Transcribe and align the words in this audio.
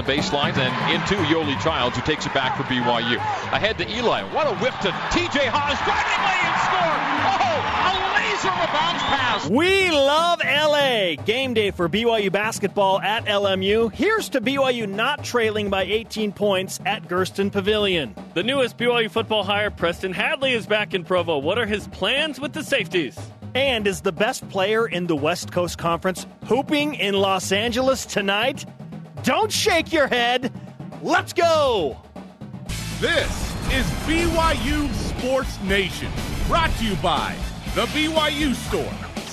the 0.00 0.12
baseline 0.12 0.56
and 0.56 0.94
into 0.94 1.14
Yoeli 1.24 1.60
Childs, 1.62 1.96
who 1.96 2.02
takes 2.02 2.24
it 2.24 2.32
back 2.32 2.56
for 2.56 2.62
BYU. 2.64 3.16
Ahead 3.52 3.76
to 3.78 3.90
Eli. 3.90 4.22
What 4.32 4.46
a 4.46 4.54
whip 4.56 4.72
to 4.80 4.88
TJ 4.88 5.48
Haws. 5.52 5.76
Driving 5.84 6.20
lane 6.24 6.56
score. 6.64 6.96
Oh, 7.36 7.60
a 7.84 7.94
laser 8.16 8.48
of 8.48 8.68
a 8.68 8.72
bounce 8.72 9.02
pass. 9.02 9.48
We 9.50 9.90
love 9.90 10.40
LA. 10.42 11.22
Game 11.22 11.52
day 11.52 11.70
for 11.70 11.88
BYU 11.88 12.32
basketball 12.32 13.00
at 13.00 13.26
LMU. 13.26 13.92
Here's 13.92 14.30
to 14.30 14.40
BYU 14.40 14.88
not 14.88 15.22
trailing 15.22 15.68
by 15.68 15.82
18 15.82 16.32
points 16.32 16.80
at 16.86 17.06
Gersten 17.08 17.50
Pavilion. 17.50 18.14
The 18.34 18.42
newest 18.42 18.78
BYU 18.78 19.10
football 19.10 19.44
hire, 19.44 19.70
Preston 19.70 20.14
Hadley, 20.14 20.52
is 20.52 20.66
back 20.66 20.94
in 20.94 21.04
Provo. 21.04 21.38
What 21.38 21.58
are 21.58 21.66
his 21.66 21.86
plans 21.88 22.40
with 22.40 22.54
the 22.54 22.64
safeties? 22.64 23.18
And 23.54 23.86
is 23.86 24.00
the 24.00 24.12
best 24.12 24.48
player 24.48 24.86
in 24.86 25.08
the 25.08 25.16
West 25.16 25.52
Coast 25.52 25.76
Conference 25.76 26.26
hooping 26.46 26.94
in 26.94 27.14
Los 27.14 27.52
Angeles 27.52 28.06
tonight? 28.06 28.64
Don't 29.22 29.52
shake 29.52 29.92
your 29.92 30.06
head. 30.06 30.52
Let's 31.02 31.32
go. 31.32 32.00
This 33.00 33.30
is 33.70 33.84
BYU 34.06 34.92
Sports 34.94 35.60
Nation, 35.62 36.10
brought 36.46 36.70
to 36.78 36.84
you 36.86 36.96
by 36.96 37.36
The 37.74 37.86
BYU 37.86 38.54
Store, 38.54 38.82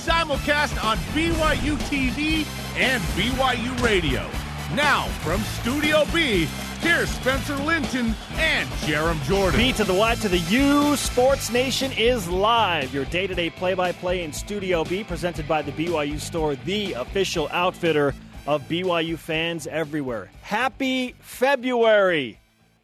simulcast 0.03 0.83
on 0.83 0.97
BYU 1.13 1.77
TV 1.89 2.45
and 2.77 3.01
BYU 3.15 3.81
Radio. 3.81 4.29
Now, 4.75 5.05
from 5.23 5.39
Studio 5.41 6.03
B, 6.13 6.47
here's 6.81 7.09
Spencer 7.09 7.55
Linton 7.55 8.13
and 8.35 8.67
Jarom 8.81 9.21
Jordan. 9.23 9.57
B 9.57 9.71
to 9.73 9.85
the 9.85 9.93
Y 9.93 10.15
to 10.15 10.27
the 10.27 10.39
U. 10.39 10.97
Sports 10.97 11.49
Nation 11.49 11.93
is 11.93 12.27
live. 12.27 12.93
Your 12.93 13.05
day 13.05 13.25
to 13.27 13.33
day 13.33 13.49
play 13.49 13.73
by 13.73 13.93
play 13.93 14.23
in 14.23 14.33
Studio 14.33 14.83
B, 14.83 15.05
presented 15.05 15.47
by 15.47 15.61
the 15.61 15.71
BYU 15.71 16.19
Store, 16.19 16.55
the 16.55 16.93
official 16.93 17.47
outfitter 17.51 18.13
of 18.47 18.63
BYU 18.69 19.17
fans 19.17 19.67
everywhere. 19.67 20.31
Happy 20.41 21.15
February. 21.19 22.39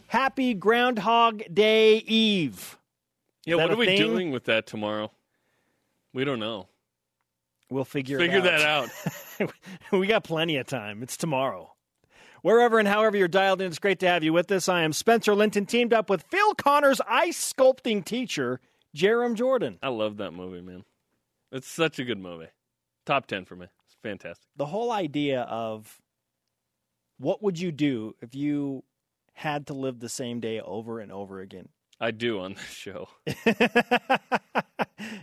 Happy 0.07 0.53
Groundhog 0.53 1.41
Day 1.51 1.97
Eve. 1.97 2.77
Yeah, 3.45 3.55
what 3.55 3.71
are 3.71 3.75
we 3.75 3.85
thing? 3.87 3.97
doing 3.97 4.31
with 4.31 4.45
that 4.45 4.67
tomorrow? 4.67 5.11
We 6.13 6.23
don't 6.25 6.39
know. 6.39 6.67
We'll 7.69 7.85
figure, 7.85 8.19
Figure 8.19 8.39
it 8.39 8.43
that 8.43 8.61
out. 8.61 8.89
out. 9.41 9.51
we 9.91 10.05
got 10.05 10.23
plenty 10.23 10.57
of 10.57 10.67
time. 10.67 11.01
It's 11.01 11.17
tomorrow. 11.17 11.73
Wherever 12.43 12.77
and 12.77 12.87
however 12.87 13.17
you're 13.17 13.27
dialed 13.29 13.61
in, 13.61 13.67
it's 13.67 13.79
great 13.79 13.99
to 14.01 14.07
have 14.07 14.23
you 14.23 14.33
with 14.33 14.51
us. 14.51 14.67
I 14.69 14.83
am 14.83 14.93
Spencer 14.93 15.33
Linton, 15.33 15.65
teamed 15.65 15.93
up 15.93 16.09
with 16.09 16.23
Phil 16.23 16.53
Connor's 16.55 17.01
ice 17.07 17.53
sculpting 17.53 18.03
teacher, 18.03 18.59
Jarom 18.95 19.33
Jordan. 19.35 19.79
I 19.81 19.87
love 19.87 20.17
that 20.17 20.31
movie, 20.31 20.61
man. 20.61 20.83
It's 21.51 21.67
such 21.67 21.99
a 21.99 22.03
good 22.03 22.19
movie. 22.19 22.47
Top 23.05 23.27
10 23.27 23.45
for 23.45 23.55
me. 23.55 23.67
Fantastic. 24.03 24.45
The 24.57 24.65
whole 24.67 24.91
idea 24.91 25.41
of 25.41 25.99
what 27.17 27.41
would 27.41 27.57
you 27.59 27.71
do 27.71 28.15
if 28.21 28.35
you 28.35 28.83
had 29.33 29.67
to 29.67 29.73
live 29.73 29.99
the 29.99 30.09
same 30.09 30.39
day 30.39 30.59
over 30.59 30.99
and 30.99 31.11
over 31.11 31.39
again? 31.39 31.69
I 31.99 32.11
do 32.11 32.39
on 32.41 32.53
this 32.55 32.63
show. 32.69 33.07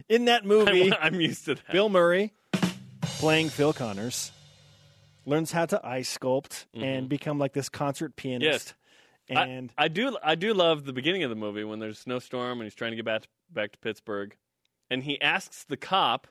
In 0.09 0.25
that 0.27 0.45
movie, 0.45 0.92
I'm, 0.92 0.98
I'm 1.14 1.20
used 1.20 1.45
to 1.47 1.55
that. 1.55 1.70
Bill 1.70 1.89
Murray 1.89 2.33
playing 3.03 3.48
Phil 3.50 3.72
Connors 3.72 4.33
learns 5.27 5.53
how 5.53 5.67
to 5.67 5.87
ice 5.87 6.17
sculpt 6.19 6.67
and 6.75 7.09
become 7.09 7.39
like 7.39 7.53
this 7.53 7.69
concert 7.69 8.17
pianist. 8.17 8.75
Mm-hmm. 9.31 9.37
I- 9.39 9.47
And 9.47 9.72
I, 9.78 9.89
do 9.89 10.17
I 10.22 10.34
do 10.34 10.55
love 10.55 10.84
the 10.84 10.92
beginning 10.92 11.22
of 11.22 11.31
the 11.31 11.37
movie 11.37 11.62
when 11.65 11.78
there's 11.78 11.98
a 11.98 12.03
snowstorm 12.03 12.61
and 12.61 12.65
he's 12.67 12.75
trying 12.75 12.91
to 12.92 12.97
get 12.97 13.05
back 13.05 13.22
back 13.53 13.72
to 13.72 13.78
Pittsburgh, 13.78 14.34
and 14.91 15.03
he 15.05 15.20
asks 15.20 15.65
the 15.65 15.77
cop 15.77 16.27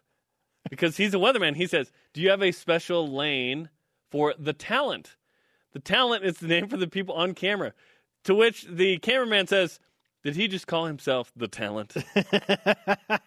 because 0.70 0.98
he's 0.98 1.14
a 1.14 1.18
weatherman. 1.18 1.56
He 1.56 1.68
says, 1.68 1.92
"Do 2.14 2.22
you 2.22 2.30
have 2.30 2.42
a 2.42 2.52
special 2.52 3.08
lane 3.08 3.70
for 4.12 4.34
the 4.38 4.54
talent?" 4.54 5.16
The 5.74 5.80
talent 5.80 6.26
is 6.26 6.40
the 6.40 6.48
name 6.48 6.68
for 6.68 6.78
the 6.78 6.88
people 6.88 7.16
on 7.16 7.34
camera. 7.36 7.74
To 8.26 8.36
which 8.36 8.66
the 8.70 8.98
cameraman 8.98 9.48
says, 9.48 9.80
"Did 10.24 10.36
he 10.36 10.48
just 10.48 10.68
call 10.68 10.86
himself 10.86 11.32
the 11.36 11.48
talent?" 11.48 11.96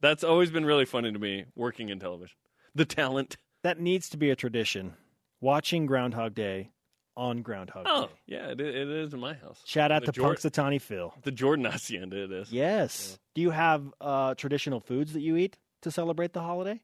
That's 0.00 0.22
always 0.24 0.50
been 0.50 0.66
really 0.66 0.84
funny 0.84 1.12
to 1.12 1.18
me 1.18 1.46
working 1.56 1.88
in 1.88 1.98
television. 1.98 2.36
The 2.74 2.84
talent. 2.84 3.36
that 3.62 3.80
needs 3.80 4.10
to 4.10 4.16
be 4.18 4.30
a 4.30 4.36
tradition. 4.36 4.94
Watching 5.40 5.86
Groundhog 5.86 6.34
Day 6.34 6.70
on 7.16 7.42
Groundhog 7.42 7.86
Oh, 7.88 8.06
Day. 8.06 8.12
yeah, 8.26 8.48
it, 8.50 8.60
it 8.60 8.88
is 8.88 9.14
in 9.14 9.20
my 9.20 9.34
house. 9.34 9.60
Shout 9.64 9.90
out 9.92 10.04
The 10.04 10.12
to 10.12 10.20
Punxsutawney 10.20 10.80
Phil. 10.80 11.14
The 11.22 11.30
Jordan 11.30 11.64
Hacienda 11.64 12.24
it 12.24 12.32
is. 12.32 12.52
Yes. 12.52 13.18
Do 13.34 13.40
you 13.42 13.50
have 13.50 13.84
uh, 14.00 14.34
traditional 14.34 14.80
foods 14.80 15.12
that 15.14 15.20
you 15.20 15.36
eat 15.36 15.56
to 15.84 15.90
celebrate 15.90 16.32
the 16.32 16.40
holiday? 16.42 16.80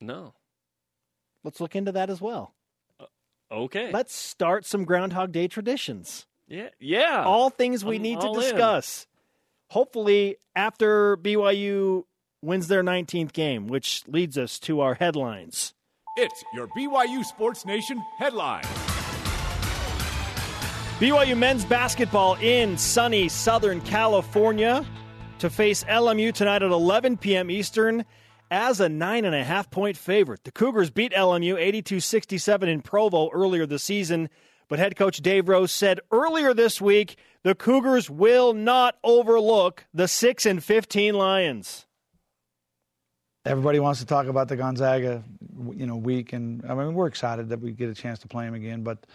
No. 0.00 0.32
Let's 1.44 1.60
look 1.60 1.74
into 1.76 1.92
that 1.92 2.08
as 2.10 2.20
well. 2.20 2.54
Uh, 3.00 3.04
okay. 3.52 3.90
Let's 3.92 4.14
start 4.14 4.64
some 4.64 4.84
Groundhog 4.84 5.32
Day 5.32 5.48
traditions. 5.48 6.26
yeah. 6.46 6.68
Yeah. 6.80 7.24
All 7.26 7.50
things 7.50 7.84
we 7.84 7.96
I'm 7.96 8.02
need 8.02 8.20
to 8.20 8.28
all 8.28 8.34
in. 8.36 8.40
discuss. 8.42 9.06
Hopefully, 9.70 10.36
after 10.56 11.16
BYU 11.16 12.04
wins 12.42 12.68
their 12.68 12.82
19th 12.82 13.32
game, 13.32 13.66
which 13.66 14.02
leads 14.06 14.38
us 14.38 14.58
to 14.60 14.80
our 14.80 14.94
headlines. 14.94 15.74
It's 16.16 16.42
your 16.54 16.68
BYU 16.68 17.24
Sports 17.24 17.64
Nation 17.66 18.00
headline. 18.18 18.64
BYU 20.98 21.36
men's 21.38 21.64
basketball 21.64 22.34
in 22.36 22.76
sunny 22.76 23.28
Southern 23.28 23.80
California 23.82 24.84
to 25.38 25.50
face 25.50 25.84
LMU 25.84 26.32
tonight 26.32 26.62
at 26.62 26.70
11 26.70 27.18
p.m. 27.18 27.50
Eastern 27.50 28.04
as 28.50 28.80
a 28.80 28.88
nine 28.88 29.24
and 29.24 29.34
a 29.34 29.44
half 29.44 29.70
point 29.70 29.96
favorite. 29.96 30.42
The 30.44 30.50
Cougars 30.50 30.90
beat 30.90 31.12
LMU 31.12 31.56
82 31.56 32.00
67 32.00 32.68
in 32.68 32.82
Provo 32.82 33.30
earlier 33.30 33.64
this 33.66 33.84
season, 33.84 34.30
but 34.68 34.78
head 34.78 34.96
coach 34.96 35.18
Dave 35.18 35.48
Rose 35.48 35.70
said 35.70 36.00
earlier 36.10 36.54
this 36.54 36.80
week 36.80 37.16
the 37.44 37.54
Cougars 37.54 38.10
will 38.10 38.52
not 38.52 38.96
overlook 39.04 39.84
the 39.94 40.08
6 40.08 40.44
and 40.44 40.62
15 40.62 41.14
Lions. 41.14 41.86
everybody 43.44 43.78
wants 43.78 44.00
to 44.00 44.06
talk 44.06 44.26
about 44.26 44.48
the 44.48 44.56
Gonzaga, 44.56 45.22
you 45.72 45.86
know, 45.86 45.96
week, 45.96 46.32
and 46.32 46.64
I 46.68 46.74
mean 46.74 46.94
we're 46.94 47.06
excited 47.06 47.50
that 47.50 47.60
we 47.60 47.70
get 47.70 47.88
a 47.90 47.94
chance 47.94 48.18
to 48.20 48.28
play 48.28 48.44
them 48.44 48.54
again. 48.54 48.82
But 48.82 49.06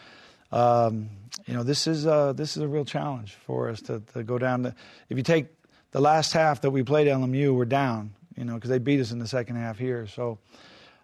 um, 0.54 1.10
you 1.48 1.54
know, 1.54 1.64
this 1.64 1.86
is 1.86 2.08
uh, 2.08 2.32
this 2.32 2.56
is 2.56 2.64
a 2.64 2.68
real 2.68 2.86
challenge 2.86 3.36
for 3.46 3.70
us 3.70 3.82
to, 3.84 4.02
to 4.14 4.24
go 4.24 4.38
down. 4.38 4.64
To, 4.64 4.76
if 5.10 5.18
you 5.18 5.24
take 5.24 5.48
the 5.94 6.02
last 6.02 6.34
half 6.34 6.62
that 6.62 6.72
we 6.72 6.84
played 6.84 7.08
LMU, 7.08 7.56
we're 7.56 7.66
down, 7.66 8.14
you 8.36 8.44
know, 8.44 8.56
because 8.56 8.70
they 8.70 8.80
beat 8.80 9.00
us 9.00 9.12
in 9.12 9.20
the 9.20 9.28
second 9.28 9.56
half 9.56 9.78
here. 9.78 10.08
So 10.08 10.40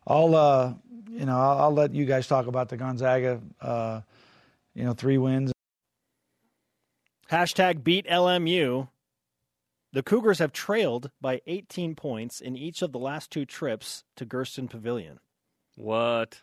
I'll 0.06 0.36
uh, 0.36 0.74
you 1.10 1.26
know 1.26 1.40
I'll, 1.40 1.60
I'll 1.60 1.74
let 1.74 1.94
you 1.94 2.06
guys 2.06 2.28
talk 2.28 2.48
about 2.48 2.70
the 2.70 2.78
Gonzaga, 2.78 3.40
uh, 3.62 4.02
you 4.74 4.84
know, 4.84 4.94
three 4.94 5.18
wins. 5.18 5.54
Hashtag 7.32 7.84
beat 7.84 8.08
LMU. 8.08 8.90
The 9.94 10.04
Cougars 10.04 10.40
have 10.40 10.52
trailed 10.52 11.10
by 11.22 11.42
18 11.48 11.96
points 11.96 12.42
in 12.42 12.56
each 12.56 12.82
of 12.82 12.92
the 12.92 13.00
last 13.00 13.32
two 13.32 13.46
trips 13.46 14.04
to 14.18 14.26
Gersten 14.26 14.68
Pavilion. 14.68 15.20
What? 15.76 16.42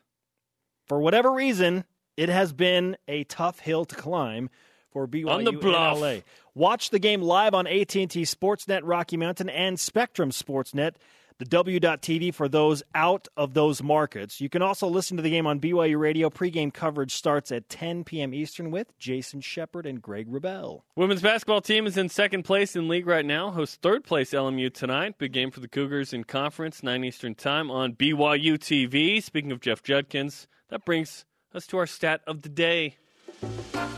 For 0.86 1.00
whatever 1.00 1.32
reason, 1.32 1.84
it 2.16 2.28
has 2.28 2.52
been 2.52 2.96
a 3.06 3.24
tough 3.24 3.60
hill 3.60 3.84
to 3.84 3.94
climb 3.94 4.50
for 4.96 5.06
BYU 5.06 5.28
On 5.28 5.44
the 5.44 5.52
bluff. 5.52 6.00
LA. 6.00 6.14
Watch 6.54 6.88
the 6.88 6.98
game 6.98 7.20
live 7.20 7.52
on 7.52 7.66
AT&T 7.66 8.08
Sportsnet 8.08 8.80
Rocky 8.82 9.18
Mountain 9.18 9.50
and 9.50 9.78
Spectrum 9.78 10.30
Sportsnet, 10.30 10.94
the 11.36 11.44
W.TV 11.44 12.32
for 12.32 12.48
those 12.48 12.82
out 12.94 13.28
of 13.36 13.52
those 13.52 13.82
markets. 13.82 14.40
You 14.40 14.48
can 14.48 14.62
also 14.62 14.86
listen 14.88 15.18
to 15.18 15.22
the 15.22 15.28
game 15.28 15.46
on 15.46 15.60
BYU 15.60 15.98
Radio. 15.98 16.30
Pregame 16.30 16.72
coverage 16.72 17.14
starts 17.14 17.52
at 17.52 17.68
10 17.68 18.04
p.m. 18.04 18.32
Eastern 18.32 18.70
with 18.70 18.98
Jason 18.98 19.42
Shepard 19.42 19.84
and 19.84 20.00
Greg 20.00 20.32
Wrubell. 20.32 20.80
Women's 20.96 21.20
basketball 21.20 21.60
team 21.60 21.86
is 21.86 21.98
in 21.98 22.08
second 22.08 22.44
place 22.44 22.74
in 22.74 22.88
league 22.88 23.06
right 23.06 23.26
now. 23.26 23.50
Hosts 23.50 23.76
third 23.82 24.02
place 24.02 24.30
LMU 24.30 24.72
tonight. 24.72 25.18
Big 25.18 25.32
game 25.32 25.50
for 25.50 25.60
the 25.60 25.68
Cougars 25.68 26.14
in 26.14 26.24
conference, 26.24 26.82
9 26.82 27.04
Eastern 27.04 27.34
time 27.34 27.70
on 27.70 27.92
BYU 27.92 28.54
TV. 28.54 29.22
Speaking 29.22 29.52
of 29.52 29.60
Jeff 29.60 29.82
Judkins, 29.82 30.48
that 30.70 30.86
brings 30.86 31.26
us 31.52 31.66
to 31.66 31.76
our 31.76 31.86
stat 31.86 32.22
of 32.26 32.40
the 32.40 32.48
day. 32.48 32.96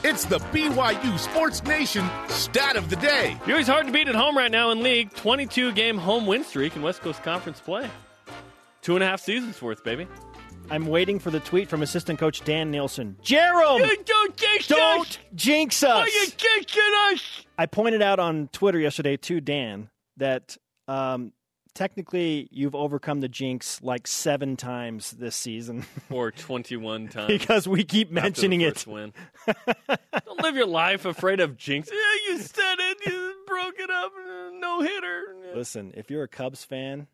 It's 0.04 0.24
the 0.24 0.38
BYU 0.38 1.18
Sports 1.18 1.62
Nation 1.64 2.08
stat 2.28 2.76
of 2.76 2.90
the 2.90 2.96
day. 2.96 3.36
BYU's 3.44 3.66
hard 3.66 3.86
to 3.86 3.92
beat 3.92 4.08
at 4.08 4.14
home 4.14 4.36
right 4.36 4.50
now 4.50 4.70
in 4.70 4.82
league. 4.82 5.12
22 5.14 5.72
game 5.72 5.98
home 5.98 6.26
win 6.26 6.44
streak 6.44 6.76
in 6.76 6.82
West 6.82 7.00
Coast 7.02 7.22
Conference 7.22 7.60
play. 7.60 7.88
Two 8.82 8.94
and 8.94 9.04
a 9.04 9.06
half 9.06 9.20
seasons 9.20 9.60
worth, 9.60 9.84
baby. 9.84 10.06
I'm 10.70 10.86
waiting 10.86 11.18
for 11.18 11.30
the 11.30 11.40
tweet 11.40 11.68
from 11.68 11.82
assistant 11.82 12.18
coach 12.18 12.44
Dan 12.44 12.70
Nielsen. 12.70 13.16
Jerome, 13.22 13.82
don't 14.04 14.36
jinx 14.36 14.66
don't 14.66 15.18
jinx 15.34 15.82
us. 15.82 15.90
Are 15.90 16.08
you 16.08 16.26
jinxing 16.36 17.12
us? 17.12 17.46
I 17.56 17.66
pointed 17.66 18.02
out 18.02 18.18
on 18.18 18.48
Twitter 18.52 18.78
yesterday 18.78 19.16
to 19.16 19.40
Dan 19.40 19.88
that 20.18 20.56
um, 20.86 21.32
technically 21.78 22.48
you've 22.50 22.74
overcome 22.74 23.20
the 23.20 23.28
jinx 23.28 23.80
like 23.82 24.08
seven 24.08 24.56
times 24.56 25.12
this 25.12 25.36
season 25.36 25.86
Or 26.10 26.32
21 26.32 27.06
times. 27.06 27.28
because 27.28 27.68
we 27.68 27.84
keep 27.84 28.10
mentioning 28.10 28.62
it. 28.62 28.84
Don't 28.84 30.42
live 30.42 30.56
your 30.56 30.66
life 30.66 31.04
afraid 31.04 31.38
of 31.38 31.56
jinx. 31.56 31.88
Yeah, 31.92 32.32
you 32.32 32.38
said 32.40 32.74
it. 32.80 32.98
You 33.06 33.34
broke 33.46 33.78
it 33.78 33.90
up. 33.90 34.12
No 34.54 34.80
hitter. 34.80 35.22
Listen, 35.54 35.92
if 35.96 36.10
you're 36.10 36.24
a 36.24 36.28
Cubs 36.28 36.64
fan 36.64 37.06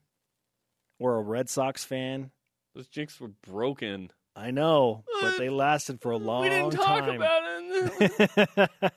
or 0.99 1.17
a 1.17 1.21
Red 1.21 1.51
Sox 1.51 1.85
fan, 1.85 2.31
Those 2.75 2.89
jinx 2.89 3.21
were 3.21 3.33
broken. 3.47 4.11
I 4.35 4.51
know, 4.51 5.05
but 5.21 5.35
uh, 5.35 5.39
they 5.39 5.51
lasted 5.51 6.01
for 6.01 6.11
a 6.11 6.17
long 6.17 6.45
time. 6.49 6.65
we 6.65 6.71
didn't 6.71 6.83
talk 6.83 7.01
time. 7.05 7.17
about 7.17 7.43
it. 7.45 8.71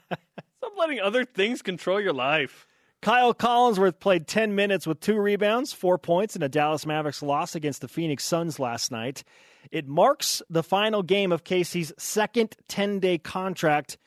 Stop 0.58 0.74
letting 0.78 1.02
other 1.02 1.26
things 1.26 1.62
control 1.62 2.00
your 2.00 2.14
life. 2.14 2.66
Kyle 3.02 3.34
Collinsworth 3.34 4.00
played 4.00 4.28
10 4.28 4.56
minutes 4.56 4.88
with 4.88 5.00
two 5.00 5.20
rebounds, 5.20 5.72
four 5.72 5.98
points, 5.98 6.36
in 6.36 6.42
a 6.42 6.50
Dallas 6.50 6.86
Mavericks 6.86 7.22
loss 7.22 7.56
against 7.56 7.82
the 7.82 7.88
Phoenix 7.88 8.24
Suns 8.24 8.60
last 8.60 8.92
night. 8.92 9.24
It 9.72 9.88
marks 9.88 10.42
the 10.50 10.64
final 10.64 11.04
game 11.04 11.32
of 11.32 11.44
Casey's 11.44 11.94
second 11.98 12.56
10 12.68 13.00
day 13.00 13.18
contract 13.18 13.98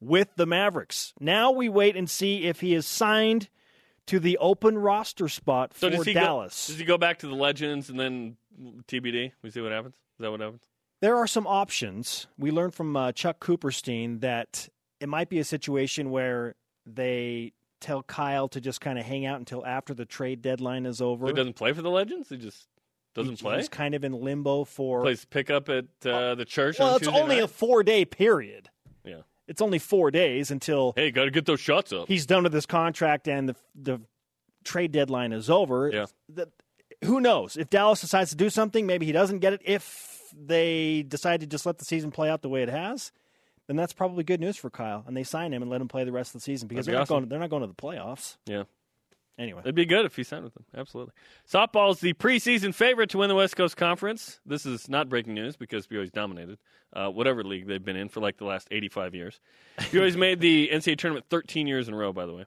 with 0.00 0.28
the 0.36 0.46
Mavericks. 0.46 1.14
Now 1.18 1.50
we 1.50 1.68
wait 1.68 1.96
and 1.96 2.08
see 2.08 2.44
if 2.44 2.60
he 2.60 2.74
is 2.74 2.86
signed 2.86 3.48
to 4.06 4.20
the 4.20 4.36
open 4.38 4.76
roster 4.76 5.28
spot 5.28 5.72
So 5.74 5.90
for 5.90 6.04
Dallas. 6.04 6.66
Go, 6.66 6.72
does 6.72 6.78
he 6.78 6.84
go 6.84 6.98
back 6.98 7.20
to 7.20 7.26
the 7.26 7.34
Legends 7.34 7.88
and 7.88 7.98
then 7.98 8.36
TBD? 8.86 9.32
We 9.42 9.50
see 9.50 9.62
what 9.62 9.72
happens. 9.72 9.94
Is 9.94 10.00
that 10.20 10.30
what 10.30 10.40
happens? 10.40 10.62
There 11.00 11.16
are 11.16 11.26
some 11.26 11.46
options. 11.46 12.26
We 12.38 12.50
learned 12.50 12.74
from 12.74 12.96
uh, 12.96 13.12
Chuck 13.12 13.40
Cooperstein 13.40 14.20
that 14.20 14.68
it 15.00 15.08
might 15.08 15.28
be 15.28 15.38
a 15.38 15.44
situation 15.44 16.10
where 16.10 16.54
they 16.86 17.52
tell 17.84 18.02
Kyle 18.02 18.48
to 18.48 18.60
just 18.60 18.80
kind 18.80 18.98
of 18.98 19.04
hang 19.04 19.26
out 19.26 19.38
until 19.38 19.64
after 19.64 19.94
the 19.94 20.04
trade 20.04 20.42
deadline 20.42 20.86
is 20.86 21.00
over. 21.00 21.26
He 21.26 21.32
doesn't 21.32 21.54
play 21.56 21.72
for 21.72 21.82
the 21.82 21.90
Legends. 21.90 22.28
He 22.28 22.36
just 22.36 22.66
doesn't 23.14 23.38
He- 23.38 23.42
play. 23.42 23.56
He's 23.58 23.68
kind 23.68 23.94
of 23.94 24.02
in 24.04 24.12
limbo 24.12 24.64
for. 24.64 25.02
Plays 25.02 25.24
pickup 25.24 25.68
at 25.68 25.84
uh, 26.04 26.34
the 26.34 26.44
church. 26.44 26.78
well, 26.78 26.90
on 26.90 26.96
it's 26.96 27.04
Tuesday 27.06 27.20
only 27.20 27.36
night. 27.36 27.44
a 27.44 27.48
four 27.48 27.82
day 27.82 28.04
period. 28.04 28.70
yeah. 29.04 29.20
It's 29.46 29.60
only 29.60 29.78
four 29.78 30.10
days 30.10 30.50
until 30.50 30.94
Hey, 30.96 31.10
got 31.10 31.26
to 31.26 31.30
get 31.30 31.44
those 31.44 31.60
shots 31.60 31.92
up. 31.92 32.08
he's 32.08 32.24
done 32.26 32.44
with 32.44 32.52
his 32.54 32.64
contract 32.66 33.28
and 33.28 33.48
the 33.50 33.56
the 33.74 34.00
trade 34.64 34.90
deadline 34.92 35.32
is 35.32 35.50
over. 35.50 35.90
Yeah. 35.92 36.06
The- 36.28 36.50
who 37.04 37.20
knows? 37.20 37.56
If 37.58 37.68
Dallas 37.68 38.00
decides 38.00 38.30
to 38.30 38.36
do 38.36 38.48
something, 38.48 38.86
maybe 38.86 39.04
he 39.04 39.12
doesn't 39.12 39.40
get 39.40 39.52
it. 39.52 39.60
If 39.64 40.22
they 40.34 41.02
decide 41.06 41.40
to 41.40 41.46
just 41.46 41.66
let 41.66 41.76
the 41.78 41.84
season 41.84 42.10
play 42.10 42.30
out 42.30 42.40
the 42.40 42.48
way 42.48 42.62
it 42.62 42.70
has, 42.70 43.12
then 43.66 43.76
that's 43.76 43.92
probably 43.92 44.24
good 44.24 44.40
news 44.40 44.56
for 44.56 44.70
Kyle. 44.70 45.04
And 45.06 45.16
they 45.16 45.24
sign 45.24 45.52
him 45.52 45.62
and 45.62 45.70
let 45.70 45.80
him 45.80 45.88
play 45.88 46.04
the 46.04 46.12
rest 46.12 46.34
of 46.34 46.40
the 46.40 46.44
season 46.44 46.68
because 46.68 46.86
That'd 46.86 46.92
be 46.92 46.92
they're 46.92 47.00
not 47.00 47.02
awesome. 47.02 47.16
going. 47.16 47.28
They're 47.28 47.38
not 47.38 47.50
going 47.50 47.62
to 47.62 47.66
the 47.66 47.74
playoffs 47.74 48.36
yeah. 48.46 48.64
anyway. 49.38 49.60
It'd 49.60 49.74
be 49.74 49.86
good 49.86 50.04
if 50.04 50.16
he 50.16 50.22
signed 50.22 50.44
with 50.44 50.54
them. 50.54 50.64
Absolutely. 50.76 51.14
Softball's 51.50 52.00
the 52.00 52.12
preseason 52.14 52.74
favorite 52.74 53.10
to 53.10 53.18
win 53.18 53.28
the 53.28 53.34
West 53.34 53.56
Coast 53.56 53.76
Conference. 53.76 54.40
This 54.44 54.66
is 54.66 54.88
not 54.88 55.08
breaking 55.08 55.34
news 55.34 55.56
because 55.56 55.86
BYU's 55.86 56.10
dominated 56.10 56.58
uh, 56.92 57.08
whatever 57.08 57.42
league 57.42 57.66
they've 57.66 57.84
been 57.84 57.96
in 57.96 58.08
for 58.08 58.20
like 58.20 58.36
the 58.36 58.44
last 58.44 58.68
85 58.70 59.14
years. 59.14 59.40
BYU's 59.78 60.16
made 60.16 60.40
the 60.40 60.68
NCAA 60.72 60.98
tournament 60.98 61.26
13 61.30 61.66
years 61.66 61.88
in 61.88 61.94
a 61.94 61.96
row, 61.96 62.12
by 62.12 62.26
the 62.26 62.34
way. 62.34 62.44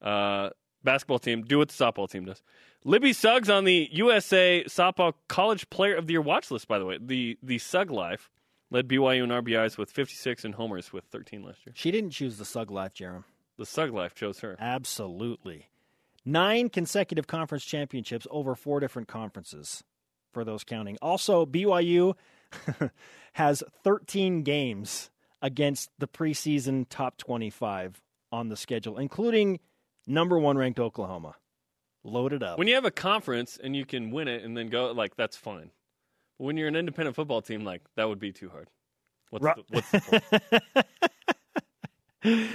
Uh, 0.00 0.50
basketball 0.84 1.18
team, 1.18 1.42
do 1.42 1.58
what 1.58 1.68
the 1.68 1.74
softball 1.74 2.08
team 2.08 2.24
does. 2.24 2.42
Libby 2.84 3.12
Suggs 3.12 3.50
on 3.50 3.64
the 3.64 3.88
USA 3.92 4.62
Softball 4.68 5.14
College 5.26 5.68
Player 5.68 5.96
of 5.96 6.06
the 6.06 6.12
Year 6.12 6.20
watch 6.20 6.50
list, 6.52 6.68
by 6.68 6.78
the 6.78 6.86
way. 6.86 6.98
The, 7.00 7.36
the 7.42 7.58
Sug 7.58 7.90
Life 7.90 8.30
led 8.70 8.88
BYU 8.88 9.24
in 9.24 9.30
RBIs 9.30 9.78
with 9.78 9.90
56 9.90 10.44
and 10.44 10.54
homers 10.54 10.92
with 10.92 11.04
13 11.04 11.42
last 11.42 11.66
year. 11.66 11.72
She 11.76 11.90
didn't 11.90 12.10
choose 12.10 12.38
the 12.38 12.44
Sug 12.44 12.70
Life, 12.70 12.94
Jarom. 12.94 13.24
The 13.56 13.66
Sug 13.66 13.92
Life 13.92 14.14
chose 14.14 14.40
her. 14.40 14.56
Absolutely. 14.58 15.66
Nine 16.24 16.68
consecutive 16.68 17.26
conference 17.26 17.64
championships 17.64 18.26
over 18.30 18.54
four 18.54 18.80
different 18.80 19.08
conferences 19.08 19.82
for 20.32 20.44
those 20.44 20.64
counting. 20.64 20.98
Also, 21.00 21.46
BYU 21.46 22.14
has 23.32 23.62
13 23.84 24.42
games 24.42 25.10
against 25.40 25.90
the 25.98 26.08
preseason 26.08 26.86
top 26.88 27.16
25 27.16 28.00
on 28.30 28.48
the 28.48 28.56
schedule, 28.56 28.98
including 28.98 29.60
number 30.06 30.38
one 30.38 30.58
ranked 30.58 30.78
Oklahoma. 30.78 31.34
Loaded 32.04 32.42
up. 32.42 32.58
When 32.58 32.68
you 32.68 32.74
have 32.74 32.84
a 32.84 32.90
conference 32.90 33.58
and 33.62 33.74
you 33.74 33.84
can 33.84 34.10
win 34.10 34.28
it 34.28 34.44
and 34.44 34.56
then 34.56 34.68
go, 34.68 34.92
like 34.92 35.16
that's 35.16 35.36
fine. 35.36 35.70
But 36.38 36.44
when 36.44 36.56
you're 36.56 36.68
an 36.68 36.76
independent 36.76 37.16
football 37.16 37.42
team, 37.42 37.64
like 37.64 37.82
that 37.96 38.08
would 38.08 38.20
be 38.20 38.32
too 38.32 38.48
hard. 38.48 38.68
What's, 39.30 39.44
Ru- 39.44 39.52
the, 39.56 39.64
what's 39.70 39.90
the 39.90 40.00
point? 40.00 40.22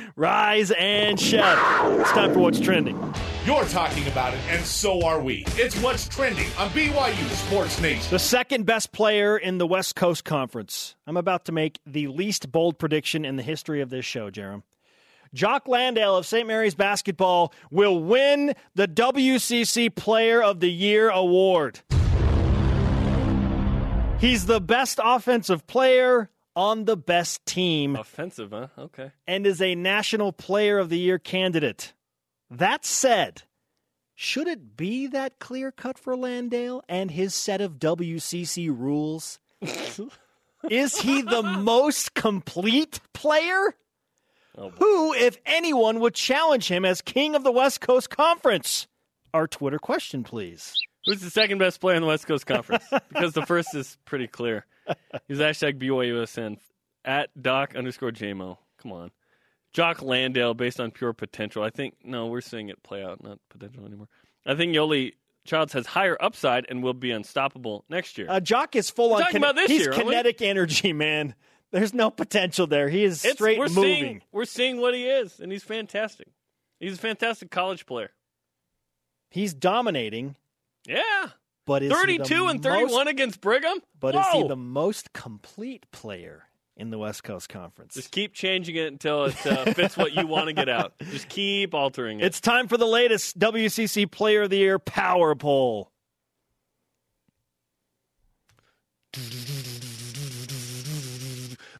Rise 0.15 0.71
and 0.71 1.19
shout. 1.19 1.99
It's 1.99 2.11
time 2.11 2.33
for 2.33 2.39
what's 2.39 2.59
trending. 2.59 2.97
You're 3.45 3.65
talking 3.65 4.07
about 4.07 4.33
it, 4.33 4.39
and 4.49 4.63
so 4.65 5.05
are 5.05 5.21
we. 5.21 5.43
It's 5.55 5.79
what's 5.81 6.07
trending 6.07 6.47
on 6.57 6.69
BYU 6.69 7.29
Sports 7.47 7.79
Nation. 7.81 8.05
The 8.09 8.19
second 8.19 8.65
best 8.65 8.91
player 8.91 9.37
in 9.37 9.57
the 9.57 9.67
West 9.67 9.95
Coast 9.95 10.25
Conference. 10.25 10.95
I'm 11.07 11.17
about 11.17 11.45
to 11.45 11.51
make 11.51 11.79
the 11.85 12.07
least 12.07 12.51
bold 12.51 12.77
prediction 12.77 13.25
in 13.25 13.35
the 13.35 13.43
history 13.43 13.81
of 13.81 13.89
this 13.89 14.05
show, 14.05 14.29
Jarom. 14.29 14.63
Jock 15.33 15.67
Landale 15.67 16.15
of 16.15 16.25
St. 16.25 16.47
Mary's 16.47 16.75
basketball 16.75 17.53
will 17.71 18.03
win 18.03 18.53
the 18.75 18.87
WCC 18.87 19.93
Player 19.95 20.43
of 20.43 20.59
the 20.59 20.71
Year 20.71 21.09
award. 21.09 21.79
He's 24.23 24.45
the 24.45 24.61
best 24.61 25.01
offensive 25.03 25.67
player 25.67 26.29
on 26.55 26.85
the 26.85 26.95
best 26.95 27.45
team 27.45 27.97
Offensive, 27.97 28.51
huh? 28.51 28.67
Okay. 28.77 29.11
and 29.27 29.45
is 29.45 29.61
a 29.61 29.75
National 29.75 30.31
Player 30.31 30.79
of 30.79 30.87
the 30.87 30.97
Year 30.97 31.19
candidate. 31.19 31.91
That 32.49 32.85
said, 32.85 33.43
should 34.15 34.47
it 34.47 34.77
be 34.77 35.07
that 35.07 35.39
clear 35.39 35.73
cut 35.73 35.99
for 35.99 36.15
Landale 36.15 36.81
and 36.87 37.11
his 37.11 37.35
set 37.35 37.59
of 37.59 37.79
WCC 37.79 38.69
rules? 38.69 39.39
is 40.69 41.01
he 41.01 41.21
the 41.21 41.43
most 41.43 42.13
complete 42.13 43.01
player? 43.11 43.75
Oh. 44.57 44.69
Who, 44.69 45.13
if 45.15 45.37
anyone, 45.45 45.99
would 45.99 46.15
challenge 46.15 46.69
him 46.71 46.85
as 46.85 47.01
king 47.01 47.35
of 47.35 47.43
the 47.43 47.51
West 47.51 47.81
Coast 47.81 48.09
Conference? 48.09 48.87
Our 49.33 49.47
Twitter 49.47 49.79
question, 49.79 50.23
please. 50.23 50.77
Who's 51.05 51.21
the 51.21 51.29
second 51.29 51.57
best 51.57 51.81
player 51.81 51.95
in 51.95 52.01
the 52.01 52.07
West 52.07 52.27
Coast 52.27 52.45
Conference? 52.45 52.83
because 53.09 53.33
the 53.33 53.45
first 53.45 53.75
is 53.75 53.97
pretty 54.05 54.27
clear. 54.27 54.65
He's 55.27 55.37
hashtag 55.39 55.79
BYUSN 55.79 56.57
at 57.05 57.29
Doc 57.41 57.75
underscore 57.75 58.11
JMO. 58.11 58.57
Come 58.81 58.91
on. 58.91 59.11
Jock 59.73 60.01
Landale 60.01 60.53
based 60.53 60.79
on 60.79 60.91
pure 60.91 61.13
potential. 61.13 61.63
I 61.63 61.69
think, 61.71 61.95
no, 62.03 62.27
we're 62.27 62.41
seeing 62.41 62.69
it 62.69 62.83
play 62.83 63.03
out, 63.03 63.23
not 63.23 63.39
potential 63.49 63.85
anymore. 63.85 64.07
I 64.45 64.55
think 64.55 64.73
Yoeli 64.75 65.13
Childs 65.45 65.73
has 65.73 65.85
higher 65.87 66.15
upside 66.21 66.65
and 66.69 66.83
will 66.83 66.93
be 66.93 67.11
unstoppable 67.11 67.83
next 67.89 68.17
year. 68.17 68.27
Uh, 68.29 68.39
Jock 68.39 68.75
is 68.75 68.89
full 68.89 69.13
on. 69.13 69.21
talking 69.21 69.37
about 69.37 69.55
this 69.55 69.69
he's 69.71 69.81
year, 69.81 69.91
kinetic 69.91 70.41
energy, 70.41 70.93
man. 70.93 71.35
There's 71.71 71.93
no 71.93 72.11
potential 72.11 72.67
there. 72.67 72.87
He 72.87 73.03
is 73.03 73.25
It's- 73.25 73.35
straight 73.35 73.57
we're 73.57 73.67
moving. 73.67 73.83
Seeing, 73.83 74.21
we're 74.31 74.45
seeing 74.45 74.79
what 74.79 74.93
he 74.93 75.05
is, 75.05 75.39
and 75.39 75.51
he's 75.51 75.63
fantastic. 75.63 76.27
He's 76.79 76.93
a 76.93 76.97
fantastic 76.97 77.49
college 77.49 77.85
player. 77.87 78.11
He's 79.29 79.53
dominating, 79.55 80.35
Yeah. 80.85 81.29
but 81.65 81.83
is 81.83 81.91
32 81.91 82.47
and 82.47 82.61
31 82.61 82.91
most- 82.91 83.07
against 83.07 83.41
Brigham? 83.41 83.79
But 83.99 84.15
Whoa. 84.15 84.21
is 84.21 84.27
he 84.33 84.47
the 84.47 84.55
most 84.55 85.13
complete 85.13 85.85
player 85.91 86.43
in 86.75 86.89
the 86.89 86.97
West 86.97 87.23
Coast 87.23 87.49
Conference? 87.49 87.93
Just 87.93 88.11
keep 88.11 88.33
changing 88.33 88.75
it 88.75 88.87
until 88.87 89.25
it 89.25 89.47
uh, 89.47 89.65
fits 89.73 89.95
what 89.95 90.13
you 90.13 90.27
want 90.27 90.47
to 90.47 90.53
get 90.53 90.69
out. 90.69 90.93
Just 91.11 91.29
keep 91.29 91.73
altering 91.73 92.19
it. 92.19 92.25
It's 92.25 92.41
time 92.41 92.67
for 92.67 92.77
the 92.77 92.87
latest 92.87 93.39
WCC 93.39 94.09
Player 94.09 94.43
of 94.43 94.49
the 94.49 94.57
Year 94.57 94.79
Power 94.79 95.35
Poll. 95.35 95.89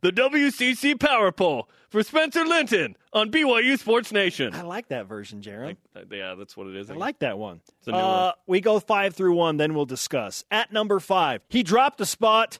the 0.02 0.12
WCC 0.12 1.00
Power 1.00 1.32
Poll 1.32 1.70
for 1.94 2.04
Spencer 2.04 2.44
Linton 2.46 2.98
on 3.14 3.32
BYU 3.32 3.80
Sports 3.80 4.12
Nation. 4.12 4.54
I 4.54 4.64
like 4.64 4.90
that 4.90 5.06
version, 5.06 5.42
Jaron. 5.42 5.78
Uh, 5.96 6.02
Yeah, 6.12 6.36
that's 6.36 6.58
what 6.58 6.68
it 6.68 6.76
is. 6.76 6.90
I 6.92 6.96
like 6.96 7.20
that 7.20 7.38
one. 7.38 7.62
It's 7.80 7.88
a 7.88 7.92
new 7.92 7.98
Uh, 7.98 8.24
one. 8.26 8.34
we 8.48 8.60
go 8.62 8.80
five 8.82 9.16
through 9.16 9.34
one, 9.36 9.58
then 9.58 9.74
we'll 9.74 9.86
discuss. 9.86 10.44
At 10.52 10.74
number 10.74 11.00
five, 11.00 11.42
he 11.48 11.64
dropped 11.64 12.02
a 12.02 12.06
spot. 12.06 12.60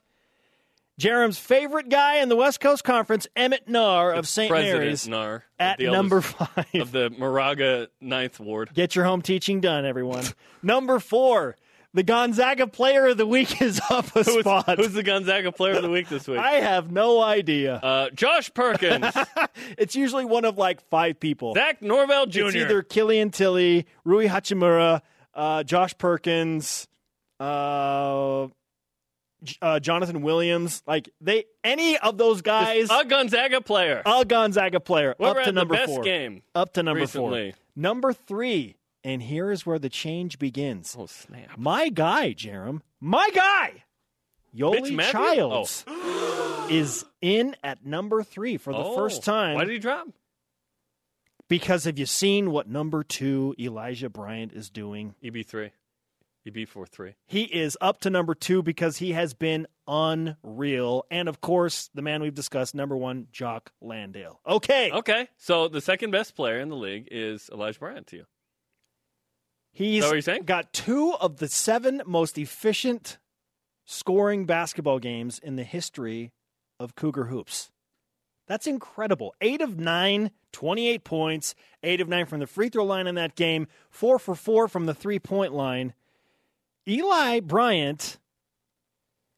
Jarom's 1.00 1.38
favorite 1.38 1.88
guy 1.88 2.18
in 2.20 2.28
the 2.28 2.36
West 2.36 2.60
Coast 2.60 2.84
Conference, 2.84 3.26
Emmett 3.34 3.68
Naar 3.68 4.12
of 4.14 4.28
St. 4.28 4.48
Mary's, 4.48 5.08
Naar, 5.08 5.42
at 5.58 5.80
number 5.80 6.20
five. 6.20 6.66
of 6.76 6.92
the 6.92 7.10
Moraga 7.18 7.88
Ninth 8.00 8.38
Ward. 8.38 8.70
Get 8.74 8.94
your 8.94 9.04
home 9.04 9.20
teaching 9.20 9.60
done, 9.60 9.84
everyone. 9.84 10.22
number 10.62 11.00
four, 11.00 11.56
the 11.94 12.02
Gonzaga 12.02 12.66
Player 12.66 13.06
of 13.06 13.16
the 13.16 13.26
Week 13.26 13.62
is 13.62 13.80
up 13.88 14.06
a 14.16 14.22
Who's, 14.24 14.40
spot. 14.40 14.76
who's 14.78 14.92
the 14.92 15.02
Gonzaga 15.02 15.52
Player 15.52 15.74
of 15.76 15.82
the 15.82 15.90
Week 15.90 16.08
this 16.08 16.26
week? 16.28 16.38
I 16.38 16.54
have 16.56 16.90
no 16.92 17.22
idea. 17.22 17.76
Uh, 17.76 18.10
Josh 18.10 18.52
Perkins, 18.52 19.06
it's 19.78 19.94
usually 19.96 20.24
one 20.24 20.44
of 20.44 20.58
like 20.58 20.80
five 20.90 21.18
people. 21.20 21.54
Zach 21.54 21.80
Norvell 21.80 22.26
Jr. 22.26 22.46
It's 22.46 22.56
either 22.56 22.82
Killian 22.82 23.30
Tillie, 23.30 23.86
Rui 24.04 24.26
Hachimura, 24.26 25.00
uh, 25.34 25.62
Josh 25.62 25.96
Perkins, 25.96 26.86
uh, 27.40 28.48
uh, 29.62 29.78
Jonathan 29.80 30.22
Williams. 30.22 30.82
Like 30.86 31.10
they, 31.20 31.44
any 31.62 31.96
of 31.98 32.18
those 32.18 32.42
guys, 32.42 32.88
a 32.90 33.04
Gonzaga 33.04 33.60
player. 33.60 34.02
a 34.04 34.24
Gonzaga 34.24 34.80
player, 34.80 35.14
up 35.20 35.42
to 35.44 35.52
number 35.52 35.74
best 35.74 35.92
four. 35.94 36.02
game 36.02 36.42
Up 36.54 36.72
to 36.74 36.82
number 36.82 37.00
recently. 37.00 37.52
four. 37.52 37.58
Number 37.76 38.12
three, 38.12 38.76
and 39.04 39.22
here 39.22 39.50
is 39.52 39.64
where 39.66 39.78
the 39.78 39.88
change 39.88 40.38
begins. 40.38 40.96
Oh 40.98 41.06
snap! 41.06 41.56
My 41.56 41.90
guy, 41.90 42.32
Jarom, 42.34 42.80
my 43.00 43.28
guy, 43.34 43.84
Yoeli? 44.56 44.98
Childs, 45.10 45.84
oh. 45.86 46.66
is 46.70 47.04
in 47.20 47.54
at 47.62 47.84
number 47.86 48.22
three 48.22 48.56
for 48.56 48.72
the 48.72 48.78
Oh, 48.80 48.94
first 48.96 49.22
time. 49.22 49.54
Why 49.54 49.64
did 49.64 49.72
he 49.74 49.78
drop? 49.78 50.08
Because 51.48 51.84
have 51.84 51.98
you 51.98 52.06
seen 52.06 52.50
what 52.50 52.68
number 52.68 53.04
two 53.04 53.54
Elijah 53.60 54.08
Bryant 54.08 54.52
is 54.52 54.70
doing? 54.70 55.14
EB 55.22 55.44
three. 55.46 55.70
He 56.42 56.50
beat 56.50 56.68
4 56.68 56.84
3. 56.84 57.14
He 57.26 57.44
is 57.44 57.78
up 57.80 58.00
to 58.00 58.10
number 58.10 58.34
two 58.34 58.62
because 58.62 58.98
he 58.98 59.12
has 59.12 59.32
been 59.32 59.66
unreal. 59.88 61.06
And 61.10 61.26
of 61.26 61.40
course, 61.40 61.88
the 61.94 62.02
man 62.02 62.20
we've 62.20 62.34
discussed, 62.34 62.74
number 62.74 62.94
one, 62.98 63.28
Jock 63.32 63.72
Landale. 63.80 64.40
Okay. 64.46 64.90
Okay. 64.92 65.28
So 65.38 65.68
the 65.68 65.80
second 65.80 66.10
best 66.10 66.36
player 66.36 66.60
in 66.60 66.68
the 66.68 66.76
league 66.76 67.08
is 67.10 67.48
Elijah 67.50 67.78
Bryant 67.78 68.08
to 68.08 68.16
you. 68.16 68.24
He's 69.74 70.04
what 70.04 70.22
saying? 70.22 70.44
got 70.44 70.72
two 70.72 71.14
of 71.14 71.38
the 71.38 71.48
seven 71.48 72.00
most 72.06 72.38
efficient 72.38 73.18
scoring 73.84 74.46
basketball 74.46 75.00
games 75.00 75.38
in 75.38 75.56
the 75.56 75.64
history 75.64 76.32
of 76.78 76.94
Cougar 76.94 77.24
Hoops. 77.24 77.70
That's 78.46 78.68
incredible. 78.68 79.34
Eight 79.40 79.60
of 79.60 79.78
nine, 79.78 80.30
28 80.52 81.02
points, 81.02 81.54
eight 81.82 82.00
of 82.00 82.08
nine 82.08 82.26
from 82.26 82.38
the 82.38 82.46
free 82.46 82.68
throw 82.68 82.84
line 82.84 83.08
in 83.08 83.16
that 83.16 83.34
game, 83.34 83.66
four 83.90 84.18
for 84.20 84.36
four 84.36 84.68
from 84.68 84.86
the 84.86 84.94
three 84.94 85.18
point 85.18 85.52
line. 85.52 85.92
Eli 86.86 87.40
Bryant 87.40 88.18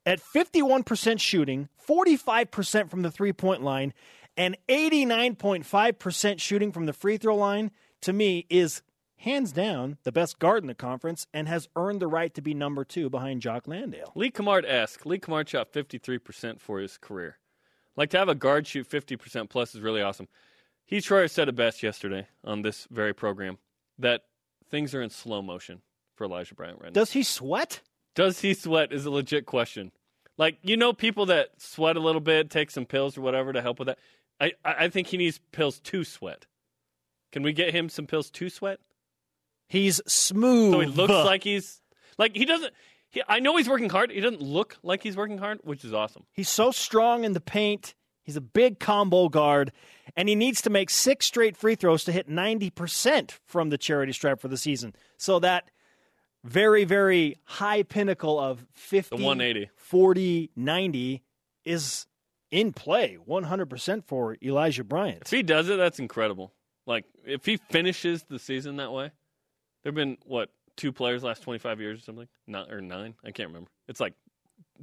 at 0.04 0.20
51% 0.20 1.18
shooting, 1.20 1.68
45% 1.88 2.90
from 2.90 3.02
the 3.02 3.10
three 3.10 3.32
point 3.32 3.62
line, 3.62 3.94
and 4.36 4.56
89.5% 4.68 6.40
shooting 6.40 6.72
from 6.72 6.86
the 6.86 6.92
free 6.92 7.16
throw 7.16 7.36
line, 7.36 7.70
to 8.02 8.12
me, 8.12 8.44
is 8.50 8.82
hands 9.18 9.52
down 9.52 9.98
the 10.04 10.12
best 10.12 10.38
guard 10.38 10.62
in 10.62 10.66
the 10.66 10.74
conference 10.74 11.26
and 11.32 11.48
has 11.48 11.68
earned 11.76 12.00
the 12.00 12.06
right 12.06 12.34
to 12.34 12.42
be 12.42 12.54
number 12.54 12.84
two 12.84 13.08
behind 13.08 13.42
Jock 13.42 13.66
Landale. 13.66 14.12
Lee 14.14 14.30
Cummard 14.30 14.64
esque. 14.66 15.04
Lee 15.06 15.18
Cummard 15.18 15.48
shot 15.48 15.72
53% 15.72 16.60
for 16.60 16.80
his 16.80 16.98
career. 16.98 17.38
Like 17.96 18.10
to 18.10 18.18
have 18.18 18.28
a 18.28 18.34
guard 18.34 18.66
shoot 18.66 18.88
50% 18.88 19.48
plus 19.48 19.74
is 19.74 19.80
really 19.80 20.02
awesome. 20.02 20.28
Heath 20.84 21.04
Schroyer 21.04 21.30
said 21.30 21.48
it 21.48 21.56
best 21.56 21.82
yesterday 21.82 22.28
on 22.44 22.62
this 22.62 22.86
very 22.90 23.12
program 23.12 23.58
that 23.98 24.24
things 24.70 24.94
are 24.94 25.02
in 25.02 25.10
slow 25.10 25.42
motion 25.42 25.80
for 26.14 26.24
Elijah 26.24 26.54
Bryant 26.54 26.78
right 26.80 26.92
now. 26.92 27.00
Does 27.00 27.12
he 27.12 27.22
sweat? 27.22 27.80
Does 28.14 28.40
he 28.40 28.54
sweat 28.54 28.92
is 28.92 29.04
a 29.04 29.10
legit 29.10 29.46
question. 29.46 29.92
Like, 30.38 30.58
you 30.62 30.76
know, 30.76 30.92
people 30.92 31.26
that 31.26 31.60
sweat 31.60 31.96
a 31.96 32.00
little 32.00 32.20
bit, 32.20 32.50
take 32.50 32.70
some 32.70 32.84
pills 32.84 33.16
or 33.16 33.22
whatever 33.22 33.52
to 33.52 33.62
help 33.62 33.78
with 33.78 33.86
that. 33.86 33.98
I 34.38 34.52
I 34.64 34.88
think 34.88 35.08
he 35.08 35.16
needs 35.16 35.40
pills 35.50 35.80
to 35.80 36.04
sweat. 36.04 36.46
Can 37.32 37.42
we 37.42 37.52
get 37.52 37.74
him 37.74 37.88
some 37.88 38.06
pills 38.06 38.30
to 38.30 38.50
sweat? 38.50 38.80
He's 39.68 40.00
smooth. 40.06 40.72
So 40.72 40.80
he 40.80 40.86
looks 40.86 41.12
like 41.12 41.44
he's 41.44 41.80
like 42.18 42.36
he 42.36 42.44
doesn't. 42.44 42.72
He, 43.10 43.22
I 43.28 43.40
know 43.40 43.56
he's 43.56 43.68
working 43.68 43.90
hard. 43.90 44.10
He 44.10 44.20
doesn't 44.20 44.42
look 44.42 44.76
like 44.82 45.02
he's 45.02 45.16
working 45.16 45.38
hard, 45.38 45.60
which 45.62 45.84
is 45.84 45.92
awesome. 45.92 46.24
He's 46.32 46.48
so 46.48 46.70
strong 46.70 47.24
in 47.24 47.32
the 47.32 47.40
paint. 47.40 47.94
He's 48.22 48.36
a 48.36 48.40
big 48.40 48.80
combo 48.80 49.28
guard, 49.28 49.70
and 50.16 50.28
he 50.28 50.34
needs 50.34 50.60
to 50.62 50.70
make 50.70 50.90
six 50.90 51.26
straight 51.26 51.56
free 51.56 51.76
throws 51.76 52.02
to 52.04 52.12
hit 52.12 52.28
90% 52.28 53.38
from 53.46 53.70
the 53.70 53.78
charity 53.78 54.12
stripe 54.12 54.40
for 54.40 54.48
the 54.48 54.56
season. 54.56 54.96
So 55.16 55.38
that 55.38 55.70
very, 56.42 56.84
very 56.84 57.36
high 57.44 57.84
pinnacle 57.84 58.40
of 58.40 58.66
50, 58.74 59.16
The 59.16 59.22
180. 59.22 59.70
40, 59.76 60.50
90 60.56 61.22
is 61.64 62.06
in 62.50 62.72
play 62.72 63.16
100% 63.28 64.04
for 64.04 64.36
Elijah 64.42 64.84
Bryant. 64.84 65.22
If 65.22 65.30
he 65.30 65.44
does 65.44 65.68
it, 65.68 65.76
that's 65.76 66.00
incredible. 66.00 66.52
Like 66.84 67.04
if 67.24 67.44
he 67.46 67.56
finishes 67.56 68.24
the 68.28 68.38
season 68.40 68.76
that 68.76 68.92
way, 68.92 69.10
there've 69.86 69.94
been 69.94 70.18
what 70.24 70.50
two 70.76 70.90
players 70.90 71.22
last 71.22 71.44
twenty 71.44 71.60
five 71.60 71.80
years 71.80 72.00
or 72.00 72.02
something, 72.02 72.26
not 72.48 72.72
or 72.72 72.80
nine. 72.80 73.14
I 73.24 73.30
can't 73.30 73.50
remember. 73.50 73.70
It's 73.86 74.00
like 74.00 74.14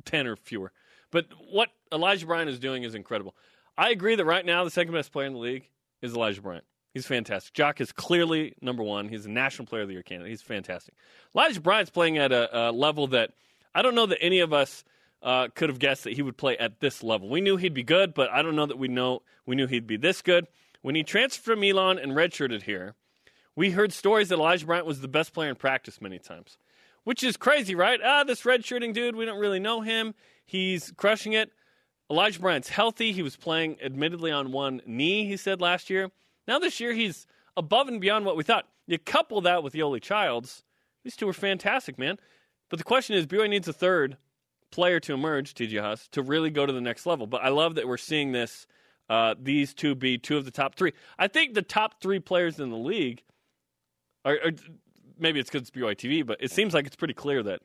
ten 0.06 0.28
or 0.28 0.38
fewer. 0.38 0.72
But 1.12 1.26
what 1.52 1.68
Elijah 1.92 2.26
Bryant 2.26 2.50
is 2.50 2.58
doing 2.58 2.84
is 2.84 2.96
incredible. 2.96 3.36
I 3.78 3.90
agree 3.90 4.16
that 4.16 4.24
right 4.24 4.46
now 4.46 4.64
the 4.64 4.72
second 4.72 4.94
best 4.94 5.12
player 5.12 5.28
in 5.28 5.34
the 5.34 5.40
league 5.40 5.68
is 6.02 6.14
Elijah 6.14 6.42
Bryant. 6.42 6.64
He's 6.94 7.06
fantastic. 7.06 7.54
Jock 7.54 7.82
is 7.82 7.92
clearly 7.92 8.56
number 8.62 8.82
one. 8.82 9.10
He's 9.10 9.26
a 9.26 9.30
National 9.30 9.66
Player 9.66 9.82
of 9.82 9.90
the 9.90 9.96
Year 9.96 10.04
candidate. 10.04 10.30
He's 10.30 10.42
fantastic. 10.42 10.94
Elijah 11.36 11.60
Bryant's 11.60 11.92
playing 11.92 12.18
at 12.18 12.32
a, 12.32 12.70
a 12.70 12.72
level 12.72 13.08
that 13.08 13.32
I 13.76 13.82
don't 13.82 13.96
know 13.96 14.06
that 14.06 14.24
any 14.24 14.40
of 14.40 14.54
us 14.54 14.86
uh, 15.22 15.50
could 15.54 15.68
have 15.68 15.80
guessed 15.80 16.06
that 16.06 16.14
he 16.14 16.22
would 16.22 16.38
play 16.38 16.58
at 16.58 16.80
this 16.80 17.04
level. 17.04 17.28
We 17.28 17.42
knew 17.42 17.58
he'd 17.58 17.74
be 17.74 17.84
good, 17.84 18.14
but 18.14 18.32
I 18.32 18.42
don't 18.42 18.56
know 18.56 18.68
that 18.68 18.80
we 18.80 18.88
know 18.88 19.22
we 19.46 19.58
knew 19.58 19.68
he'd 19.68 19.86
be 19.86 19.98
this 19.98 20.22
good. 20.22 20.48
When 20.82 20.96
he 20.96 21.04
transferred 21.04 21.56
from 21.56 21.64
Elon 21.66 22.00
and 22.00 22.14
redshirted 22.14 22.64
here, 22.64 22.96
we 23.56 23.72
heard 23.72 23.94
stories 23.94 24.30
that 24.30 24.36
Elijah 24.36 24.66
Bryant 24.66 24.86
was 24.86 25.02
the 25.02 25.08
best 25.08 25.34
player 25.34 25.50
in 25.50 25.56
practice 25.56 26.02
many 26.02 26.20
times, 26.20 26.58
which 27.04 27.24
is 27.24 27.38
crazy, 27.38 27.76
right? 27.76 28.00
Ah, 28.04 28.24
this 28.24 28.42
redshirting 28.44 28.94
dude, 28.94 29.16
we 29.16 29.26
don't 29.26 29.40
really 29.40 29.60
know 29.60 29.82
him. 29.82 30.14
He's 30.46 30.92
crushing 30.98 31.34
it. 31.34 31.52
Elijah 32.10 32.40
Bryant's 32.40 32.70
healthy. 32.70 33.12
He 33.12 33.22
was 33.22 33.36
playing, 33.36 33.78
admittedly, 33.82 34.32
on 34.32 34.52
one 34.52 34.82
knee, 34.86 35.26
he 35.26 35.38
said 35.38 35.62
last 35.62 35.90
year. 35.90 36.12
Now 36.48 36.60
this 36.60 36.80
year, 36.80 36.94
he's 36.94 37.26
above 37.56 37.88
and 37.88 38.02
beyond 38.02 38.26
what 38.26 38.36
we 38.36 38.44
thought. 38.44 38.68
You 38.88 38.98
couple 39.00 39.40
that 39.42 39.64
with 39.64 39.74
Yoeli 39.74 40.02
Childs, 40.02 40.64
these 41.04 41.16
two 41.16 41.28
are 41.30 41.34
fantastic, 41.34 41.98
man. 41.98 42.18
But 42.70 42.80
the 42.80 42.84
question 42.84 43.16
is, 43.16 43.26
BYU 43.26 43.50
needs 43.50 43.68
a 43.68 43.74
third 43.74 44.18
player 44.72 45.00
to 45.02 45.14
emerge, 45.14 45.54
TJ 45.54 45.80
Haws, 45.80 46.08
to 46.10 46.22
really 46.22 46.50
go 46.50 46.66
to 46.66 46.74
the 46.74 46.82
next 46.82 47.06
level. 47.06 47.28
But 47.28 47.44
I 47.44 47.50
love 47.50 47.76
that 47.76 47.88
we're 47.88 47.98
seeing 47.98 48.32
this, 48.32 48.68
uh, 49.10 49.36
these 49.40 49.74
two 49.74 49.96
be 49.96 50.18
two 50.18 50.38
of 50.38 50.46
the 50.46 50.52
top 50.52 50.76
three. 50.76 50.94
I 51.18 51.28
think 51.28 51.54
the 51.54 51.62
top 51.62 52.02
three 52.02 52.20
players 52.20 52.60
in 52.60 52.72
the 52.72 52.78
league 52.78 53.22
are, 54.26 54.34
are 54.46 54.52
maybe 55.20 55.40
it's 55.40 55.50
because 55.50 55.68
it's 55.68 55.72
BYU 55.72 55.96
TV, 55.96 56.26
but 56.26 56.38
it 56.42 56.52
seems 56.52 56.74
like 56.74 56.86
it's 56.88 56.96
pretty 56.96 57.14
clear 57.14 57.44
that 57.44 57.62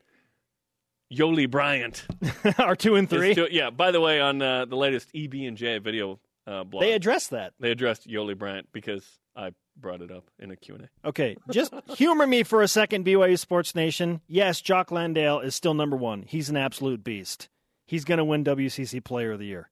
Yoeli 1.13 1.51
Bryant 1.51 2.07
Are 2.59 2.77
two 2.77 2.97
and 2.97 3.09
three? 3.09 3.35
two- 3.35 3.49
yeah, 3.51 3.71
by 3.71 3.91
the 3.91 4.01
way, 4.01 4.21
on 4.21 4.43
uh, 4.43 4.65
the 4.67 4.77
latest 4.77 5.09
EB 5.15 5.35
and 5.35 5.57
J 5.57 5.79
video 5.79 6.21
uh, 6.47 6.65
blog, 6.65 6.83
They 6.83 6.93
addressed 6.93 7.31
that. 7.31 7.55
they 7.59 7.71
addressed 7.71 8.07
Yoeli 8.09 8.37
Bryant 8.37 8.69
because 8.73 9.07
I 9.35 9.53
brought 9.77 10.03
it 10.03 10.11
up 10.11 10.25
in 10.39 10.51
a 10.51 10.57
Q&A. 10.57 10.89
Okay, 11.09 11.37
just 11.51 11.73
humor 11.97 12.27
me 12.27 12.43
for 12.43 12.63
a 12.63 12.69
second, 12.69 13.07
BYU 13.07 13.39
Sports 13.39 13.75
Nation. 13.75 14.21
Yes, 14.27 14.61
Jock 14.61 14.91
Landale 14.91 15.41
is 15.41 15.55
still 15.55 15.73
number 15.75 15.97
one. 15.97 16.25
He's 16.27 16.51
an 16.51 16.57
absolute 16.57 17.03
beast. 17.05 17.49
He's 17.87 18.05
going 18.05 18.19
to 18.19 18.25
win 18.25 18.45
WCC 18.45 19.03
Player 19.03 19.33
of 19.33 19.39
the 19.39 19.47
Year. 19.47 19.71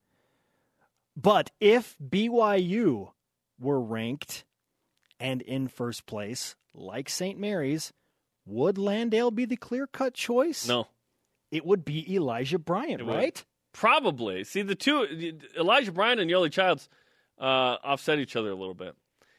But 1.16 1.50
if 1.60 1.96
BYU 2.02 3.10
were 3.60 3.80
ranked 3.80 4.44
and 5.20 5.42
in 5.42 5.68
first 5.68 6.06
place, 6.06 6.56
like 6.74 7.08
St. 7.08 7.38
Mary's, 7.38 7.92
would 8.44 8.78
Landale 8.78 9.30
be 9.30 9.44
the 9.44 9.56
clear 9.56 9.86
cut 9.86 10.14
choice? 10.14 10.68
No, 10.68 10.88
It 11.50 11.64
would 11.64 11.84
be 11.84 12.14
Elijah 12.14 12.58
Bryant, 12.58 13.00
It 13.00 13.06
would. 13.06 13.14
right? 13.14 13.44
probably. 13.72 14.42
See, 14.44 14.62
the 14.62 14.74
two, 14.74 15.40
Elijah 15.56 15.92
Bryant 15.92 16.20
and 16.20 16.30
Yoeli 16.30 16.50
Childs 16.50 16.88
uh, 17.38 17.76
offset 17.84 18.18
each 18.18 18.34
other 18.36 18.50
a 18.50 18.54
little 18.54 18.74
bit. 18.74 18.94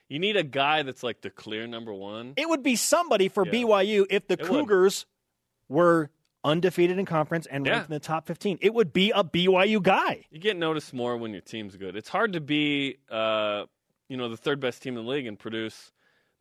You 0.10 0.20
need 0.20 0.38
a 0.38 0.44
guy 0.44 0.84
that's 0.84 1.02
like 1.04 1.22
the 1.22 1.30
clear 1.30 1.66
number 1.68 1.94
one. 1.94 2.34
It 2.38 2.48
would 2.48 2.62
be 2.64 2.76
somebody 2.76 3.28
for 3.30 3.46
Yeah. 3.46 3.52
BYU 3.52 4.06
if 4.10 4.28
the 4.28 4.36
It 4.36 4.42
would. 4.42 4.50
Cougars 4.50 5.06
were 5.68 6.12
undefeated 6.44 6.98
in 7.00 7.06
conference 7.06 7.46
and 7.48 7.66
Yeah. 7.66 7.72
ranked 7.74 7.90
in 7.90 7.94
the 7.94 8.00
top 8.00 8.26
15. 8.28 8.58
It 8.62 8.74
would 8.74 8.94
be 8.94 9.12
a 9.12 9.24
BYU 9.24 9.82
guy. 9.82 10.26
You 10.30 10.40
get 10.40 10.56
noticed 10.56 10.94
more 10.94 11.18
when 11.18 11.32
your 11.32 11.42
team's 11.42 11.76
good. 11.76 11.96
It's 11.98 12.10
hard 12.10 12.34
to 12.34 12.40
be, 12.40 12.98
uh, 13.10 13.66
you 14.10 14.18
know, 14.18 14.30
the 14.30 14.38
third 14.38 14.60
best 14.60 14.82
team 14.82 14.98
in 14.98 15.06
the 15.06 15.10
league 15.10 15.28
and 15.28 15.38
produce 15.38 15.92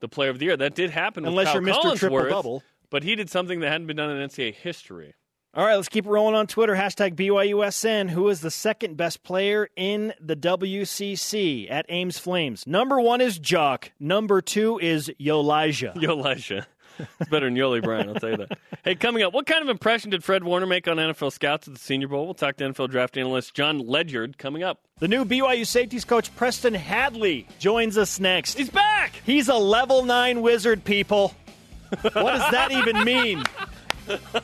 the 0.00 0.08
player 0.08 0.30
of 0.30 0.38
the 0.38 0.46
year. 0.46 0.56
That 0.56 0.75
did 0.75 0.90
happen 0.90 1.25
with 1.25 1.30
Unless 1.30 1.46
Kyle 1.46 1.62
you're 1.62 1.75
Mr. 1.75 1.99
Triple. 1.99 2.62
But 2.90 3.02
he 3.02 3.16
did 3.16 3.30
something 3.30 3.61
that 3.61 3.70
hadn't 3.70 3.87
been 3.88 3.96
done 3.96 4.11
in 4.11 4.28
NCAA 4.28 4.54
history. 4.54 5.14
All 5.54 5.64
right, 5.64 5.76
let's 5.76 5.88
keep 5.88 6.04
it 6.04 6.11
rolling 6.11 6.35
on 6.35 6.46
Twitter. 6.46 6.75
Hashtag 6.75 7.14
BYUSN. 7.14 8.11
Who 8.11 8.28
is 8.28 8.42
the 8.42 8.50
second 8.50 8.99
best 8.99 9.23
player 9.23 9.68
in 9.75 10.12
the 10.20 10.37
WCC 10.37 11.70
at 11.70 11.87
Ames 11.88 12.18
Flames? 12.18 12.66
Number 12.66 13.00
one 13.00 13.23
is 13.23 13.38
Jock. 13.38 13.90
Number 13.99 14.42
two 14.42 14.78
is 14.78 15.11
Yolija. 15.18 15.94
Yolisha. 15.94 16.66
It's 17.20 17.30
better 17.30 17.46
than 17.46 17.56
Yoli 17.56 17.82
Brown, 17.82 18.08
I'll 18.08 18.14
tell 18.14 18.30
you 18.30 18.36
that. 18.38 18.58
Hey, 18.84 18.94
coming 18.94 19.22
up, 19.22 19.32
what 19.32 19.46
kind 19.46 19.62
of 19.62 19.68
impression 19.68 20.10
did 20.10 20.22
Fred 20.24 20.44
Warner 20.44 20.66
make 20.66 20.86
on 20.88 20.96
NFL 20.96 21.32
scouts 21.32 21.66
at 21.68 21.74
the 21.74 21.80
Senior 21.80 22.08
Bowl? 22.08 22.24
We'll 22.24 22.34
talk 22.34 22.56
to 22.56 22.64
NFL 22.64 22.90
draft 22.90 23.16
analyst 23.16 23.54
John 23.54 23.78
Ledyard 23.78 24.38
coming 24.38 24.62
up. 24.62 24.80
The 24.98 25.08
new 25.08 25.24
BYU 25.24 25.66
safeties 25.66 26.04
coach 26.04 26.34
Preston 26.36 26.74
Hadley 26.74 27.46
joins 27.58 27.98
us 27.98 28.18
next. 28.20 28.56
He's 28.58 28.70
back! 28.70 29.12
He's 29.24 29.48
a 29.48 29.54
level 29.54 30.04
nine 30.04 30.40
wizard, 30.42 30.84
people. 30.84 31.34
What 32.02 32.12
does 32.14 32.50
that 32.50 32.72
even 32.72 33.04
mean? 33.04 33.42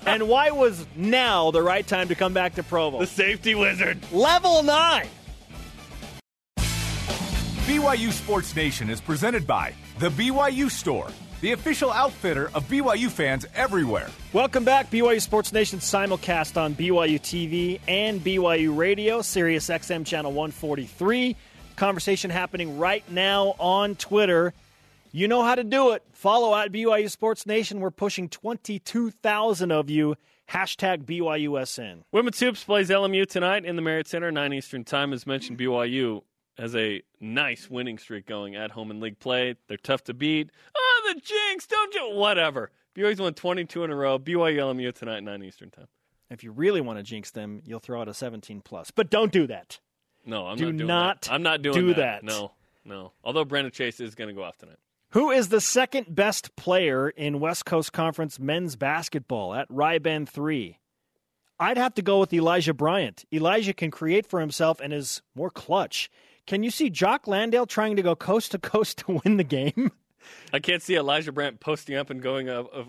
And 0.07 0.29
why 0.29 0.51
was 0.51 0.87
now 0.97 1.51
the 1.51 1.63
right 1.63 1.87
time 1.87 2.09
to 2.09 2.15
come 2.15 2.33
back 2.35 2.55
to 2.57 2.63
Provo? 2.63 3.01
The 3.01 3.07
safety 3.07 3.55
wizard. 3.55 3.99
Level 4.13 4.63
nine. 4.63 5.09
BYU 7.67 8.11
Sports 8.11 8.55
Nation 8.57 8.91
is 8.91 9.01
presented 9.01 9.47
by 9.47 9.73
The 9.99 10.11
BYU 10.11 10.69
Store, 10.71 11.09
the 11.43 11.53
official 11.53 11.91
outfitter 11.91 12.51
of 12.55 12.67
BYU 12.69 13.11
fans 13.11 13.45
everywhere. 13.55 14.09
Welcome 14.33 14.65
back, 14.65 14.91
BYU 14.91 15.21
Sports 15.21 15.53
Nation 15.53 15.81
simulcast 15.81 16.57
on 16.57 16.75
BYU 16.75 17.21
TV 17.21 17.81
and 17.89 18.21
BYU 18.21 18.75
Radio, 18.75 19.23
Sirius 19.23 19.69
XM 19.69 20.07
channel 20.07 20.31
143. 20.33 21.37
Conversation 21.75 22.31
happening 22.31 22.79
right 22.79 23.03
now 23.11 23.57
on 23.59 23.97
Twitter. 23.97 24.55
You 25.11 25.27
know 25.27 25.43
how 25.43 25.57
to 25.57 25.65
do 25.65 25.91
it. 25.93 26.05
Follow 26.13 26.57
at 26.57 26.71
BYU 26.71 27.11
Sports 27.11 27.45
Nation. 27.45 27.81
We're 27.81 27.91
pushing 27.91 28.29
22,000 28.29 29.73
of 29.73 29.91
you. 29.91 30.15
Hashtag 30.49 31.05
BYUSN. 31.05 32.03
Women's 32.13 32.39
Hoops 32.39 32.63
plays 32.63 32.89
LMU 32.89 33.27
tonight 33.27 33.65
in 33.65 33.75
the 33.75 33.83
Marriott 33.83 34.07
Center, 34.07 34.31
9 34.31 34.53
Eastern 34.53 34.85
Time. 34.85 35.13
As 35.13 35.27
mentioned, 35.27 35.59
BYU 35.59 36.23
has 36.63 36.77
a 36.77 37.03
nice 37.21 37.69
winning 37.69 37.99
streak 37.99 38.25
going 38.25 38.55
at 38.55 38.71
home 38.71 38.93
in 38.93 39.01
league 39.01 39.19
play. 39.19 39.57
They're 39.67 39.77
tough 39.77 40.05
to 40.05 40.15
beat. 40.15 40.51
Oh, 40.77 41.13
the 41.13 41.21
jinx! 41.21 41.67
Don't 41.67 41.93
you? 41.93 42.15
Whatever. 42.15 42.71
BYU's 42.95 43.21
won 43.21 43.35
22 43.35 43.83
in 43.83 43.91
a 43.91 43.97
row. 43.97 44.17
BYU 44.19 44.57
LMU 44.59 44.95
tonight, 44.95 45.25
9 45.25 45.43
Eastern 45.43 45.71
time. 45.71 45.89
If 46.31 46.45
you 46.45 46.53
really 46.53 46.81
want 46.81 46.99
to 46.99 47.03
jinx 47.03 47.33
them, 47.33 47.63
you'll 47.67 47.81
throw 47.81 48.01
out 48.01 48.09
a 48.09 48.15
17 48.15 48.61
plus. 48.61 48.93
But 48.93 49.11
don't 49.11 49.33
do 49.33 49.49
that. 49.49 49.81
No, 50.25 50.47
I'm 50.47 50.57
Do 50.57 50.67
not 50.67 50.77
doing 50.77 50.87
not 50.87 51.23
that. 51.23 51.33
I'm 51.33 51.43
not 51.43 51.63
doing 51.63 51.75
do 51.75 51.87
that. 51.95 51.97
that. 51.97 52.25
No, 52.25 52.53
no. 52.85 53.13
Although 53.25 53.45
Brandon 53.45 53.73
Chase 53.73 53.99
is 53.99 54.15
going 54.15 54.29
to 54.29 54.35
go 54.35 54.45
off 54.45 54.57
tonight. 54.57 54.79
Who 55.11 55.31
is 55.33 55.49
the 55.49 55.61
second 55.61 56.15
best 56.15 56.55
player 56.55 57.09
in 57.11 57.41
West 57.41 57.67
Coast 57.67 57.93
Conference 57.93 58.39
men's 58.39 58.77
basketball 58.77 59.53
at 59.53 59.69
Ryben 59.69 60.29
3? 60.29 60.79
I'd 61.59 61.77
have 61.77 61.95
to 61.95 62.03
go 62.03 62.21
with 62.21 62.33
Elijah 62.33 62.73
Bryant. 62.73 63.25
Elijah 63.33 63.75
can 63.75 63.91
create 63.91 64.27
for 64.27 64.41
himself 64.41 64.81
and 64.81 64.93
is 64.93 65.23
more 65.35 65.51
clutch. 65.51 66.09
Can 66.47 66.63
you 66.63 66.71
see 66.71 66.91
Jock 66.91 67.27
Landale 67.27 67.67
trying 67.67 67.97
to 67.97 68.03
go 68.03 68.15
coast 68.17 68.53
to 68.53 68.59
coast 68.59 68.99
to 69.07 69.21
win 69.25 69.37
the 69.37 69.45
game? 69.45 69.93
I 70.53 70.59
can't 70.61 70.83
see 70.83 70.97
Elijah 70.97 71.33
Bryant 71.33 71.61
posting 71.61 71.97
up 71.97 72.11
and 72.11 72.23
going 72.23 72.49
up, 72.49 72.75
up, 72.75 72.89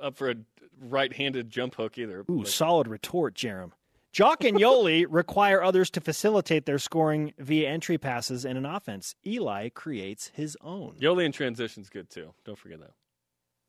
up 0.00 0.16
for 0.16 0.30
a 0.30 0.34
right-handed 0.80 1.50
jump 1.50 1.74
hook 1.74 1.98
either. 1.98 2.24
Ooh, 2.30 2.38
Like, 2.38 2.46
solid 2.46 2.88
retort, 2.88 3.34
Jarom. 3.34 3.72
Jock 4.12 4.42
and 4.44 4.56
Yoeli 4.58 5.06
require 5.10 5.62
others 5.62 5.88
to 5.90 6.00
facilitate 6.00 6.66
their 6.66 6.78
scoring 6.78 7.32
via 7.38 7.68
entry 7.68 7.96
passes 7.98 8.44
in 8.44 8.56
an 8.56 8.66
offense. 8.66 9.14
Eli 9.26 9.68
creates 9.68 10.28
his 10.34 10.56
own. 10.62 10.96
Yoeli 11.00 11.26
in 11.26 11.32
transition's 11.32 11.88
good 11.90 12.10
too. 12.10 12.34
Don't 12.44 12.58
forget 12.58 12.80
that. 12.80 12.92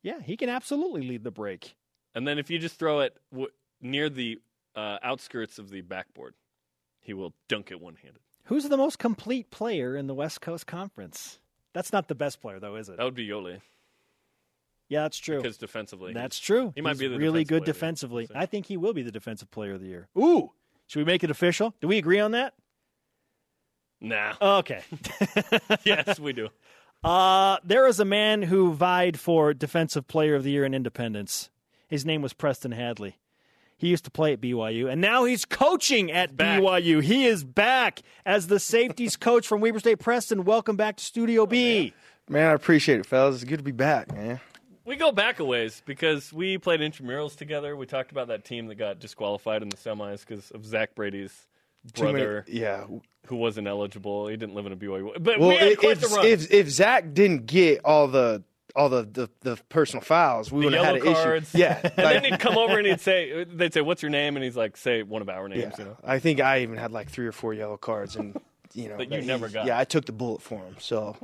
Yeah, 0.01 0.19
he 0.21 0.35
can 0.37 0.49
absolutely 0.49 1.03
lead 1.03 1.23
the 1.23 1.31
break. 1.31 1.75
And 2.15 2.27
then 2.27 2.39
if 2.39 2.49
you 2.49 2.57
just 2.57 2.79
throw 2.79 3.01
it 3.01 3.15
w- 3.31 3.51
near 3.81 4.09
the 4.09 4.39
uh, 4.75 4.97
outskirts 5.03 5.59
of 5.59 5.69
the 5.69 5.81
backboard, 5.81 6.33
he 7.01 7.13
will 7.13 7.33
dunk 7.47 7.69
it 7.71 7.79
one-handed. 7.79 8.21
Who's 8.45 8.67
the 8.67 8.77
most 8.77 8.99
complete 8.99 9.49
player 9.51 9.95
in 9.95 10.07
the 10.07 10.13
West 10.13 10.41
Coast 10.41 10.67
Conference? 10.67 11.39
That's 11.73 11.93
not 11.93 12.07
the 12.07 12.15
best 12.15 12.41
player, 12.41 12.59
though, 12.59 12.75
is 12.75 12.89
it? 12.89 12.97
That 12.97 13.03
would 13.03 13.15
be 13.15 13.27
Yoeli 13.27 13.61
Yeah, 14.89 15.03
that's 15.03 15.17
true. 15.17 15.37
because 15.41 15.57
defensively, 15.57 16.13
That's 16.13 16.37
true. 16.39 16.73
He 16.75 16.81
might 16.81 16.91
He's 16.91 16.99
be 16.99 17.07
the 17.07 17.17
really 17.17 17.43
good 17.43 17.47
player 17.49 17.57
of 17.59 17.67
year. 17.67 17.73
defensively. 17.73 18.27
I 18.35 18.45
think 18.45 18.65
he 18.65 18.75
will 18.77 18.93
be 18.93 19.03
the 19.03 19.11
defensive 19.11 19.49
player 19.51 19.73
of 19.73 19.81
the 19.81 19.87
year. 19.87 20.09
Ooh, 20.17 20.51
should 20.87 20.99
we 20.99 21.05
make 21.05 21.23
it 21.23 21.31
official? 21.31 21.73
Do 21.79 21.87
we 21.87 21.97
agree 21.97 22.19
on 22.19 22.31
that? 22.31 22.53
Nah. 24.01 24.33
Okay. 24.41 24.81
yes, 25.85 26.19
we 26.19 26.33
do. 26.33 26.49
Uh, 27.03 27.57
there 27.63 27.87
is 27.87 27.99
a 27.99 28.05
man 28.05 28.41
who 28.43 28.73
vied 28.73 29.19
for 29.19 29.53
defensive 29.53 30.07
player 30.07 30.35
of 30.35 30.43
the 30.43 30.51
year 30.51 30.65
in 30.65 30.73
Independence. 30.73 31.49
His 31.87 32.05
name 32.05 32.21
was 32.21 32.33
Preston 32.33 32.71
Hadley. 32.71 33.17
He 33.81 33.87
used 33.87 34.03
to 34.05 34.11
play 34.11 34.31
at 34.33 34.39
BYU, 34.39 34.91
and 34.91 35.01
now 35.01 35.23
he's 35.25 35.43
coaching 35.43 36.11
at 36.11 36.37
back. 36.37 36.61
BYU. 36.61 37.01
He 37.01 37.25
is 37.25 37.43
back 37.43 38.01
as 38.27 38.45
the 38.45 38.59
safeties 38.59 39.17
coach 39.17 39.47
from 39.47 39.59
Weber 39.59 39.79
State. 39.79 39.97
Preston, 39.97 40.43
welcome 40.43 40.75
back 40.75 40.97
to 40.97 41.03
Studio 41.03 41.47
B. 41.47 41.91
Oh, 42.29 42.31
man, 42.31 42.51
I 42.51 42.53
appreciate 42.53 42.99
it, 42.99 43.07
fellas. 43.07 43.37
It's 43.37 43.43
good 43.43 43.57
to 43.57 43.63
be 43.63 43.71
back, 43.71 44.13
man. 44.13 44.39
We 44.85 44.97
go 44.97 45.11
back 45.11 45.39
a 45.39 45.45
ways 45.45 45.81
because 45.83 46.31
we 46.31 46.59
played 46.59 46.79
intramurals 46.81 47.35
together. 47.35 47.75
We 47.75 47.87
talked 47.87 48.11
about 48.11 48.27
that 48.27 48.45
team 48.45 48.67
that 48.67 48.75
got 48.75 48.99
disqualified 48.99 49.63
in 49.63 49.69
the 49.69 49.77
semis 49.77 50.19
because 50.27 50.51
of 50.51 50.63
Zach 50.63 50.93
Brady's 50.93 51.47
Too 51.93 52.03
many- 52.03 52.13
brother, 52.19 52.45
yeah. 52.47 52.85
who 53.25 53.35
wasn't 53.35 53.67
eligible. 53.67 54.27
He 54.27 54.37
didn't 54.37 54.53
live 54.53 54.67
in 54.67 54.73
a 54.73 54.77
BYU. 54.77 55.11
But 55.19 55.39
Well, 55.39 55.49
we 55.49 55.55
had 55.55 55.67
if 55.69 55.79
quite 55.79 55.99
the 55.99 56.07
run. 56.07 56.25
if 56.27 56.51
if 56.53 56.69
Zach 56.69 57.15
didn't 57.15 57.47
get 57.47 57.81
all 57.83 58.07
the 58.07 58.43
all 58.75 58.89
the 58.89 59.03
the, 59.03 59.29
the 59.41 59.59
personal 59.69 60.01
files, 60.03 60.51
we 60.51 60.63
would 60.65 60.73
have 60.73 60.85
had 60.85 60.95
an 60.95 61.13
cards. 61.13 61.49
issue. 61.53 61.57
Yeah, 61.63 61.79
and 61.83 61.97
like, 61.97 62.21
then 62.21 62.23
he'd 62.25 62.39
come 62.39 62.57
over 62.57 62.77
and 62.77 62.87
he'd 62.87 63.01
say, 63.01 63.43
they'd 63.43 63.73
say, 63.73 63.81
"What's 63.81 64.01
your 64.01 64.09
name?" 64.11 64.35
And 64.35 64.43
he's 64.43 64.55
like, 64.57 64.77
"Say 64.77 65.03
one 65.03 65.21
of 65.21 65.29
our 65.29 65.47
names." 65.47 65.61
yeah. 65.61 65.71
You 65.77 65.85
know? 65.85 65.97
I 66.03 66.19
think 66.19 66.39
I 66.41 66.61
even 66.61 66.77
had 66.77 66.91
like 66.91 67.09
three 67.09 67.27
or 67.27 67.31
four 67.31 67.53
yellow 67.53 67.77
cards, 67.77 68.15
and 68.15 68.39
you 68.73 68.87
know, 68.89 68.97
That 68.97 69.11
you 69.11 69.21
never 69.21 69.49
got. 69.49 69.65
Yeah, 69.65 69.77
I 69.77 69.83
took 69.83 70.05
the 70.05 70.13
bullet 70.13 70.41
for 70.41 70.59
him, 70.59 70.75
so 70.79 71.17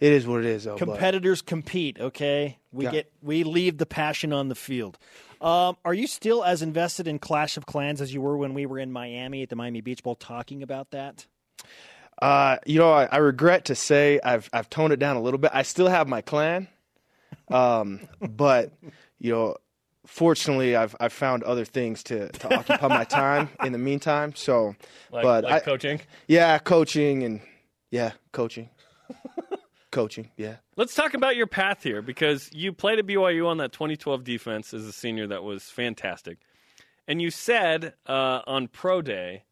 it 0.00 0.12
is 0.12 0.26
what 0.26 0.40
it 0.40 0.46
is. 0.46 0.64
Though, 0.64 0.76
but- 0.76 0.86
Competitors 0.86 1.40
compete. 1.42 2.00
Okay, 2.00 2.58
we 2.72 2.84
Yeah. 2.84 2.90
get 2.90 3.12
we 3.22 3.44
leave 3.44 3.78
the 3.78 3.86
passion 3.86 4.32
on 4.32 4.48
the 4.48 4.54
field. 4.56 4.98
Um, 5.40 5.76
are 5.84 5.92
you 5.94 6.06
still 6.06 6.42
as 6.42 6.62
invested 6.62 7.06
in 7.06 7.18
Clash 7.18 7.56
of 7.56 7.66
Clans 7.66 8.00
as 8.00 8.14
you 8.14 8.20
were 8.22 8.36
when 8.36 8.54
we 8.54 8.64
were 8.66 8.78
in 8.78 8.90
Miami 8.90 9.42
at 9.42 9.50
the 9.50 9.56
Miami 9.56 9.82
Beach 9.82 10.02
Bowl 10.02 10.14
talking 10.14 10.62
about 10.62 10.90
that? 10.92 11.26
Uh, 12.20 12.56
you 12.66 12.78
know, 12.78 12.92
I, 12.92 13.04
I 13.06 13.16
regret 13.18 13.66
to 13.66 13.74
say 13.74 14.20
I've 14.24 14.48
I've 14.52 14.70
toned 14.70 14.92
it 14.92 14.98
down 14.98 15.16
a 15.16 15.20
little 15.22 15.38
bit. 15.38 15.50
I 15.54 15.62
still 15.62 15.88
have 15.88 16.08
my 16.08 16.20
clan, 16.20 16.68
um, 17.48 18.00
but 18.20 18.72
you 19.18 19.32
know, 19.32 19.56
fortunately, 20.06 20.76
I've 20.76 20.94
I've 21.00 21.12
found 21.12 21.42
other 21.42 21.64
things 21.64 22.02
to, 22.04 22.28
to 22.30 22.54
occupy 22.54 22.88
my 22.88 23.04
time 23.04 23.48
in 23.64 23.72
the 23.72 23.78
meantime. 23.78 24.34
So, 24.34 24.74
Like, 25.10 25.22
but 25.22 25.44
like 25.44 25.52
I, 25.52 25.60
coaching. 25.60 26.00
yeah, 26.28 26.58
coaching 26.58 27.22
and 27.24 27.40
yeah, 27.90 28.12
coaching, 28.32 28.70
coaching, 29.90 30.30
yeah. 30.36 30.56
Let's 30.76 30.94
talk 30.94 31.14
about 31.14 31.36
your 31.36 31.46
path 31.46 31.82
here 31.82 32.02
because 32.02 32.50
you 32.52 32.72
played 32.72 32.98
at 32.98 33.06
BYU 33.06 33.46
on 33.46 33.58
that 33.58 33.72
2012 33.72 34.24
defense 34.24 34.74
as 34.74 34.84
a 34.86 34.92
senior 34.92 35.26
that 35.28 35.42
was 35.44 35.64
fantastic. 35.64 36.38
And 37.06 37.20
you 37.20 37.30
said 37.30 37.94
uh, 38.06 38.40
on 38.46 38.66
Pro 38.68 39.02
Day 39.02 39.44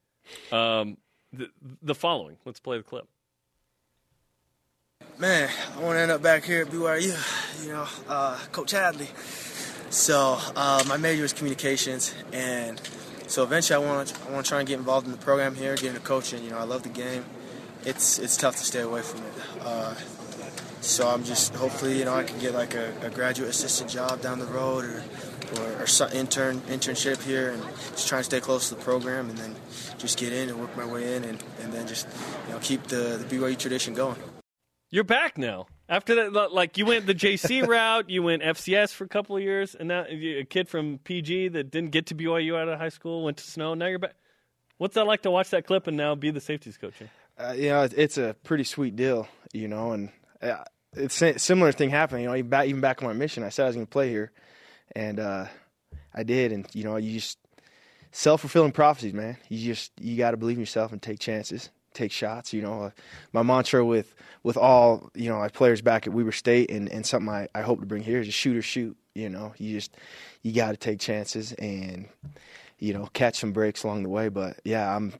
um, 0.51 0.97
the, 1.33 1.51
the 1.83 1.95
following. 1.95 2.37
Let's 2.45 2.61
play 2.61 2.77
the 2.79 2.83
clip. 2.83 3.07
Man, 5.19 5.49
I 5.77 5.81
want 5.81 5.97
to 5.97 6.01
end 6.01 6.11
up 6.11 6.23
back 6.23 6.45
here 6.45 6.63
at 6.63 6.69
BYU, 6.69 7.65
you 7.65 7.73
know, 7.73 7.87
uh, 8.09 8.39
Coach 8.51 8.73
Hadley. 8.73 9.09
So 9.91 10.39
uh, 10.57 10.83
my 10.89 10.97
major 10.97 11.25
is 11.25 11.33
communications, 11.33 12.15
and 12.33 12.81
so 13.27 13.43
eventually 13.43 13.85
I 13.85 13.87
want 13.87 14.09
to 14.09 14.29
I 14.29 14.33
want 14.33 14.47
to 14.47 14.49
try 14.49 14.59
and 14.61 14.67
get 14.67 14.79
involved 14.79 15.07
in 15.07 15.13
the 15.13 15.19
program 15.19 15.55
here, 15.55 15.77
get 15.77 15.87
into 15.87 16.01
coaching. 16.01 16.43
You 16.43 16.51
know, 16.51 16.59
I 16.59 16.65
love 16.65 16.83
the 16.83 16.89
game. 16.89 17.25
It's 17.85 18.19
it's 18.19 18.37
tough 18.37 18.57
to 18.57 18.65
stay 18.65 18.81
away 18.81 19.03
from 19.03 19.21
it. 19.21 19.33
Uh, 19.61 19.95
so 20.81 21.09
I'm 21.09 21.25
just 21.25 21.55
hopefully 21.55 21.99
you 21.99 22.07
know 22.07 22.15
I 22.15 22.25
can 22.25 22.39
get 22.39 22.55
like 22.55 22.75
a, 22.75 22.93
a 23.03 23.11
graduate 23.11 23.51
assistant 23.51 23.91
job 23.91 24.23
down 24.23 24.39
the 24.39 24.47
road 24.47 24.85
or 24.85 25.05
or, 25.59 25.83
or 25.83 25.87
some 25.87 26.11
intern 26.13 26.61
internship 26.63 27.23
here 27.23 27.51
and 27.51 27.63
just 27.93 28.09
try 28.09 28.19
to 28.19 28.25
stay 28.25 28.41
close 28.41 28.69
to 28.69 28.75
the 28.75 28.83
program 28.83 29.29
and 29.29 29.39
then 29.39 29.55
just 29.99 30.19
get 30.19 30.33
in 30.33 30.49
and 30.49 30.59
work 30.61 30.77
my 30.77 30.85
way 30.87 31.15
in 31.17 31.25
and, 31.25 31.43
and 31.63 31.73
then 31.73 31.87
just 31.87 32.07
you 32.47 32.53
know 32.55 32.59
keep 32.61 32.83
the, 32.85 33.23
the 33.25 33.37
BYU 33.37 33.57
tradition 33.59 33.95
going. 33.95 34.17
You're 34.91 35.05
back 35.05 35.39
now. 35.39 35.67
After 35.89 36.31
that, 36.31 36.53
like 36.53 36.77
you 36.79 36.87
went 36.87 37.07
the 37.07 37.15
JC 37.15 37.67
route, 37.67 38.09
you 38.11 38.23
went 38.23 38.43
FCS 38.43 38.93
for 38.93 39.05
a 39.05 39.09
couple 39.09 39.37
of 39.37 39.43
years, 39.43 39.75
and 39.75 39.89
now 39.89 40.07
you- 40.07 40.39
a 40.41 40.45
kid 40.45 40.69
from 40.69 40.99
PG 41.05 41.49
that 41.49 41.71
didn't 41.71 41.91
get 41.91 42.07
to 42.07 42.15
BYU 42.15 42.59
out 42.59 42.69
of 42.69 42.79
high 42.79 42.89
school 42.91 43.25
went 43.25 43.37
to 43.39 43.45
Snow. 43.45 43.75
Now 43.75 43.87
you're 43.87 43.99
back. 43.99 44.15
What's 44.79 44.95
that 44.95 45.05
like 45.07 45.23
to 45.23 45.31
watch 45.31 45.51
that 45.51 45.67
clip 45.67 45.87
and 45.87 45.97
now 45.97 46.15
be 46.15 46.31
the 46.31 46.41
safeties 46.41 46.77
coach? 46.77 46.95
here? 46.99 47.11
Uh, 47.39 47.53
you 47.57 47.69
know, 47.71 47.85
it's- 47.85 47.99
it's 47.99 48.19
a 48.19 48.37
pretty 48.45 48.65
sweet 48.65 48.97
deal, 48.97 49.29
you 49.53 49.69
know, 49.69 49.93
and 49.93 50.11
uh, 50.43 50.65
it's 50.95 51.21
a 51.23 51.39
similar 51.39 51.73
thing 51.73 51.89
happened. 51.91 52.23
You 52.23 52.29
know, 52.29 52.35
even 52.37 52.51
back, 52.51 52.67
even 52.69 52.81
back 52.83 53.03
on 53.03 53.09
my 53.09 53.15
mission, 53.15 53.43
I 53.45 53.49
said 53.49 53.65
I 53.65 53.67
was 53.69 53.77
going 53.77 53.87
to 53.87 53.91
play 53.91 54.11
here, 54.11 54.31
and 54.95 55.21
uh, 55.21 55.47
I 56.15 56.23
did. 56.23 56.53
And 56.53 56.67
you 56.73 56.85
know, 56.85 56.97
you 56.97 57.13
just 57.15 57.39
self 58.11 58.41
fulfilling 58.41 58.73
prophecies, 58.73 59.15
man. 59.15 59.37
You 59.49 59.59
just 59.75 59.93
you 60.01 60.17
got 60.17 60.33
to 60.33 60.37
believe 60.37 60.57
in 60.57 60.61
yourself 60.63 60.93
and 60.93 61.03
take 61.03 61.19
chances, 61.19 61.71
take 61.95 62.13
shots. 62.13 62.53
You 62.53 62.63
know, 62.63 62.83
uh, 62.85 62.91
my 63.33 63.43
mantra 63.43 63.85
with 63.85 64.15
with 64.43 64.57
all 64.57 65.11
you 65.15 65.29
know 65.29 65.39
my 65.39 65.49
players 65.49 65.83
back 65.83 66.07
at 66.07 66.13
Weber 66.13 66.33
State, 66.33 66.71
and, 66.71 66.91
and 66.91 67.05
something 67.05 67.33
I, 67.33 67.49
I 67.55 67.63
hope 67.63 67.81
to 67.81 67.87
bring 67.87 68.03
here 68.03 68.21
is 68.21 68.27
just 68.27 68.39
shoot 68.39 68.57
or 68.57 68.63
shoot. 68.63 68.97
You 69.15 69.29
know, 69.29 69.53
you 69.59 69.75
just 69.75 69.97
you 70.43 70.53
got 70.53 70.71
to 70.71 70.77
take 70.77 71.01
chances 71.01 71.53
and 71.55 72.09
you 72.79 72.95
know 72.95 73.09
catch 73.13 73.39
some 73.39 73.53
breaks 73.53 73.83
along 73.83 74.05
the 74.05 74.09
way. 74.09 74.29
But 74.29 74.61
yeah, 74.65 74.95
I'm 74.95 75.13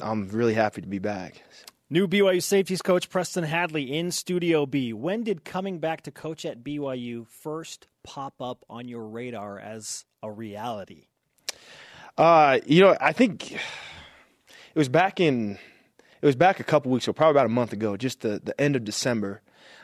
I'm 0.00 0.28
really 0.28 0.54
happy 0.54 0.80
to 0.82 0.88
be 0.88 0.98
back. 0.98 1.42
New 1.90 2.08
BYU 2.08 2.42
safeties 2.42 2.80
coach 2.80 3.10
Preston 3.10 3.44
Hadley 3.44 3.92
in 3.92 4.10
Studio 4.10 4.64
B. 4.64 4.94
When 4.94 5.22
did 5.22 5.44
coming 5.44 5.80
back 5.80 6.00
to 6.04 6.10
coach 6.10 6.46
at 6.46 6.64
BYU 6.64 7.26
first 7.26 7.88
pop 8.02 8.40
up 8.40 8.64
on 8.70 8.88
your 8.88 9.06
radar 9.06 9.58
as 9.58 10.06
a 10.22 10.30
reality? 10.32 11.08
Uh, 12.16 12.60
you 12.64 12.80
know, 12.80 12.96
I 12.98 13.12
think 13.12 13.52
it 13.52 13.60
was 14.74 14.88
back 14.88 15.20
in 15.20 15.58
it 16.22 16.26
was 16.26 16.36
back 16.36 16.58
a 16.58 16.64
couple 16.64 16.90
weeks 16.90 17.06
ago, 17.06 17.12
probably 17.12 17.32
about 17.32 17.46
a 17.46 17.50
month 17.50 17.74
ago, 17.74 17.98
just 17.98 18.22
the 18.22 18.40
the 18.42 18.58
end 18.58 18.76
of 18.76 18.84
December, 18.84 19.42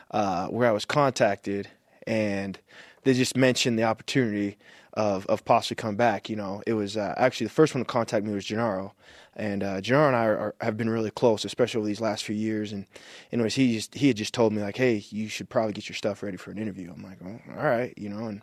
uh, 0.09 0.47
where 0.47 0.67
I 0.67 0.71
was 0.71 0.85
contacted 0.85 1.67
and 2.07 2.59
they 3.03 3.13
just 3.13 3.35
mentioned 3.35 3.77
the 3.77 3.83
opportunity 3.83 4.57
of 4.93 5.25
of 5.27 5.45
possibly 5.45 5.75
coming 5.75 5.97
back. 5.97 6.29
You 6.29 6.35
know, 6.35 6.61
it 6.67 6.73
was 6.73 6.97
uh, 6.97 7.13
actually 7.17 7.47
the 7.47 7.53
first 7.53 7.73
one 7.73 7.83
to 7.83 7.87
contact 7.87 8.25
me 8.25 8.33
was 8.33 8.45
Jernaro, 8.45 8.91
and 9.35 9.63
uh, 9.63 9.81
Jernaro 9.81 10.07
and 10.07 10.15
I 10.15 10.25
are, 10.25 10.37
are, 10.37 10.55
have 10.61 10.77
been 10.77 10.89
really 10.89 11.11
close, 11.11 11.45
especially 11.45 11.79
over 11.79 11.87
these 11.87 12.01
last 12.01 12.23
few 12.23 12.35
years. 12.35 12.71
And 12.71 12.85
anyways, 13.31 13.55
he 13.55 13.73
just 13.73 13.95
he 13.95 14.07
had 14.07 14.17
just 14.17 14.33
told 14.33 14.53
me 14.53 14.61
like, 14.61 14.77
hey, 14.77 15.03
you 15.09 15.27
should 15.27 15.49
probably 15.49 15.73
get 15.73 15.89
your 15.89 15.95
stuff 15.95 16.23
ready 16.23 16.37
for 16.37 16.51
an 16.51 16.57
interview. 16.57 16.91
I'm 16.93 17.03
like, 17.03 17.17
oh, 17.23 17.39
all 17.57 17.63
right, 17.63 17.93
you 17.97 18.09
know, 18.09 18.25
and 18.25 18.41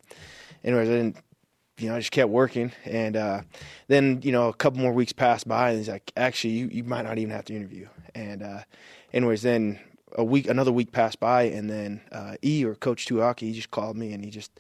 anyways, 0.65 0.89
I 0.89 0.93
didn't 0.93 1.17
you 1.79 1.89
know, 1.89 1.97
I 1.97 2.01
just 2.01 2.11
kept 2.11 2.31
working. 2.31 2.73
And 2.85 3.17
uh, 3.17 3.43
then, 3.87 4.21
you 4.23 4.33
know, 4.33 4.49
a 4.49 4.55
couple 4.55 4.81
more 4.81 4.93
weeks 4.93 5.13
passed 5.13 5.47
by, 5.47 5.71
and 5.71 5.79
he's 5.79 5.89
like, 5.89 6.13
actually, 6.17 6.55
you, 6.55 6.69
you 6.73 6.85
might 6.85 7.03
not 7.03 7.19
even 7.19 7.33
have 7.33 7.45
to 7.47 7.55
interview. 7.55 7.89
And, 8.15 8.43
uh, 8.43 8.61
anyways, 9.13 9.43
then 9.43 9.79
a 10.17 10.25
week, 10.25 10.49
another 10.49 10.73
week 10.73 10.93
passed 10.93 11.21
by, 11.21 11.45
and 11.45 11.69
then 11.69 12.01
uh, 12.13 12.37
E 12.45 12.65
or 12.65 12.75
Coach 12.75 13.07
Tuiaki, 13.07 13.41
he 13.41 13.53
just 13.53 13.71
called 13.71 13.97
me 13.97 14.13
and 14.13 14.25
he 14.25 14.31
just 14.31 14.51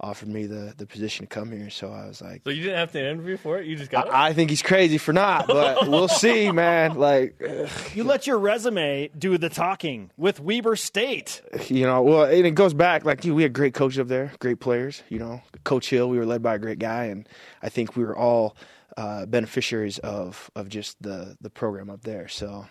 offered 0.00 0.28
me 0.28 0.46
the 0.46 0.72
the 0.76 0.86
position 0.86 1.26
to 1.26 1.28
come 1.28 1.50
here. 1.50 1.70
So 1.70 1.90
I 1.90 2.06
was 2.06 2.22
like, 2.22 2.42
So 2.44 2.50
you 2.50 2.62
didn't 2.62 2.78
have 2.78 2.92
to 2.92 3.00
interview 3.00 3.36
for 3.36 3.58
it. 3.58 3.66
You 3.66 3.74
just 3.76 3.90
got 3.90 4.06
it. 4.06 4.10
I, 4.12 4.28
I 4.28 4.32
think 4.32 4.48
he's 4.50 4.62
crazy 4.62 4.96
for 4.98 5.12
not, 5.12 5.48
but 5.48 5.88
we'll 5.90 6.06
see, 6.08 6.52
man. 6.52 6.94
Like, 6.94 7.34
ugh, 7.42 7.68
You 7.94 8.04
let 8.04 8.26
your 8.26 8.38
resume 8.38 9.08
do 9.18 9.36
the 9.38 9.48
talking 9.48 10.10
with 10.16 10.38
Weber 10.40 10.76
State. 10.76 11.42
you 11.66 11.84
know, 11.84 12.02
well, 12.02 12.24
and 12.24 12.46
it 12.46 12.54
goes 12.54 12.74
back 12.74 13.04
like 13.04 13.20
dude, 13.22 13.34
we 13.34 13.42
had 13.42 13.52
great 13.52 13.74
coaches 13.74 13.98
up 13.98 14.06
there, 14.08 14.32
great 14.38 14.60
players. 14.60 15.02
You 15.08 15.18
know, 15.18 15.42
Coach 15.64 15.90
Hill, 15.90 16.08
we 16.08 16.18
were 16.18 16.26
led 16.26 16.42
by 16.42 16.54
a 16.54 16.58
great 16.58 16.78
guy, 16.78 17.06
and 17.06 17.28
I 17.60 17.68
think 17.68 17.96
we 17.96 18.04
were 18.04 18.16
all 18.16 18.56
uh, 18.96 19.26
beneficiaries 19.26 19.98
of 19.98 20.48
of 20.54 20.68
just 20.68 21.02
the 21.02 21.36
the 21.40 21.50
program 21.50 21.90
up 21.90 22.02
there. 22.02 22.28
So 22.28 22.66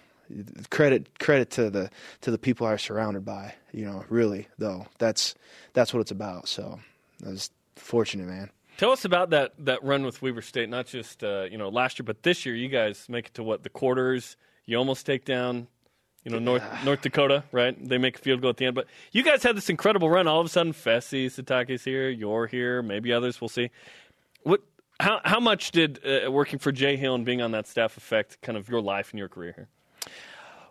credit 0.69 1.19
credit 1.19 1.49
to 1.51 1.69
the 1.69 1.89
to 2.21 2.31
the 2.31 2.37
people 2.37 2.67
I 2.67 2.73
was 2.73 2.81
surrounded 2.81 3.25
by. 3.25 3.53
You 3.71 3.85
know, 3.85 4.03
really 4.09 4.47
though, 4.57 4.87
that's 4.97 5.35
that's 5.73 5.93
what 5.93 6.01
it's 6.01 6.11
about. 6.11 6.47
So 6.47 6.79
I 7.25 7.29
was 7.29 7.51
fortunate, 7.75 8.27
man. 8.27 8.49
Tell 8.77 8.91
us 8.91 9.05
about 9.05 9.31
that 9.31 9.53
that 9.59 9.83
run 9.83 10.05
with 10.05 10.21
Weber 10.21 10.41
State. 10.41 10.69
Not 10.69 10.85
just 10.85 11.23
uh, 11.23 11.47
you 11.49 11.57
know 11.57 11.69
last 11.69 11.99
year, 11.99 12.05
but 12.05 12.23
this 12.23 12.45
year. 12.45 12.55
You 12.55 12.69
guys 12.69 13.07
make 13.09 13.27
it 13.27 13.33
to 13.35 13.43
what 13.43 13.63
the 13.63 13.69
quarters. 13.69 14.37
You 14.65 14.77
almost 14.77 15.05
take 15.05 15.25
down. 15.25 15.67
You 16.23 16.31
know 16.31 16.39
North 16.39 16.63
North 16.83 17.01
Dakota, 17.01 17.43
right? 17.51 17.75
They 17.87 17.97
make 17.97 18.17
a 18.17 18.19
field 18.19 18.41
goal 18.41 18.49
at 18.49 18.57
the 18.57 18.65
end, 18.65 18.75
but 18.75 18.87
you 19.11 19.23
guys 19.23 19.43
had 19.43 19.55
this 19.55 19.69
incredible 19.69 20.09
run. 20.09 20.27
All 20.27 20.41
of 20.41 20.45
a 20.45 20.49
sudden, 20.49 20.73
Fesi 20.73 21.27
Sitake's 21.27 21.85
here, 21.85 22.09
you're 22.09 22.47
here, 22.47 22.81
maybe 22.81 23.13
others. 23.13 23.39
We'll 23.39 23.49
see. 23.49 23.71
What? 24.43 24.61
How 24.99 25.21
how 25.23 25.39
much 25.39 25.71
did 25.71 25.99
uh, 26.05 26.29
working 26.31 26.59
for 26.59 26.71
Jay 26.71 26.97
Hill 26.97 27.15
and 27.15 27.23
being 27.23 27.41
on 27.41 27.51
that 27.51 27.65
staff 27.65 27.97
affect 27.97 28.41
kind 28.41 28.57
of 28.57 28.67
your 28.67 28.81
life 28.81 29.11
and 29.11 29.19
your 29.19 29.29
career 29.29 29.53
here? 29.55 29.69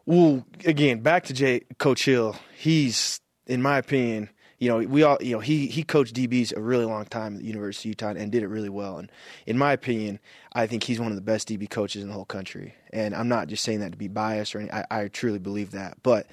Well, 0.07 0.47
again, 0.65 1.01
back 1.01 1.25
to 1.25 1.33
Jay, 1.33 1.63
Coach 1.79 2.05
Hill. 2.05 2.37
He's, 2.57 3.21
in 3.49 3.61
my 3.61 3.79
opinion, 3.79 4.31
you 4.61 4.69
know, 4.69 4.79
we 4.79 5.03
all, 5.03 5.19
you 5.21 5.33
know, 5.33 5.41
he 5.41 5.67
he 5.67 5.83
coached 5.83 6.15
DBs 6.15 6.57
a 6.57 6.61
really 6.61 6.85
long 6.85 7.05
time 7.07 7.35
at 7.35 7.41
the 7.41 7.47
University 7.47 7.89
of 7.89 7.91
Utah 7.91 8.15
and 8.17 8.31
did 8.31 8.45
it 8.45 8.47
really 8.47 8.69
well. 8.69 8.99
And 8.99 9.11
in 9.47 9.59
my 9.59 9.73
opinion, 9.73 10.21
I 10.55 10.69
think 10.69 10.85
he's 10.85 11.01
one 11.01 11.11
of 11.11 11.17
the 11.17 11.23
best 11.23 11.49
DB 11.49 11.69
coaches 11.69 12.03
in 12.03 12.09
the 12.09 12.15
whole 12.15 12.25
country. 12.25 12.73
And 12.93 13.17
I'm 13.17 13.29
not 13.29 13.49
just 13.49 13.65
saying 13.65 13.81
that 13.81 13.91
to 13.93 13.99
be 13.99 14.09
biased 14.09 14.55
or 14.55 14.61
any, 14.61 14.71
I, 14.71 14.87
I 14.91 15.09
truly 15.09 15.41
believe 15.41 15.73
that. 15.73 15.99
But 16.05 16.29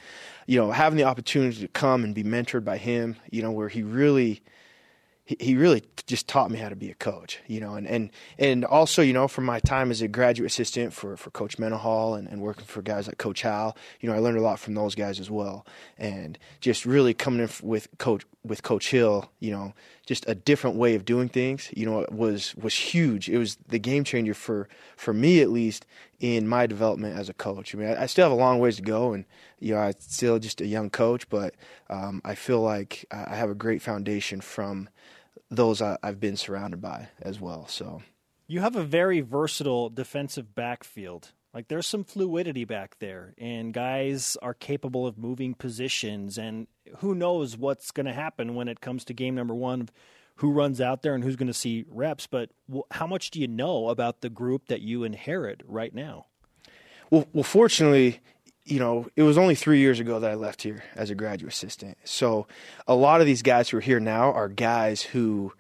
you 0.45 0.59
know, 0.59 0.71
having 0.71 0.97
the 0.97 1.05
opportunity 1.05 1.59
to 1.61 1.67
come 1.67 2.03
and 2.03 2.13
be 2.13 2.23
mentored 2.23 2.63
by 2.63 2.77
him, 2.77 3.15
you 3.31 3.41
know, 3.41 3.51
where 3.51 3.69
he 3.69 3.81
really 3.81 4.43
he, 5.25 5.55
really 5.55 5.83
just 6.05 6.27
taught 6.27 6.51
me 6.51 6.59
how 6.59 6.67
to 6.67 6.75
be 6.75 6.89
a 6.91 6.95
coach, 6.95 7.39
you 7.47 7.61
know, 7.61 7.75
and, 7.75 7.87
and, 7.87 8.11
and 8.37 8.65
also, 8.65 9.01
you 9.01 9.13
know, 9.13 9.29
from 9.29 9.45
my 9.45 9.59
time 9.61 9.89
as 9.89 10.01
a 10.01 10.07
graduate 10.09 10.51
assistant 10.51 10.93
for, 10.93 11.15
for 11.15 11.29
Coach 11.31 11.57
Mendenhall 11.57 12.15
and, 12.15 12.27
and 12.27 12.41
working 12.41 12.65
for 12.65 12.81
guys 12.81 13.07
like 13.07 13.17
Coach 13.17 13.41
Hal, 13.41 13.77
you 14.01 14.09
know, 14.09 14.15
I 14.15 14.19
learned 14.19 14.37
a 14.37 14.41
lot 14.41 14.59
from 14.59 14.73
those 14.73 14.95
guys 14.95 15.21
as 15.21 15.31
well. 15.31 15.65
And 15.97 16.37
just 16.59 16.85
really 16.85 17.13
coming 17.13 17.39
in 17.39 17.49
with 17.61 17.87
Coach, 17.99 18.25
with 18.43 18.63
Coach 18.63 18.89
Hill, 18.89 19.31
you 19.39 19.51
know, 19.51 19.73
just 20.05 20.27
a 20.27 20.35
different 20.35 20.75
way 20.75 20.95
of 20.95 21.05
doing 21.05 21.29
things, 21.29 21.69
you 21.75 21.85
know, 21.85 22.05
was, 22.11 22.55
was 22.55 22.73
huge. 22.73 23.29
It 23.29 23.37
was 23.37 23.57
the 23.67 23.79
game 23.79 24.03
changer 24.03 24.33
for, 24.33 24.67
for 24.97 25.13
me, 25.13 25.41
at 25.41 25.49
least 25.49 25.85
in 26.19 26.47
my 26.47 26.67
development 26.67 27.17
as 27.17 27.29
a 27.29 27.33
coach. 27.33 27.73
I 27.73 27.77
mean, 27.77 27.89
I, 27.89 28.03
I 28.03 28.05
still 28.07 28.25
have 28.25 28.31
a 28.31 28.41
long 28.41 28.59
ways 28.59 28.75
to 28.77 28.81
go 28.81 29.13
and, 29.13 29.25
you 29.59 29.73
know, 29.73 29.79
I'm 29.79 29.93
still 29.99 30.39
just 30.39 30.61
a 30.61 30.67
young 30.67 30.89
coach, 30.89 31.29
but 31.29 31.55
um, 31.89 32.21
I 32.25 32.35
feel 32.35 32.61
like 32.61 33.05
I 33.11 33.35
have 33.35 33.49
a 33.49 33.55
great 33.55 33.81
foundation 33.81 34.41
from, 34.41 34.89
those 35.49 35.81
I, 35.81 35.97
I've 36.03 36.19
been 36.19 36.37
surrounded 36.37 36.81
by 36.81 37.09
as 37.21 37.39
well. 37.39 37.67
So 37.67 38.01
You 38.47 38.59
have 38.61 38.75
a 38.75 38.83
very 38.83 39.21
versatile 39.21 39.89
defensive 39.89 40.55
backfield. 40.55 41.31
Like 41.53 41.67
there's 41.67 41.87
some 41.87 42.03
fluidity 42.03 42.65
back 42.65 42.97
there, 42.99 43.35
and 43.37 43.73
guys 43.73 44.37
are 44.41 44.53
capable 44.53 45.05
of 45.05 45.17
moving 45.17 45.53
positions. 45.53 46.37
And 46.37 46.67
who 46.97 47.13
knows 47.13 47.55
what's 47.57 47.91
going 47.91 48.07
to 48.07 48.13
happen 48.13 48.55
when 48.55 48.67
it 48.67 48.81
comes 48.81 49.05
to 49.05 49.13
game 49.13 49.35
number 49.35 49.53
one, 49.53 49.89
who 50.37 50.51
runs 50.51 50.81
out 50.81 51.03
there 51.03 51.13
and 51.13 51.23
who's 51.23 51.35
going 51.35 51.47
to 51.47 51.53
see 51.53 51.85
reps. 51.87 52.25
But 52.25 52.49
how 52.91 53.05
much 53.05 53.29
do 53.29 53.39
you 53.39 53.47
know 53.47 53.89
about 53.89 54.21
the 54.21 54.29
group 54.29 54.67
that 54.67 54.81
you 54.81 55.03
inherit 55.03 55.61
right 55.65 55.93
now? 55.93 56.25
well, 57.13 57.27
well, 57.31 57.43
fortunately, 57.43 58.21
you 58.65 58.79
know, 58.79 59.07
it 59.15 59.21
was 59.21 59.37
only 59.37 59.53
three 59.53 59.77
years 59.77 59.99
ago 59.99 60.19
that 60.19 60.31
I 60.31 60.33
left 60.33 60.63
here 60.63 60.83
as 60.95 61.11
a 61.11 61.15
graduate 61.15 61.53
assistant. 61.53 61.95
So 62.05 62.47
a 62.87 62.95
lot 62.95 63.21
of 63.21 63.27
these 63.27 63.43
guys 63.43 63.69
who 63.69 63.77
are 63.77 63.81
here 63.81 63.99
now 63.99 64.31
are 64.31 64.49
guys 64.49 65.03
who 65.03 65.53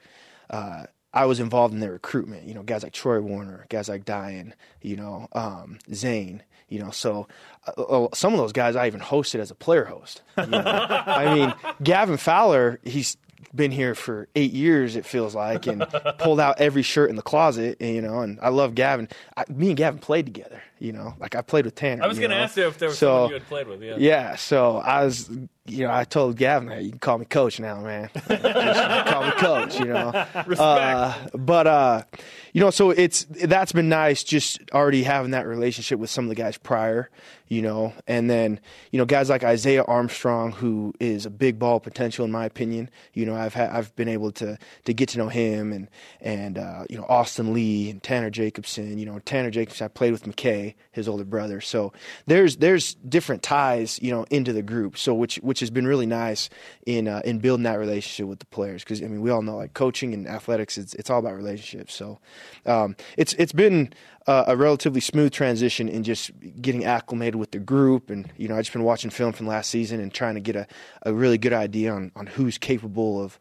uh, 0.49 0.85
I 1.13 1.25
was 1.25 1.39
involved 1.39 1.73
in 1.73 1.79
their 1.79 1.91
recruitment. 1.91 2.47
You 2.47 2.53
know, 2.53 2.63
guys 2.63 2.83
like 2.83 2.93
Troy 2.93 3.19
Warner, 3.21 3.65
guys 3.69 3.89
like 3.89 4.05
Dayan, 4.05 4.53
you 4.81 4.95
know, 4.95 5.27
um, 5.33 5.79
Zane. 5.93 6.43
You 6.69 6.79
know, 6.79 6.89
so 6.89 7.27
uh, 7.67 7.81
uh, 7.81 8.07
some 8.15 8.33
of 8.33 8.39
those 8.39 8.51
guys 8.51 8.75
I 8.75 8.87
even 8.87 8.99
hosted 8.99 9.39
as 9.39 9.51
a 9.51 9.55
player 9.55 9.85
host. 9.85 10.23
You 10.37 10.47
know? 10.47 10.63
I 10.65 11.35
mean, 11.35 11.53
Gavin 11.83 12.17
Fowler, 12.17 12.79
he's 12.83 13.15
been 13.53 13.71
here 13.71 13.93
for 13.93 14.27
eight 14.35 14.53
years, 14.53 14.95
it 14.95 15.05
feels 15.05 15.35
like, 15.35 15.67
and 15.67 15.85
pulled 16.17 16.39
out 16.39 16.59
every 16.59 16.81
shirt 16.81 17.09
in 17.11 17.15
the 17.15 17.21
closet. 17.21 17.77
And, 17.79 17.93
you 17.95 18.01
know, 18.01 18.21
and 18.21 18.39
I 18.41 18.49
love 18.49 18.73
Gavin. 18.73 19.07
I, 19.37 19.45
me 19.49 19.67
and 19.67 19.77
Gavin 19.77 19.99
played 19.99 20.25
together. 20.25 20.63
You 20.83 20.91
know, 20.91 21.13
like 21.17 21.33
I 21.33 21.41
played 21.41 21.63
with 21.63 21.75
Tanner. 21.75 22.03
I 22.03 22.07
was 22.07 22.19
going 22.19 22.31
to 22.31 22.35
ask 22.35 22.57
you 22.57 22.67
if 22.67 22.77
there 22.77 22.89
was 22.89 22.97
So- 22.97 23.07
someone 23.07 23.29
you 23.29 23.33
had 23.35 23.47
played 23.47 23.67
with. 23.69 23.81
Yeah. 23.81 23.95
Yeah, 23.97 24.35
so 24.35 24.77
I 24.79 25.05
was, 25.05 25.29
you 25.65 25.87
know, 25.87 25.93
I 25.93 26.03
told 26.03 26.35
Gavin, 26.35 26.67
hey, 26.67 26.81
you 26.81 26.89
can 26.89 26.99
call 26.99 27.17
me 27.19 27.23
coach 27.25 27.57
now, 27.57 27.79
man. 27.79 28.09
Just 28.27 29.07
call 29.07 29.23
me 29.25 29.31
coach, 29.31 29.79
you 29.79 29.85
know. 29.85 30.09
Uh, 30.09 31.13
but 31.33 31.67
uh, 31.67 32.03
you 32.51 32.59
know, 32.59 32.69
so 32.69 32.89
it's 32.91 33.23
that's 33.45 33.71
been 33.71 33.87
nice, 33.87 34.25
just 34.25 34.59
already 34.73 35.03
having 35.03 35.31
that 35.31 35.47
relationship 35.47 35.99
with 35.99 36.09
some 36.09 36.25
of 36.25 36.29
the 36.29 36.35
guys 36.35 36.57
prior, 36.57 37.09
you 37.47 37.61
know, 37.61 37.93
and 38.05 38.29
then 38.29 38.59
you 38.91 38.99
know 38.99 39.05
guys 39.05 39.29
like 39.29 39.43
Isaiah 39.45 39.83
Armstrong, 39.83 40.51
who 40.51 40.93
is 40.99 41.25
a 41.25 41.29
big 41.29 41.57
ball 41.59 41.79
potential 41.79 42.25
in 42.25 42.31
my 42.31 42.45
opinion. 42.45 42.89
You 43.13 43.25
know, 43.25 43.35
I've 43.35 43.53
had 43.53 43.69
I've 43.69 43.95
been 43.95 44.09
able 44.09 44.31
to 44.33 44.57
to 44.83 44.93
get 44.93 45.07
to 45.09 45.17
know 45.17 45.29
him 45.29 45.71
and 45.71 45.89
and 46.19 46.57
uh, 46.57 46.83
you 46.89 46.97
know 46.97 47.05
Austin 47.07 47.53
Lee 47.53 47.89
and 47.89 48.03
Tanner 48.03 48.29
Jacobson. 48.29 48.97
You 48.97 49.05
know, 49.05 49.19
Tanner 49.19 49.49
Jacobson, 49.49 49.85
I 49.85 49.87
played 49.87 50.11
with 50.11 50.23
McKay, 50.23 50.72
his 50.91 51.07
older 51.07 51.25
brother. 51.25 51.61
So 51.61 51.93
there's 52.27 52.57
there's 52.57 52.95
different 52.95 53.43
ties, 53.43 53.99
you 54.01 54.11
know, 54.11 54.25
into 54.29 54.53
the 54.53 54.61
group. 54.61 54.97
So 54.97 55.13
which 55.13 55.37
which 55.37 55.59
has 55.59 55.69
been 55.69 55.87
really 55.87 56.05
nice 56.05 56.49
in 56.85 57.07
uh, 57.07 57.21
in 57.25 57.39
building 57.39 57.63
that 57.63 57.79
relationship 57.79 58.27
with 58.27 58.39
the 58.39 58.45
players 58.47 58.83
because 58.83 59.01
I 59.01 59.07
mean 59.07 59.21
we 59.21 59.29
all 59.29 59.41
know 59.41 59.57
like 59.57 59.73
coaching 59.73 60.13
and 60.13 60.27
athletics, 60.27 60.77
it's 60.77 60.93
it's 60.95 61.09
all 61.09 61.19
about 61.19 61.35
relationships. 61.35 61.93
So 61.93 62.19
um, 62.65 62.95
it's 63.17 63.33
it's 63.33 63.53
been 63.53 63.93
uh, 64.27 64.45
a 64.47 64.55
relatively 64.55 65.01
smooth 65.01 65.31
transition 65.31 65.89
in 65.89 66.03
just 66.03 66.31
getting 66.61 66.85
acclimated 66.85 67.35
with 67.35 67.51
the 67.51 67.59
group, 67.59 68.09
and 68.09 68.31
you 68.37 68.47
know 68.47 68.55
I've 68.55 68.63
just 68.63 68.73
been 68.73 68.83
watching 68.83 69.09
film 69.09 69.33
from 69.33 69.47
last 69.47 69.69
season 69.69 69.99
and 69.99 70.13
trying 70.13 70.35
to 70.35 70.41
get 70.41 70.55
a, 70.55 70.67
a 71.03 71.13
really 71.13 71.37
good 71.37 71.53
idea 71.53 71.93
on, 71.93 72.11
on 72.15 72.27
who's 72.27 72.57
capable 72.57 73.21
of 73.21 73.39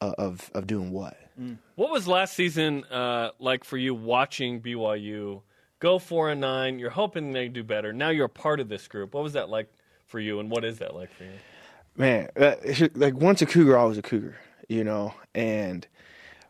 uh, 0.00 0.14
of 0.18 0.50
of 0.54 0.66
doing 0.66 0.92
what. 0.92 1.16
What 1.76 1.90
was 1.90 2.06
last 2.06 2.34
season 2.34 2.84
uh, 2.84 3.30
like 3.38 3.64
for 3.64 3.76
you 3.76 3.94
watching 3.94 4.60
BYU 4.60 5.42
go 5.82 5.98
four 5.98 6.30
and 6.30 6.40
nine? 6.40 6.78
You're 6.78 6.90
hoping 6.90 7.32
they 7.32 7.48
do 7.48 7.62
better. 7.62 7.92
Now 7.92 8.08
you're 8.08 8.26
a 8.26 8.30
part 8.30 8.60
of 8.60 8.68
this 8.68 8.88
group. 8.88 9.14
What 9.14 9.22
was 9.22 9.34
that 9.34 9.50
like 9.50 9.68
for 10.06 10.20
you, 10.20 10.40
and 10.40 10.50
what 10.50 10.64
is 10.64 10.78
that 10.78 10.94
like 10.94 11.12
for 11.12 11.24
you? 11.24 11.30
man, 11.96 12.28
uh, 12.36 12.54
like 12.94 13.14
once 13.14 13.42
a 13.42 13.46
cougar, 13.46 13.76
always 13.76 13.98
a 13.98 14.02
cougar, 14.02 14.36
you 14.68 14.84
know. 14.84 15.14
And 15.34 15.86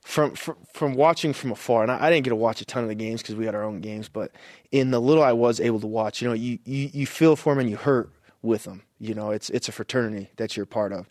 from 0.02 0.34
from, 0.34 0.56
from 0.72 0.94
watching 0.94 1.32
from 1.32 1.52
afar, 1.52 1.82
and 1.82 1.90
I, 1.90 2.06
I 2.06 2.10
didn't 2.10 2.24
get 2.24 2.30
to 2.30 2.36
watch 2.36 2.60
a 2.60 2.64
ton 2.64 2.82
of 2.82 2.88
the 2.88 2.94
games 2.94 3.22
because 3.22 3.34
we 3.34 3.46
had 3.46 3.54
our 3.54 3.64
own 3.64 3.80
games, 3.80 4.08
but 4.08 4.32
in 4.70 4.90
the 4.90 5.00
little 5.00 5.22
I 5.22 5.32
was 5.32 5.60
able 5.60 5.80
to 5.80 5.86
watch, 5.86 6.22
you 6.22 6.28
know, 6.28 6.34
you 6.34 6.58
you, 6.64 6.90
you 6.92 7.06
feel 7.06 7.36
for 7.36 7.52
them 7.52 7.60
and 7.60 7.70
you 7.70 7.76
hurt 7.76 8.10
with 8.42 8.64
them. 8.64 8.82
You 8.98 9.14
know, 9.14 9.30
it's 9.30 9.50
it's 9.50 9.68
a 9.68 9.72
fraternity 9.72 10.30
that 10.36 10.56
you're 10.56 10.66
part 10.66 10.92
of, 10.92 11.08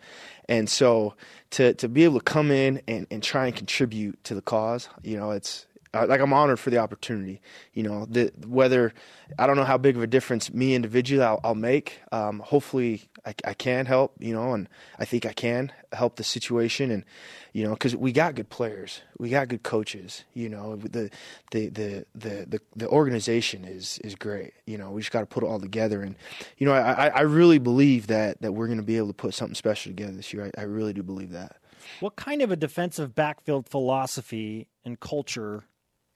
and 0.47 0.69
so 0.69 1.15
to 1.51 1.73
to 1.75 1.89
be 1.89 2.03
able 2.03 2.19
to 2.19 2.23
come 2.23 2.51
in 2.51 2.81
and 2.87 3.07
and 3.11 3.21
try 3.21 3.47
and 3.47 3.55
contribute 3.55 4.23
to 4.25 4.35
the 4.35 4.41
cause, 4.41 4.89
you 5.03 5.17
know, 5.17 5.31
it's 5.31 5.65
uh, 5.93 6.05
like 6.07 6.21
I'm 6.21 6.31
honored 6.31 6.59
for 6.59 6.69
the 6.69 6.77
opportunity. 6.77 7.41
You 7.73 7.83
know, 7.83 8.05
the, 8.05 8.31
whether 8.47 8.93
I 9.37 9.45
don't 9.45 9.57
know 9.57 9.65
how 9.65 9.77
big 9.77 9.97
of 9.97 10.03
a 10.03 10.07
difference 10.07 10.53
me 10.53 10.73
individually 10.73 11.23
I'll, 11.23 11.39
I'll 11.43 11.55
make. 11.55 11.99
Um, 12.11 12.39
hopefully, 12.39 13.09
I, 13.25 13.35
I 13.43 13.53
can 13.53 13.85
help. 13.85 14.15
You 14.19 14.33
know, 14.33 14.53
and 14.53 14.69
I 14.99 15.05
think 15.05 15.25
I 15.25 15.33
can 15.33 15.71
help 15.91 16.15
the 16.15 16.23
situation. 16.23 16.91
And 16.91 17.03
you 17.51 17.65
know, 17.65 17.71
because 17.71 17.93
we 17.95 18.13
got 18.13 18.35
good 18.35 18.49
players, 18.49 19.01
we 19.19 19.29
got 19.29 19.49
good 19.49 19.63
coaches. 19.63 20.23
You 20.33 20.47
know, 20.47 20.77
the 20.77 21.11
the 21.51 21.67
the 21.67 22.05
the 22.15 22.45
the, 22.47 22.61
the 22.75 22.87
organization 22.87 23.65
is 23.65 23.99
is 23.99 24.15
great. 24.15 24.53
You 24.65 24.77
know, 24.77 24.91
we 24.91 25.01
just 25.01 25.11
got 25.11 25.21
to 25.21 25.25
put 25.25 25.43
it 25.43 25.47
all 25.47 25.59
together. 25.59 26.01
And 26.01 26.15
you 26.57 26.65
know, 26.65 26.73
I 26.73 27.07
I 27.07 27.21
really 27.21 27.59
believe 27.59 28.07
that 28.07 28.41
that 28.41 28.53
we're 28.53 28.67
going 28.67 28.79
to 28.79 28.83
be 28.83 28.95
able 28.95 29.07
to 29.07 29.13
put 29.13 29.33
something 29.33 29.55
special 29.55 29.89
together 29.89 30.13
this 30.13 30.31
year. 30.31 30.51
I, 30.57 30.61
I 30.61 30.63
really 30.63 30.93
do 30.93 31.03
believe 31.03 31.31
that. 31.31 31.57
What 31.99 32.15
kind 32.15 32.41
of 32.41 32.51
a 32.51 32.55
defensive 32.55 33.15
backfield 33.15 33.67
philosophy 33.67 34.67
and 34.85 34.99
culture 34.99 35.65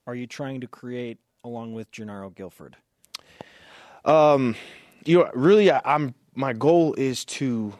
are 0.07 0.15
you 0.15 0.27
trying 0.27 0.61
to 0.61 0.67
create 0.67 1.17
along 1.43 1.73
with 1.73 1.91
Jernaro 1.91 2.33
Gilford? 2.33 2.75
Um, 4.03 4.55
you 5.03 5.19
know, 5.19 5.31
really, 5.33 5.71
I, 5.71 5.81
I'm 5.83 6.13
my 6.35 6.53
goal 6.53 6.93
is 6.95 7.25
to 7.25 7.73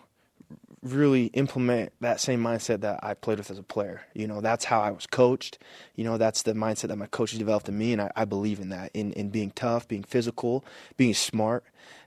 really 0.82 1.26
implement 1.28 1.92
that 2.00 2.20
same 2.20 2.42
mindset 2.42 2.82
that 2.82 3.00
I 3.04 3.16
played 3.16 3.40
with 3.40 3.50
as 3.50 3.58
a 3.58 3.64
player. 3.64 4.02
You 4.14 4.28
know, 4.28 4.40
that's 4.40 4.66
how 4.66 4.82
I 4.82 4.92
was 4.92 5.08
coached. 5.08 5.58
You 5.96 6.04
know, 6.04 6.18
that's 6.18 6.44
the 6.44 6.54
mindset 6.54 6.90
that 6.90 6.96
my 6.98 7.08
coaches 7.08 7.40
developed 7.40 7.68
in 7.68 7.78
me, 7.78 7.92
and 7.92 8.02
I, 8.02 8.12
I 8.16 8.26
believe 8.26 8.60
in 8.60 8.70
that. 8.70 8.92
In 8.94 9.12
in 9.14 9.30
being 9.30 9.52
tough, 9.52 9.88
being 9.88 10.04
physical, 10.04 10.64
being 10.98 11.14
smart. 11.14 11.64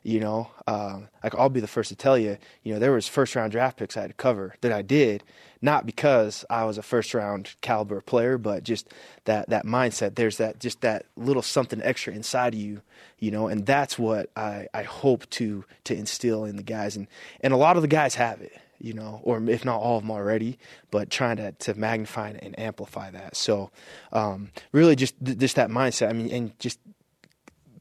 You 0.08 0.20
know, 0.20 0.50
um, 0.66 1.08
like 1.22 1.34
I'll 1.34 1.50
be 1.50 1.60
the 1.60 1.66
first 1.66 1.90
to 1.90 1.94
tell 1.94 2.16
you, 2.16 2.38
you 2.62 2.72
know, 2.72 2.80
there 2.80 2.92
was 2.92 3.06
first 3.06 3.36
round 3.36 3.52
draft 3.52 3.76
picks 3.76 3.94
I 3.94 4.00
had 4.00 4.10
to 4.10 4.14
cover 4.14 4.54
that 4.62 4.72
I 4.72 4.80
did, 4.80 5.22
not 5.60 5.84
because 5.84 6.46
I 6.48 6.64
was 6.64 6.78
a 6.78 6.82
first 6.82 7.12
round 7.12 7.54
caliber 7.60 8.00
player, 8.00 8.38
but 8.38 8.64
just 8.64 8.88
that 9.26 9.50
that 9.50 9.66
mindset. 9.66 10.14
There's 10.14 10.38
that 10.38 10.60
just 10.60 10.80
that 10.80 11.04
little 11.18 11.42
something 11.42 11.82
extra 11.82 12.14
inside 12.14 12.54
of 12.54 12.60
you, 12.60 12.80
you 13.18 13.30
know, 13.30 13.48
and 13.48 13.66
that's 13.66 13.98
what 13.98 14.30
I, 14.34 14.66
I 14.72 14.84
hope 14.84 15.28
to 15.30 15.66
to 15.84 15.94
instill 15.94 16.46
in 16.46 16.56
the 16.56 16.62
guys, 16.62 16.96
and 16.96 17.06
and 17.42 17.52
a 17.52 17.58
lot 17.58 17.76
of 17.76 17.82
the 17.82 17.88
guys 17.88 18.14
have 18.14 18.40
it, 18.40 18.58
you 18.78 18.94
know, 18.94 19.20
or 19.24 19.42
if 19.50 19.62
not 19.66 19.78
all 19.78 19.98
of 19.98 20.04
them 20.04 20.10
already, 20.10 20.58
but 20.90 21.10
trying 21.10 21.36
to 21.36 21.52
to 21.52 21.74
magnify 21.74 22.30
and 22.30 22.58
amplify 22.58 23.10
that. 23.10 23.36
So, 23.36 23.70
um, 24.14 24.52
really, 24.72 24.96
just 24.96 25.16
just 25.22 25.56
that 25.56 25.68
mindset. 25.68 26.08
I 26.08 26.14
mean, 26.14 26.30
and 26.30 26.58
just 26.58 26.78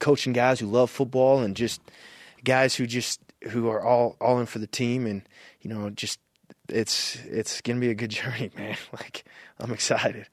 coaching 0.02 0.34
guys 0.34 0.60
who 0.60 0.68
love 0.68 0.90
football 0.90 1.40
and 1.40 1.56
just 1.56 1.82
guys 2.48 2.74
who 2.76 2.86
just 2.88 3.20
who 3.52 3.68
are 3.70 3.82
all 3.84 4.16
all 4.22 4.40
in 4.40 4.46
for 4.46 4.60
the 4.60 4.68
team 4.68 5.06
and 5.06 5.22
you 5.62 5.70
know 5.70 5.90
just 5.90 6.20
it's 6.70 7.18
it's 7.26 7.60
gonna 7.62 7.80
be 7.80 7.90
a 7.90 7.94
good 7.96 8.10
journey 8.20 8.50
man 8.58 8.76
like 8.94 9.26
i'm 9.60 9.72
excited 9.72 10.26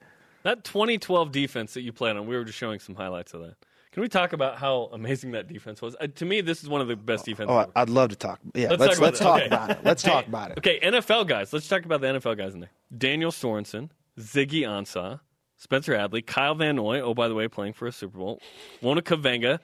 That 0.43 0.63
2012 0.63 1.31
defense 1.31 1.73
that 1.73 1.81
you 1.81 1.91
played 1.91 2.15
on, 2.15 2.25
we 2.27 2.35
were 2.37 2.45
just 2.45 2.57
showing 2.57 2.79
some 2.79 2.95
highlights 2.95 3.33
of 3.33 3.41
that. 3.41 3.55
Can 3.91 4.01
we 4.01 4.09
talk 4.09 4.33
about 4.33 4.57
how 4.57 4.89
amazing 4.93 5.31
that 5.31 5.47
defense 5.47 5.81
was? 5.81 5.95
Uh, 5.99 6.07
to 6.15 6.25
me, 6.25 6.41
this 6.41 6.61
is 6.63 6.69
one 6.69 6.81
of 6.81 6.87
the 6.87 6.95
best 6.95 7.25
defenses. 7.25 7.51
oh 7.51 7.59
ever. 7.59 7.71
i'd 7.75 7.89
love 7.89 8.09
to 8.09 8.15
talk 8.15 8.39
yeah 8.53 8.69
Let's 8.71 8.99
let's 8.99 9.19
talk 9.19 9.41
about 9.45 9.49
let's 9.49 9.49
talk 9.49 9.51
about 9.57 9.69
it 9.71 9.79
let's 9.85 10.03
talk 10.11 10.27
about 10.27 10.51
it 10.51 10.57
Okay, 10.59 10.79
NFL 10.81 11.27
guys. 11.27 11.51
Let's 11.53 11.67
talk 11.67 11.83
about 11.85 12.01
the 12.01 12.07
NFL 12.07 12.37
guys 12.37 12.53
in 12.53 12.59
there. 12.61 12.71
Daniel 12.95 13.31
Sorensen, 13.31 13.89
Ziggy 14.19 14.61
Ansah, 14.61 15.19
Spencer 15.57 15.97
Hadley, 15.97 16.21
Kyle 16.21 16.55
Van 16.55 16.75
Noy. 16.75 16.99
Oh, 16.99 17.13
by 17.13 17.27
the 17.27 17.35
way, 17.35 17.47
playing 17.47 17.73
for 17.73 17.87
a 17.87 17.91
Super 17.91 18.17
Bowl. 18.19 18.39
Uona 18.83 19.01
Kaveinga 19.01 19.59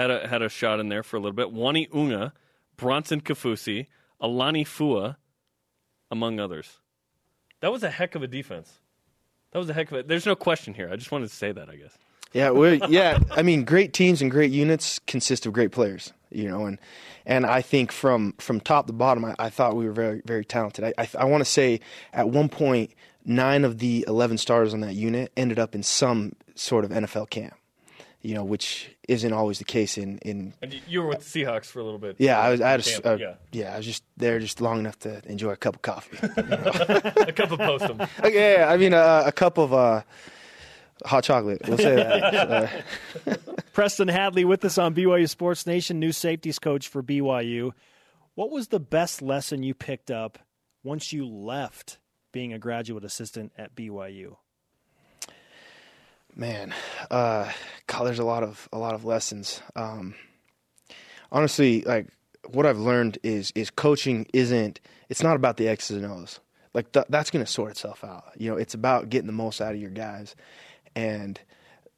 had 0.00 0.10
a 0.10 0.28
had 0.28 0.42
a 0.42 0.48
shot 0.48 0.80
in 0.80 0.88
there 0.88 1.02
for 1.02 1.16
a 1.16 1.20
little 1.20 1.36
bit. 1.36 1.52
Uani 1.54 1.88
Unga, 1.94 2.32
Bronson 2.76 3.20
Kafusi, 3.20 3.86
Alani 4.20 4.64
Fua, 4.64 5.16
among 6.10 6.40
others. 6.40 6.78
That 7.60 7.72
was 7.72 7.82
a 7.82 7.90
heck 7.90 8.14
of 8.14 8.22
a 8.22 8.26
defense. 8.26 8.80
That 9.52 9.58
was 9.58 9.68
a 9.68 9.74
heck 9.74 9.90
of 9.92 9.98
a. 9.98 10.02
There's 10.02 10.26
no 10.26 10.36
question 10.36 10.74
here. 10.74 10.88
I 10.90 10.96
just 10.96 11.12
wanted 11.12 11.28
to 11.28 11.34
say 11.34 11.52
that. 11.52 11.68
I 11.68 11.76
guess. 11.76 11.96
Yeah, 12.32 12.50
we 12.50 12.80
yeah. 12.88 13.18
I 13.30 13.42
mean, 13.42 13.64
great 13.64 13.92
teams 13.92 14.22
and 14.22 14.30
great 14.30 14.52
units 14.52 15.00
consist 15.06 15.46
of 15.46 15.52
great 15.52 15.72
players, 15.72 16.12
you 16.30 16.48
know, 16.48 16.66
and 16.66 16.78
and 17.26 17.44
I 17.44 17.60
think 17.60 17.90
from 17.90 18.34
from 18.38 18.60
top 18.60 18.86
to 18.86 18.92
bottom, 18.92 19.24
I, 19.24 19.34
I 19.38 19.50
thought 19.50 19.76
we 19.76 19.86
were 19.86 19.92
very 19.92 20.22
very 20.24 20.44
talented. 20.44 20.84
I 20.84 20.94
I, 20.96 21.08
I 21.18 21.24
want 21.24 21.40
to 21.40 21.50
say 21.50 21.80
at 22.12 22.28
one 22.28 22.48
point 22.48 22.92
nine 23.24 23.64
of 23.64 23.78
the 23.78 24.04
eleven 24.06 24.38
stars 24.38 24.72
on 24.72 24.80
that 24.80 24.94
unit 24.94 25.32
ended 25.36 25.58
up 25.58 25.74
in 25.74 25.82
some 25.82 26.34
sort 26.54 26.84
of 26.84 26.92
NFL 26.92 27.30
camp, 27.30 27.54
you 28.22 28.34
know, 28.34 28.44
which 28.44 28.90
isn't 29.08 29.32
always 29.32 29.58
the 29.58 29.64
case 29.64 29.96
in 29.98 30.18
in. 30.18 30.52
And 30.62 30.72
you- 30.74 30.80
you 30.88 31.00
were 31.02 31.08
with 31.08 31.20
the 31.32 31.44
Seahawks 31.44 31.66
for 31.66 31.80
a 31.80 31.84
little 31.84 31.98
bit. 31.98 32.16
Yeah, 32.18 32.38
I 32.38 32.50
was. 32.50 32.60
I 32.60 32.70
had 32.70 32.80
a, 32.80 32.82
Camp, 32.82 33.06
uh, 33.06 33.16
yeah. 33.16 33.34
yeah, 33.52 33.74
I 33.74 33.76
was 33.78 33.86
just 33.86 34.04
there 34.16 34.38
just 34.38 34.60
long 34.60 34.78
enough 34.78 34.98
to 35.00 35.22
enjoy 35.30 35.50
a 35.50 35.56
cup 35.56 35.76
of 35.76 35.82
coffee. 35.82 36.18
a 36.22 37.32
cup 37.32 37.50
of 37.52 37.58
postum. 37.58 38.08
Okay, 38.20 38.54
yeah, 38.58 38.68
I 38.68 38.76
mean 38.76 38.92
uh, 38.94 39.22
a 39.26 39.32
cup 39.32 39.56
of 39.58 39.72
uh, 39.72 40.02
hot 41.04 41.24
chocolate. 41.24 41.62
We'll 41.66 41.78
say 41.78 41.96
that. 41.96 42.84
Preston 43.72 44.08
Hadley 44.08 44.44
with 44.44 44.64
us 44.64 44.76
on 44.78 44.94
BYU 44.94 45.28
Sports 45.28 45.66
Nation, 45.66 45.98
new 45.98 46.12
safeties 46.12 46.58
coach 46.58 46.88
for 46.88 47.02
BYU. 47.02 47.72
What 48.34 48.50
was 48.50 48.68
the 48.68 48.80
best 48.80 49.22
lesson 49.22 49.62
you 49.62 49.74
picked 49.74 50.10
up 50.10 50.38
once 50.82 51.12
you 51.12 51.26
left 51.26 51.98
being 52.32 52.52
a 52.52 52.58
graduate 52.58 53.04
assistant 53.04 53.52
at 53.56 53.74
BYU? 53.74 54.36
Man 56.36 56.72
uh 57.10 57.50
god 57.86 58.04
there's 58.04 58.18
a 58.18 58.24
lot 58.24 58.42
of 58.42 58.68
a 58.72 58.78
lot 58.78 58.94
of 58.94 59.04
lessons. 59.04 59.62
Um 59.76 60.14
honestly 61.32 61.82
like 61.82 62.06
what 62.48 62.66
i've 62.66 62.78
learned 62.78 63.18
is 63.22 63.52
is 63.54 63.70
coaching 63.70 64.26
isn't 64.32 64.80
it's 65.08 65.22
not 65.22 65.36
about 65.36 65.56
the 65.56 65.68
x's 65.68 65.96
and 65.96 66.06
o's. 66.06 66.40
Like 66.72 66.92
th- 66.92 67.06
that's 67.08 67.30
going 67.30 67.44
to 67.44 67.50
sort 67.50 67.72
itself 67.72 68.04
out. 68.04 68.24
You 68.36 68.50
know 68.50 68.56
it's 68.56 68.74
about 68.74 69.10
getting 69.10 69.26
the 69.26 69.32
most 69.32 69.60
out 69.60 69.74
of 69.74 69.80
your 69.80 69.90
guys. 69.90 70.36
And 70.94 71.38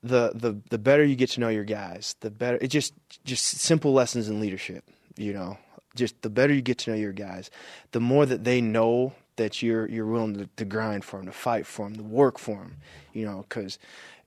the 0.03 0.33
the 0.35 0.61
the 0.71 0.79
better 0.79 1.05
you 1.05 1.15
get 1.15 1.31
to 1.31 1.41
know 1.41 1.49
your 1.49 1.65
guys 1.65 2.17
the 2.21 2.31
better 2.31 2.59
it 2.61 2.69
just 2.69 2.93
just 3.25 3.45
simple 3.45 3.93
lessons 3.93 4.29
in 4.29 4.41
leadership 4.41 4.85
you 5.17 5.33
know. 5.33 5.59
Just 5.95 6.23
the 6.23 6.31
better 6.31 6.55
you 6.55 6.63
get 6.63 6.79
to 6.79 6.91
know 6.91 6.97
your 6.97 7.13
guys 7.13 7.51
the 7.93 8.01
more 8.01 8.25
that 8.25 8.45
they 8.45 8.63
know 8.63 9.13
that 9.37 9.63
you're 9.63 9.87
you're 9.89 10.07
willing 10.07 10.35
to, 10.35 10.49
to 10.57 10.65
grind 10.65 11.05
for 11.05 11.19
them 11.19 11.27
to 11.27 11.33
fight 11.33 11.67
for 11.67 11.87
them 11.87 11.97
to 11.97 12.03
work 12.03 12.39
for 12.39 12.57
them 12.57 12.77
you 13.13 13.27
know 13.27 13.45
because 13.49 13.79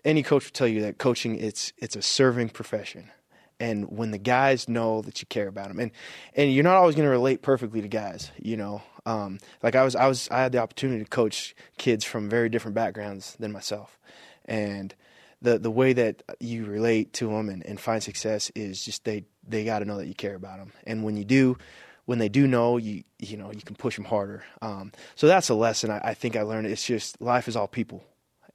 any 0.05 0.23
coach 0.23 0.45
will 0.45 0.51
tell 0.51 0.67
you 0.67 0.81
that 0.81 0.97
coaching 0.97 1.37
it's 1.37 1.73
it's 1.77 1.95
a 1.95 2.01
serving 2.01 2.49
profession. 2.49 3.11
And 3.57 3.97
when 3.97 4.11
the 4.11 4.17
guys 4.17 4.67
know 4.67 5.01
that 5.03 5.21
you 5.21 5.27
care 5.27 5.47
about 5.47 5.69
them 5.69 5.79
and 5.79 5.91
and 6.35 6.53
you're 6.53 6.63
not 6.63 6.75
always 6.75 6.95
going 6.95 7.07
to 7.07 7.11
relate 7.11 7.41
perfectly 7.41 7.81
to 7.81 7.87
guys 7.87 8.31
you 8.37 8.55
know? 8.55 8.81
Um, 9.07 9.39
like 9.61 9.75
i 9.75 9.83
was 9.83 9.95
i 9.95 10.07
was 10.07 10.27
i 10.31 10.41
had 10.41 10.51
the 10.51 10.57
opportunity 10.57 11.03
to 11.03 11.09
coach 11.09 11.55
kids 11.77 12.03
from 12.03 12.27
very 12.27 12.49
different 12.49 12.75
backgrounds 12.75 13.35
than 13.39 13.51
myself. 13.51 13.99
And 14.45 14.93
the 15.41 15.57
the 15.57 15.71
way 15.71 15.93
that 15.93 16.23
you 16.39 16.65
relate 16.65 17.13
to 17.13 17.27
them 17.27 17.49
and, 17.49 17.65
and 17.65 17.79
find 17.79 18.01
success 18.01 18.51
is 18.55 18.83
just 18.83 19.03
they 19.03 19.25
they 19.47 19.65
got 19.65 19.79
to 19.79 19.85
know 19.85 19.97
that 19.97 20.07
you 20.07 20.15
care 20.15 20.35
about 20.35 20.59
them 20.59 20.71
and 20.85 21.03
when 21.03 21.17
you 21.17 21.25
do 21.25 21.57
when 22.05 22.19
they 22.19 22.29
do 22.29 22.47
know 22.47 22.77
you 22.77 23.03
you 23.19 23.37
know 23.37 23.51
you 23.51 23.61
can 23.61 23.75
push 23.75 23.95
them 23.95 24.05
harder. 24.05 24.43
Um, 24.61 24.91
so 25.15 25.27
that's 25.27 25.49
a 25.49 25.55
lesson 25.55 25.91
I, 25.91 25.99
I 26.03 26.13
think 26.13 26.35
i 26.35 26.41
learned. 26.41 26.67
It's 26.67 26.85
just 26.85 27.21
life 27.21 27.47
is 27.47 27.55
all 27.55 27.67
people. 27.67 28.03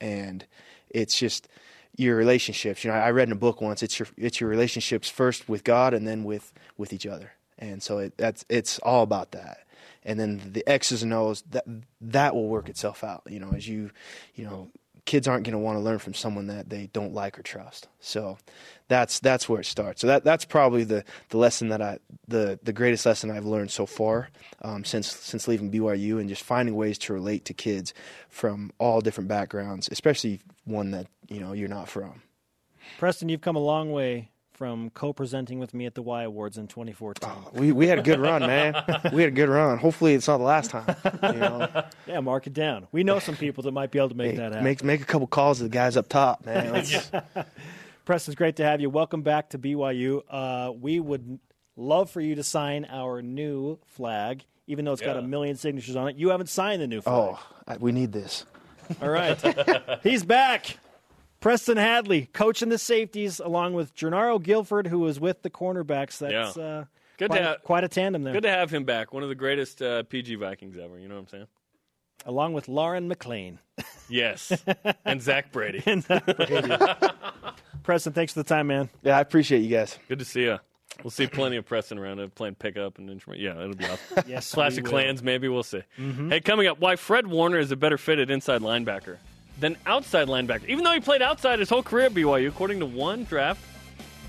And 0.01 0.47
it's 0.91 1.19
just 1.19 1.49
your 1.97 2.17
relationships. 2.17 2.85
You 2.85 2.91
know, 2.91 2.97
I 2.97 3.11
read 3.11 3.29
in 3.29 3.33
a 3.33 3.37
book 3.37 3.61
once. 3.61 3.83
It's 3.83 3.99
your 3.99 4.09
it's 4.17 4.41
your 4.41 4.51
relationships 4.51 5.09
first 5.09 5.49
with 5.49 5.65
God 5.65 5.95
and 5.95 6.07
then 6.07 6.25
with 6.25 6.53
with 6.77 6.93
each 6.93 7.07
other. 7.07 7.33
And 7.59 7.83
so 7.83 7.99
it, 7.99 8.17
that's 8.17 8.45
it's 8.49 8.79
all 8.81 9.03
about 9.03 9.33
that. 9.33 9.67
And 10.03 10.19
then 10.19 10.41
the 10.53 10.67
X's 10.67 11.03
and 11.03 11.13
O's 11.13 11.43
that 11.51 11.65
that 12.01 12.35
will 12.35 12.49
work 12.49 12.69
itself 12.69 13.05
out. 13.05 13.23
You 13.29 13.41
know, 13.41 13.53
as 13.55 13.69
you 13.69 13.91
you 14.35 14.45
know, 14.45 14.71
kids 15.05 15.29
aren't 15.29 15.45
going 15.45 15.53
to 15.53 15.59
want 15.59 15.77
to 15.77 15.83
learn 15.83 15.99
from 15.99 16.15
someone 16.15 16.47
that 16.47 16.69
they 16.69 16.89
don't 16.93 17.13
like 17.13 17.39
or 17.39 17.43
trust. 17.43 17.89
So 18.01 18.39
that's 18.89 19.21
that's 19.21 19.49
where 19.49 19.61
it 19.61 19.67
starts. 19.67 20.01
So 20.01 20.07
that 20.07 20.25
that's 20.25 20.45
probably 20.45 20.85
the 20.85 21.05
the 21.29 21.39
lesson 21.39 21.69
that 21.69 21.83
I 21.83 21.99
the 22.29 22.59
the 22.63 22.73
greatest 22.73 23.07
lesson 23.07 23.31
I've 23.31 23.47
learned 23.47 23.71
so 23.71 23.87
far 23.87 24.29
um, 24.63 24.85
since 24.85 25.11
since 25.11 25.49
leaving 25.49 25.71
BYU 25.71 26.21
and 26.21 26.29
just 26.29 26.43
finding 26.43 26.75
ways 26.75 26.99
to 26.99 27.13
relate 27.13 27.45
to 27.47 27.55
kids 27.55 27.95
from 28.29 28.73
all 28.79 29.01
different 29.01 29.29
backgrounds, 29.29 29.89
especially 29.91 30.41
one 30.65 30.91
that 30.93 31.07
you 31.29 31.41
know 31.41 31.53
you're 31.53 31.69
not 31.69 31.89
from. 31.89 32.23
Preston, 32.99 33.29
you've 33.29 33.41
come 33.41 33.57
a 33.57 33.61
long 33.61 33.93
way 33.93 34.30
from 34.61 34.91
co-presenting 34.91 35.59
with 35.59 35.73
me 35.73 35.87
at 35.87 35.95
the 35.95 36.03
Y 36.03 36.23
Awards 36.23 36.59
in 36.59 36.67
2014. 36.69 37.31
We 37.55 37.73
we 37.73 37.87
had 37.87 37.99
a 37.99 38.03
good 38.03 38.21
run, 38.21 38.43
man. 38.43 38.75
We 39.11 39.23
had 39.23 39.29
a 39.33 39.35
good 39.35 39.49
run. 39.49 39.79
Hopefully, 39.79 40.13
it's 40.13 40.29
not 40.29 40.37
the 40.37 40.45
last 40.45 40.71
time. 40.71 40.95
You 41.23 41.33
know, 41.41 41.85
Yeah, 42.07 42.21
mark 42.21 42.47
it 42.47 42.53
down. 42.53 42.87
We 42.93 43.03
know 43.03 43.21
some 43.21 43.37
people 43.37 43.63
that 43.63 43.73
might 43.73 43.91
be 43.91 43.99
able 43.99 44.11
to 44.11 44.15
make 44.15 44.33
Hey, 44.33 44.37
that 44.37 44.53
happen. 44.53 44.65
make 44.65 44.85
make 44.85 45.01
a 45.01 45.07
couple 45.07 45.27
calls 45.29 45.57
to 45.59 45.63
the 45.63 45.71
guys 45.71 45.97
up 45.97 46.11
top, 46.11 46.45
man. 46.45 46.73
Let's- 46.75 47.11
Preston, 48.05 48.33
it's 48.33 48.37
great 48.37 48.57
to 48.57 48.65
have 48.65 48.83
you. 48.83 48.91
Welcome 48.91 49.23
back 49.23 49.49
to 49.51 49.59
BYU. 49.59 50.21
Uh, 50.29 50.73
we 50.79 51.01
would 51.01 51.39
love 51.79 52.11
for 52.11 52.21
you 52.21 52.35
to 52.35 52.43
sign 52.45 52.85
our 52.91 53.23
new 53.23 53.79
flag, 53.87 54.45
even 54.67 54.85
though 54.85 54.93
it's 54.93 55.01
got 55.01 55.17
a 55.17 55.23
million 55.23 55.57
signatures 55.57 55.97
on 55.97 56.09
it. 56.09 56.17
You 56.17 56.29
haven't 56.29 56.51
signed 56.51 56.83
the 56.83 56.87
new 56.87 57.01
flag. 57.01 57.15
Oh, 57.15 57.47
I- 57.67 57.79
we 57.79 57.93
need 57.93 58.13
this. 58.13 58.45
All 59.01 59.09
right. 59.09 59.39
He's 60.03 60.23
back. 60.23 60.77
Preston 61.41 61.79
Hadley, 61.79 62.29
coaching 62.33 62.69
the 62.69 62.79
safeties, 62.79 63.41
along 63.41 63.75
with 63.75 63.95
Jernaro 63.97 64.41
Gilford, 64.43 64.87
who 64.87 65.01
was 65.01 65.19
with 65.19 65.43
the 65.43 65.51
cornerbacks. 65.51 66.19
That's 66.19 66.57
Yeah. 66.57 66.63
uh, 66.63 66.85
Good 67.19 67.29
quite, 67.31 67.39
to 67.39 67.45
have- 67.45 67.63
quite 67.65 67.85
a 67.85 67.89
tandem 67.89 68.23
there. 68.23 68.33
Good 68.35 68.45
to 68.45 68.51
have 68.51 68.71
him 68.71 68.85
back. 68.85 69.13
One 69.13 69.23
of 69.23 69.29
the 69.29 69.35
greatest 69.35 69.83
uh, 69.83 70.03
PG 70.05 70.37
Vikings 70.37 70.77
ever. 70.79 70.99
You 70.99 71.09
know 71.09 71.15
what 71.15 71.23
I'm 71.23 71.29
saying? 71.29 71.47
along 72.27 72.53
with 72.53 72.69
Lauren 72.69 73.09
McLean. 73.09 73.59
Yes. 74.11 74.53
and 75.07 75.23
Zach 75.23 75.53
Brady. 75.53 75.81
Preston, 77.83 78.13
thanks 78.13 78.35
for 78.35 78.43
the 78.43 78.49
time, 78.49 78.67
man. 78.67 78.91
Yeah, 79.03 79.17
I 79.17 79.21
appreciate 79.21 79.61
you 79.61 79.75
guys. 79.75 79.99
Good 80.09 80.19
to 80.19 80.25
see 80.27 80.43
you. 80.43 80.59
We'll 81.03 81.11
see 81.11 81.27
plenty 81.27 81.57
of 81.57 81.65
Preston 81.65 81.99
around 81.99 82.21
uh, 82.21 82.29
playing 82.29 82.57
pickup 82.57 82.99
and 82.99 83.09
instrument. 83.09 83.41
Yeah, 83.41 83.59
it'll 83.63 83.75
be 83.75 83.87
awesome. 83.87 84.25
Yes, 84.27 84.53
Clash 84.53 84.77
of. 84.77 84.85
Clans, 84.85 85.23
maybe 85.23 85.49
we'll 85.49 85.63
see. 85.63 85.81
Hey, 85.97 86.41
coming 86.41 86.67
up, 86.67 86.79
why 86.79 86.97
Fred 86.97 87.27
Warner 87.27 87.59
is 87.59 87.71
a 87.71 87.77
better 87.77 87.97
fit 87.97 88.19
at 88.19 88.31
inside 88.31 88.61
linebacker 88.61 89.17
than 89.59 89.77
outside 89.87 90.29
linebacker, 90.29 90.67
even 90.69 90.85
though 90.85 90.93
he 90.93 91.01
played 91.01 91.23
outside 91.23 91.59
his 91.59 91.69
whole 91.69 91.83
career 91.83 92.07
at 92.07 92.13
BYU, 92.15 92.49
according 92.49 92.81
to 92.81 92.87
one 92.87 93.25
draft 93.25 93.61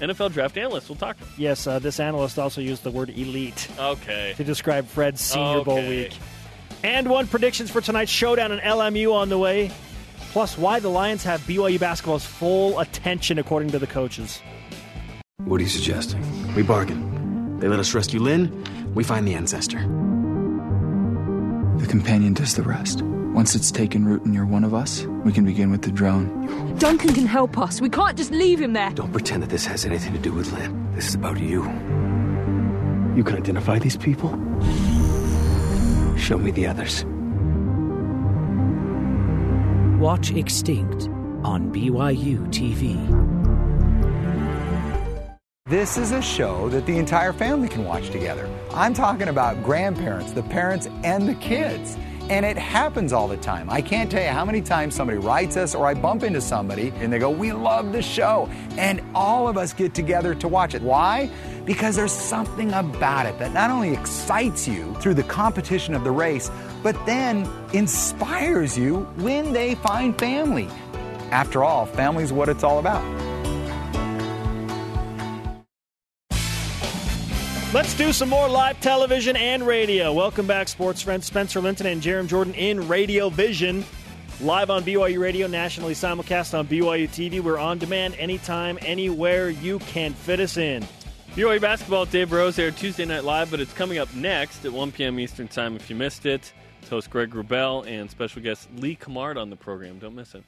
NFL 0.01 0.33
draft 0.33 0.57
analyst. 0.57 0.89
We'll 0.89 0.95
talk 0.97 1.17
to 1.19 1.23
him. 1.23 1.33
Yes, 1.37 1.67
uh, 1.67 1.77
this 1.79 1.99
analyst 1.99 2.39
also 2.39 2.59
used 2.59 2.83
the 2.83 2.89
word 2.91 3.09
elite 3.11 3.67
Okay. 3.77 4.33
to 4.35 4.43
describe 4.43 4.87
Fred's 4.87 5.21
Senior 5.21 5.63
Bowl 5.63 5.87
week. 5.87 6.17
And 6.83 7.07
one 7.07 7.27
predictions 7.27 7.69
for 7.69 7.81
tonight's 7.81 8.11
showdown 8.11 8.51
in 8.51 8.57
LMU 8.59 9.13
on 9.13 9.29
the 9.29 9.37
way. 9.37 9.69
Plus, 10.31 10.57
why 10.57 10.79
the 10.79 10.89
Lions 10.89 11.23
have 11.23 11.39
BYU 11.41 11.77
basketball's 11.79 12.25
full 12.25 12.79
attention, 12.79 13.37
according 13.37 13.69
to 13.71 13.79
the 13.79 13.85
coaches. 13.85 14.41
What 15.37 15.59
are 15.59 15.63
you 15.63 15.69
suggesting? 15.69 16.23
We 16.55 16.63
bargain. 16.63 17.59
They 17.59 17.67
let 17.67 17.79
us 17.79 17.93
rescue 17.93 18.19
Lynn, 18.19 18.91
we 18.95 19.03
find 19.03 19.27
the 19.27 19.35
ancestor. 19.35 19.79
The 21.77 21.87
companion 21.87 22.33
does 22.33 22.55
the 22.55 22.63
rest. 22.63 23.03
Once 23.33 23.55
it's 23.55 23.71
taken 23.71 24.03
root 24.03 24.23
and 24.23 24.33
you're 24.33 24.45
one 24.45 24.65
of 24.65 24.73
us, 24.73 25.05
we 25.23 25.31
can 25.31 25.45
begin 25.45 25.71
with 25.71 25.83
the 25.83 25.91
drone. 25.91 26.75
Duncan 26.77 27.13
can 27.13 27.25
help 27.25 27.57
us. 27.57 27.79
We 27.79 27.89
can't 27.89 28.17
just 28.17 28.31
leave 28.31 28.59
him 28.59 28.73
there. 28.73 28.89
Don't 28.91 29.11
pretend 29.13 29.41
that 29.41 29.49
this 29.49 29.65
has 29.65 29.85
anything 29.85 30.11
to 30.11 30.19
do 30.19 30.33
with 30.33 30.51
Lynn. 30.51 30.91
This 30.95 31.07
is 31.07 31.15
about 31.15 31.39
you. 31.39 31.63
You 33.15 33.23
can 33.23 33.37
identify 33.37 33.79
these 33.79 33.95
people? 33.95 34.31
Show 36.17 36.37
me 36.39 36.51
the 36.51 36.67
others. 36.67 37.05
Watch 39.97 40.31
Extinct 40.31 41.07
on 41.45 41.71
BYU 41.71 42.47
TV. 42.49 42.97
This 45.67 45.97
is 45.97 46.11
a 46.11 46.21
show 46.21 46.67
that 46.67 46.85
the 46.85 46.97
entire 46.97 47.31
family 47.31 47.69
can 47.69 47.85
watch 47.85 48.09
together. 48.09 48.49
I'm 48.73 48.93
talking 48.93 49.29
about 49.29 49.63
grandparents, 49.63 50.33
the 50.33 50.43
parents, 50.43 50.89
and 51.05 51.29
the 51.29 51.35
kids. 51.35 51.95
And 52.31 52.45
it 52.45 52.57
happens 52.57 53.11
all 53.11 53.27
the 53.27 53.35
time. 53.35 53.69
I 53.69 53.81
can't 53.81 54.09
tell 54.09 54.23
you 54.23 54.29
how 54.29 54.45
many 54.45 54.61
times 54.61 54.95
somebody 54.95 55.19
writes 55.19 55.57
us 55.57 55.75
or 55.75 55.85
I 55.85 55.93
bump 55.93 56.23
into 56.23 56.39
somebody 56.39 56.93
and 57.01 57.11
they 57.11 57.19
go, 57.19 57.29
We 57.29 57.51
love 57.51 57.91
the 57.91 58.01
show. 58.01 58.49
And 58.77 59.01
all 59.13 59.49
of 59.49 59.57
us 59.57 59.73
get 59.73 59.93
together 59.93 60.33
to 60.35 60.47
watch 60.47 60.73
it. 60.73 60.81
Why? 60.81 61.29
Because 61.65 61.97
there's 61.97 62.13
something 62.13 62.71
about 62.71 63.25
it 63.25 63.37
that 63.39 63.51
not 63.51 63.69
only 63.69 63.91
excites 63.91 64.65
you 64.65 64.95
through 65.01 65.15
the 65.15 65.23
competition 65.23 65.93
of 65.93 66.05
the 66.05 66.11
race, 66.11 66.49
but 66.81 66.95
then 67.05 67.49
inspires 67.73 68.77
you 68.77 69.01
when 69.17 69.51
they 69.51 69.75
find 69.75 70.17
family. 70.17 70.69
After 71.31 71.65
all, 71.65 71.85
family's 71.85 72.31
what 72.31 72.47
it's 72.47 72.63
all 72.63 72.79
about. 72.79 73.30
Let's 77.73 77.93
do 77.93 78.11
some 78.11 78.27
more 78.27 78.49
live 78.49 78.81
television 78.81 79.37
and 79.37 79.65
radio. 79.65 80.11
Welcome 80.11 80.45
back, 80.45 80.67
sports 80.67 81.01
friends. 81.01 81.25
Spencer 81.25 81.61
Linton 81.61 81.87
and 81.87 82.01
Jarom 82.01 82.27
Jordan 82.27 82.53
in 82.53 82.89
Radio 82.89 83.29
Vision. 83.29 83.85
Live 84.41 84.69
on 84.69 84.83
BYU 84.83 85.19
Radio, 85.19 85.47
nationally 85.47 85.93
simulcast 85.93 86.57
on 86.57 86.67
BYU 86.67 87.07
TV. 87.07 87.39
We're 87.39 87.57
on 87.57 87.77
demand 87.77 88.15
anytime, 88.19 88.77
anywhere 88.81 89.49
you 89.49 89.79
can 89.79 90.11
fit 90.11 90.41
us 90.41 90.57
in. 90.57 90.85
BYU 91.33 91.61
basketball, 91.61 92.03
Dave 92.03 92.33
Rose 92.33 92.57
here 92.57 92.71
Tuesday 92.71 93.05
Night 93.05 93.23
Live, 93.23 93.49
but 93.49 93.61
it's 93.61 93.71
coming 93.71 93.99
up 93.99 94.13
next 94.13 94.65
at 94.65 94.73
1 94.73 94.91
p.m. 94.91 95.17
Eastern 95.17 95.47
Time 95.47 95.77
if 95.77 95.89
you 95.89 95.95
missed 95.95 96.25
it. 96.25 96.51
It's 96.81 96.89
host 96.89 97.09
Greg 97.09 97.31
Wrubell 97.31 97.87
and 97.87 98.11
special 98.11 98.41
guest 98.41 98.67
Lee 98.75 98.97
Cummard 98.97 99.37
on 99.37 99.49
the 99.49 99.55
program. 99.55 99.97
Don't 99.97 100.15
miss 100.15 100.35
it. 100.35 100.43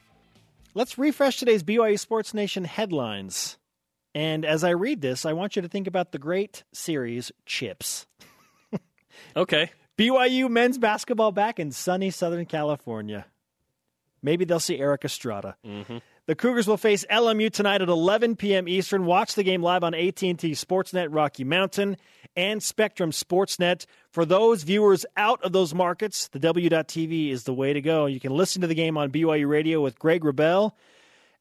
Let's 0.73 0.97
refresh 0.97 1.37
today's 1.37 1.63
BYU 1.63 1.97
Sports 1.97 2.33
Nation 2.33 2.65
headlines. 2.65 3.57
And 4.15 4.45
as 4.45 4.63
I 4.63 4.71
read 4.71 5.01
this, 5.01 5.25
I 5.25 5.33
want 5.33 5.55
you 5.55 5.61
to 5.61 5.67
think 5.67 5.87
about 5.87 6.11
the 6.11 6.19
great 6.19 6.63
series 6.71 7.31
Chips. 7.45 8.05
okay. 9.35 9.71
BYU 9.97 10.49
men's 10.49 10.77
basketball 10.77 11.31
back 11.31 11.59
in 11.59 11.71
sunny 11.71 12.11
Southern 12.11 12.45
California. 12.45 13.25
Maybe 14.21 14.45
they'll 14.45 14.59
see 14.59 14.79
Erik 14.79 15.05
Estrada. 15.05 15.57
Mm-hmm. 15.65 15.97
The 16.25 16.35
Cougars 16.35 16.67
will 16.67 16.77
face 16.77 17.05
LMU 17.11 17.51
tonight 17.51 17.81
at 17.81 17.89
11 17.89 18.37
p.m. 18.37 18.69
Eastern. 18.69 19.05
Watch 19.05 19.35
the 19.35 19.43
game 19.43 19.61
live 19.61 19.83
on 19.83 19.93
AT&T 19.93 20.35
Sportsnet 20.35 21.07
Rocky 21.11 21.43
Mountain 21.43 21.97
and 22.37 22.63
Spectrum 22.63 23.11
Sportsnet. 23.11 23.85
For 24.09 24.23
those 24.23 24.63
viewers 24.63 25.05
out 25.17 25.43
of 25.43 25.51
those 25.51 25.73
markets, 25.73 26.29
the 26.29 26.39
W.TV 26.39 27.29
is 27.29 27.43
the 27.43 27.53
way 27.53 27.73
to 27.73 27.81
go. 27.81 28.05
You 28.05 28.21
can 28.21 28.31
listen 28.31 28.61
to 28.61 28.67
the 28.67 28.75
game 28.75 28.97
on 28.97 29.11
BYU 29.11 29.49
Radio 29.49 29.81
with 29.81 29.99
Greg 29.99 30.23
Wrubell 30.23 30.71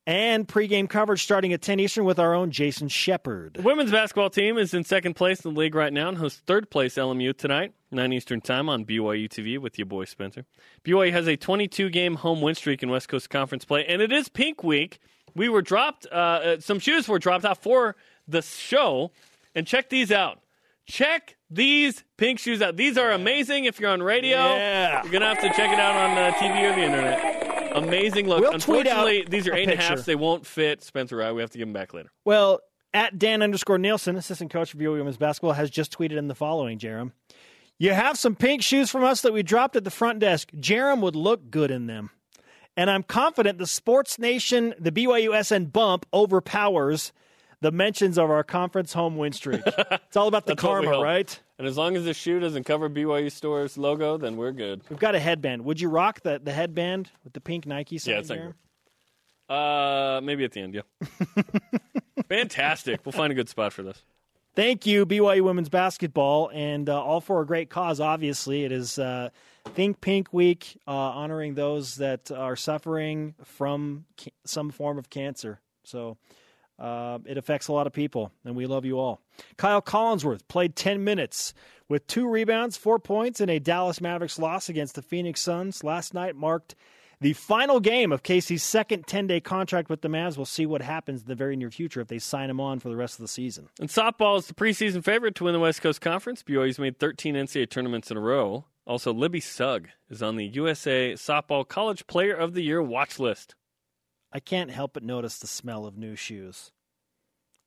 and 0.06 0.48
pregame 0.48 0.88
coverage 0.88 1.22
starting 1.22 1.52
at 1.52 1.62
10 1.62 1.80
Eastern 1.80 2.04
with 2.04 2.18
our 2.18 2.34
own 2.34 2.50
Jason 2.50 2.88
Shepard. 2.88 3.54
The 3.54 3.62
women's 3.62 3.90
basketball 3.92 4.30
team 4.30 4.58
is 4.58 4.74
in 4.74 4.84
second 4.84 5.14
place 5.14 5.44
in 5.44 5.54
the 5.54 5.58
league 5.60 5.74
right 5.74 5.92
now 5.92 6.08
and 6.08 6.18
hosts 6.18 6.42
third 6.46 6.70
place 6.70 6.94
LMU 6.94 7.36
tonight, 7.36 7.72
9 7.90 8.12
Eastern 8.12 8.40
time 8.40 8.68
on 8.68 8.84
BYU 8.84 9.28
TV 9.28 9.58
with 9.58 9.78
your 9.78 9.86
boy 9.86 10.04
Spencer. 10.04 10.44
BYU 10.84 11.12
has 11.12 11.28
a 11.28 11.36
22 11.36 11.90
game 11.90 12.16
home 12.16 12.40
win 12.40 12.54
streak 12.54 12.82
in 12.82 12.90
West 12.90 13.08
Coast 13.08 13.30
Conference 13.30 13.64
play, 13.64 13.84
and 13.86 14.02
it 14.02 14.12
is 14.12 14.28
Pink 14.28 14.64
Week. 14.64 14.98
We 15.34 15.48
were 15.48 15.62
dropped, 15.62 16.06
uh, 16.10 16.14
uh, 16.14 16.60
some 16.60 16.78
shoes 16.78 17.08
were 17.08 17.18
dropped 17.18 17.44
out 17.44 17.62
for 17.62 17.96
the 18.26 18.42
show, 18.42 19.12
and 19.54 19.66
check 19.66 19.88
these 19.88 20.10
out. 20.10 20.40
Check 20.84 21.36
these 21.48 22.02
pink 22.16 22.40
shoes 22.40 22.60
out. 22.60 22.76
These 22.76 22.98
are 22.98 23.12
amazing 23.12 23.66
if 23.66 23.78
you're 23.78 23.90
on 23.90 24.02
radio. 24.02 24.36
Yeah. 24.36 25.02
You're 25.04 25.12
going 25.12 25.22
to 25.22 25.28
have 25.28 25.40
to 25.40 25.48
check 25.50 25.70
it 25.70 25.78
out 25.78 25.94
on 25.94 26.18
uh, 26.18 26.32
TV 26.32 26.70
or 26.70 26.74
the 26.74 26.82
internet. 26.82 27.41
Amazing 27.74 28.28
look. 28.28 28.40
We'll 28.40 28.52
Unfortunately, 28.52 29.24
these 29.28 29.48
are 29.48 29.54
eight 29.54 29.68
and 29.68 29.72
a 29.72 29.76
picture. 29.76 30.02
They 30.02 30.14
won't 30.14 30.46
fit 30.46 30.82
Spencer 30.82 31.16
Rye. 31.16 31.32
We 31.32 31.40
have 31.40 31.50
to 31.50 31.58
give 31.58 31.66
them 31.66 31.72
back 31.72 31.94
later. 31.94 32.10
Well, 32.24 32.60
at 32.94 33.18
Dan 33.18 33.42
underscore 33.42 33.78
Nielsen, 33.78 34.16
assistant 34.16 34.50
coach 34.50 34.70
for 34.70 34.76
BYU 34.78 34.98
women's 34.98 35.16
basketball, 35.16 35.52
has 35.52 35.70
just 35.70 35.96
tweeted 35.96 36.16
in 36.16 36.28
the 36.28 36.34
following, 36.34 36.78
Jarom. 36.78 37.12
You 37.78 37.92
have 37.92 38.18
some 38.18 38.36
pink 38.36 38.62
shoes 38.62 38.90
from 38.90 39.02
us 39.02 39.22
that 39.22 39.32
we 39.32 39.42
dropped 39.42 39.76
at 39.76 39.84
the 39.84 39.90
front 39.90 40.18
desk. 40.18 40.50
Jarom 40.52 41.00
would 41.00 41.16
look 41.16 41.50
good 41.50 41.70
in 41.70 41.86
them. 41.86 42.10
And 42.76 42.90
I'm 42.90 43.02
confident 43.02 43.58
the 43.58 43.66
Sports 43.66 44.18
Nation, 44.18 44.74
the 44.78 44.92
BYU 44.92 45.44
SN 45.44 45.66
bump 45.66 46.06
overpowers 46.12 47.12
the 47.62 47.72
mentions 47.72 48.18
of 48.18 48.30
our 48.30 48.44
conference 48.44 48.92
home 48.92 49.16
win 49.16 49.32
streak. 49.32 49.62
It's 50.12 50.16
all 50.18 50.28
about 50.28 50.44
the 50.44 50.52
That's 50.54 50.62
what 50.62 50.80
we 50.80 50.86
karma, 50.88 51.02
right? 51.02 51.40
And 51.58 51.66
as 51.66 51.78
long 51.78 51.96
as 51.96 52.04
the 52.04 52.12
shoe 52.12 52.38
doesn't 52.38 52.64
cover 52.64 52.90
BYU 52.90 53.32
Store's 53.32 53.78
logo, 53.78 54.18
then 54.18 54.36
we're 54.36 54.52
good. 54.52 54.82
We've 54.90 54.98
got 54.98 55.14
a 55.14 55.18
headband. 55.18 55.64
Would 55.64 55.80
you 55.80 55.88
rock 55.88 56.20
the, 56.20 56.38
the 56.42 56.52
headband 56.52 57.10
with 57.24 57.32
the 57.32 57.40
pink 57.40 57.64
Nike 57.64 57.96
sign? 57.96 58.12
Yeah, 58.12 58.20
it's 58.20 58.28
like- 58.28 58.40
Jarom? 58.40 58.54
Uh, 59.48 60.20
maybe 60.22 60.44
at 60.44 60.52
the 60.52 60.60
end, 60.60 60.74
yeah. 60.74 60.82
Fantastic. 62.28 63.00
We'll 63.04 63.12
find 63.12 63.30
a 63.32 63.34
good 63.34 63.48
spot 63.48 63.72
for 63.72 63.82
this. 63.82 64.02
Thank 64.54 64.84
you, 64.86 65.06
BYU 65.06 65.42
women's 65.42 65.68
basketball, 65.70 66.50
and 66.52 66.88
uh, 66.88 67.02
all 67.02 67.20
for 67.22 67.40
a 67.40 67.46
great 67.46 67.70
cause. 67.70 68.00
Obviously, 68.00 68.64
it 68.64 68.72
is 68.72 68.98
uh, 68.98 69.30
Think 69.74 70.00
Pink 70.02 70.32
Week, 70.32 70.78
uh, 70.86 70.90
honoring 70.90 71.54
those 71.54 71.96
that 71.96 72.30
are 72.30 72.54
suffering 72.56 73.34
from 73.44 74.04
ca- 74.18 74.30
some 74.44 74.70
form 74.70 74.98
of 74.98 75.08
cancer. 75.08 75.60
So 75.84 76.18
uh, 76.82 77.18
it 77.24 77.38
affects 77.38 77.68
a 77.68 77.72
lot 77.72 77.86
of 77.86 77.92
people, 77.92 78.32
and 78.44 78.56
we 78.56 78.66
love 78.66 78.84
you 78.84 78.98
all. 78.98 79.20
Kyle 79.56 79.80
Collinsworth 79.80 80.48
played 80.48 80.74
10 80.74 81.04
minutes 81.04 81.54
with 81.88 82.06
two 82.08 82.28
rebounds, 82.28 82.76
four 82.76 82.98
points, 82.98 83.40
and 83.40 83.50
a 83.50 83.60
Dallas 83.60 84.00
Mavericks 84.00 84.38
loss 84.38 84.68
against 84.68 84.96
the 84.96 85.02
Phoenix 85.02 85.40
Suns. 85.40 85.84
Last 85.84 86.12
night 86.12 86.34
marked 86.34 86.74
the 87.20 87.34
final 87.34 87.78
game 87.78 88.10
of 88.10 88.24
Casey's 88.24 88.64
second 88.64 89.06
10 89.06 89.28
day 89.28 89.38
contract 89.38 89.90
with 89.90 90.00
the 90.00 90.08
Mavs. 90.08 90.36
We'll 90.36 90.44
see 90.44 90.66
what 90.66 90.82
happens 90.82 91.22
in 91.22 91.28
the 91.28 91.36
very 91.36 91.54
near 91.54 91.70
future 91.70 92.00
if 92.00 92.08
they 92.08 92.18
sign 92.18 92.50
him 92.50 92.58
on 92.58 92.80
for 92.80 92.88
the 92.88 92.96
rest 92.96 93.14
of 93.14 93.20
the 93.20 93.28
season. 93.28 93.68
And 93.78 93.88
softball 93.88 94.36
is 94.38 94.48
the 94.48 94.54
preseason 94.54 95.04
favorite 95.04 95.36
to 95.36 95.44
win 95.44 95.52
the 95.52 95.60
West 95.60 95.82
Coast 95.82 96.00
Conference. 96.00 96.42
BYU's 96.42 96.80
made 96.80 96.98
13 96.98 97.36
NCAA 97.36 97.70
tournaments 97.70 98.10
in 98.10 98.16
a 98.16 98.20
row. 98.20 98.64
Also, 98.88 99.12
Libby 99.12 99.38
Sugg 99.38 99.88
is 100.10 100.20
on 100.20 100.34
the 100.34 100.46
USA 100.46 101.12
Softball 101.12 101.66
College 101.66 102.08
Player 102.08 102.34
of 102.34 102.54
the 102.54 102.62
Year 102.62 102.82
watch 102.82 103.20
list. 103.20 103.54
I 104.32 104.40
can't 104.40 104.70
help 104.70 104.94
but 104.94 105.02
notice 105.02 105.38
the 105.38 105.46
smell 105.46 105.86
of 105.86 105.96
new 105.96 106.16
shoes. 106.16 106.72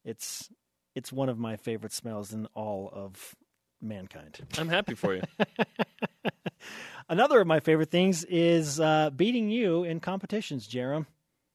It's 0.03 0.49
it's 0.95 1.11
one 1.11 1.29
of 1.29 1.37
my 1.37 1.57
favorite 1.57 1.93
smells 1.93 2.33
in 2.33 2.47
all 2.55 2.89
of 2.91 3.35
mankind. 3.81 4.39
I'm 4.57 4.69
happy 4.69 4.95
for 4.95 5.13
you. 5.13 5.21
Another 7.09 7.41
of 7.41 7.47
my 7.47 7.59
favorite 7.59 7.91
things 7.91 8.23
is 8.23 8.79
uh, 8.79 9.11
beating 9.11 9.49
you 9.49 9.83
in 9.83 9.99
competitions, 9.99 10.67
Jarom. 10.67 11.05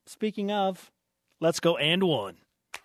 Speaking 0.06 0.52
of, 0.52 0.90
let's 1.40 1.58
go 1.58 1.76
and 1.76 2.02
one. 2.04 2.36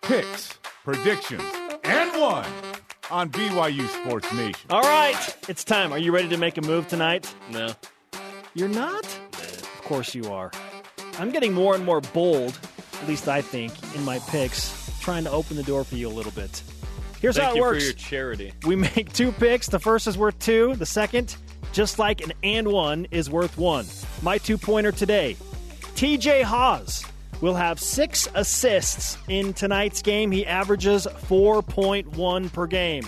Picks, 0.02 0.54
predictions, 0.84 1.42
and 1.84 2.20
one 2.20 2.46
on 3.10 3.30
BYU 3.30 3.86
Sports 3.88 4.32
Nation. 4.32 4.68
All 4.70 4.82
right, 4.82 5.36
it's 5.48 5.62
time. 5.62 5.92
Are 5.92 5.98
you 5.98 6.12
ready 6.12 6.28
to 6.28 6.36
make 6.36 6.58
a 6.58 6.62
move 6.62 6.88
tonight? 6.88 7.32
No. 7.50 7.68
You're 8.54 8.68
not? 8.68 9.04
Of 9.04 9.82
course 9.82 10.14
you 10.14 10.24
are. 10.32 10.50
I'm 11.18 11.30
getting 11.30 11.52
more 11.52 11.74
and 11.74 11.84
more 11.84 12.00
bold, 12.00 12.58
at 13.00 13.08
least 13.08 13.28
I 13.28 13.40
think, 13.40 13.72
in 13.94 14.04
my 14.04 14.18
picks, 14.28 14.90
trying 15.00 15.24
to 15.24 15.30
open 15.30 15.56
the 15.56 15.62
door 15.62 15.84
for 15.84 15.96
you 15.96 16.08
a 16.08 16.10
little 16.10 16.32
bit. 16.32 16.62
Here's 17.20 17.36
Thank 17.36 17.46
how 17.48 17.52
it 17.52 17.56
you 17.56 17.62
works. 17.62 17.78
for 17.78 17.84
your 17.84 17.92
charity. 17.94 18.52
We 18.66 18.76
make 18.76 19.12
two 19.12 19.32
picks. 19.32 19.68
The 19.68 19.78
first 19.78 20.06
is 20.06 20.18
worth 20.18 20.38
two. 20.38 20.76
The 20.76 20.86
second, 20.86 21.36
just 21.72 21.98
like 21.98 22.20
an 22.20 22.32
and 22.42 22.68
one, 22.68 23.06
is 23.10 23.30
worth 23.30 23.56
one. 23.56 23.86
My 24.22 24.38
two 24.38 24.58
pointer 24.58 24.92
today 24.92 25.36
TJ 25.94 26.42
Haws 26.42 27.04
will 27.40 27.54
have 27.54 27.80
six 27.80 28.28
assists 28.34 29.16
in 29.28 29.52
tonight's 29.54 30.02
game. 30.02 30.30
He 30.30 30.46
averages 30.46 31.06
4.1 31.06 32.52
per 32.52 32.66
game. 32.66 33.04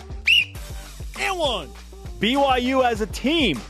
And 1.19 1.39
one. 1.39 1.69
BYU 2.21 2.85
as 2.85 3.01
a 3.01 3.07
team 3.07 3.61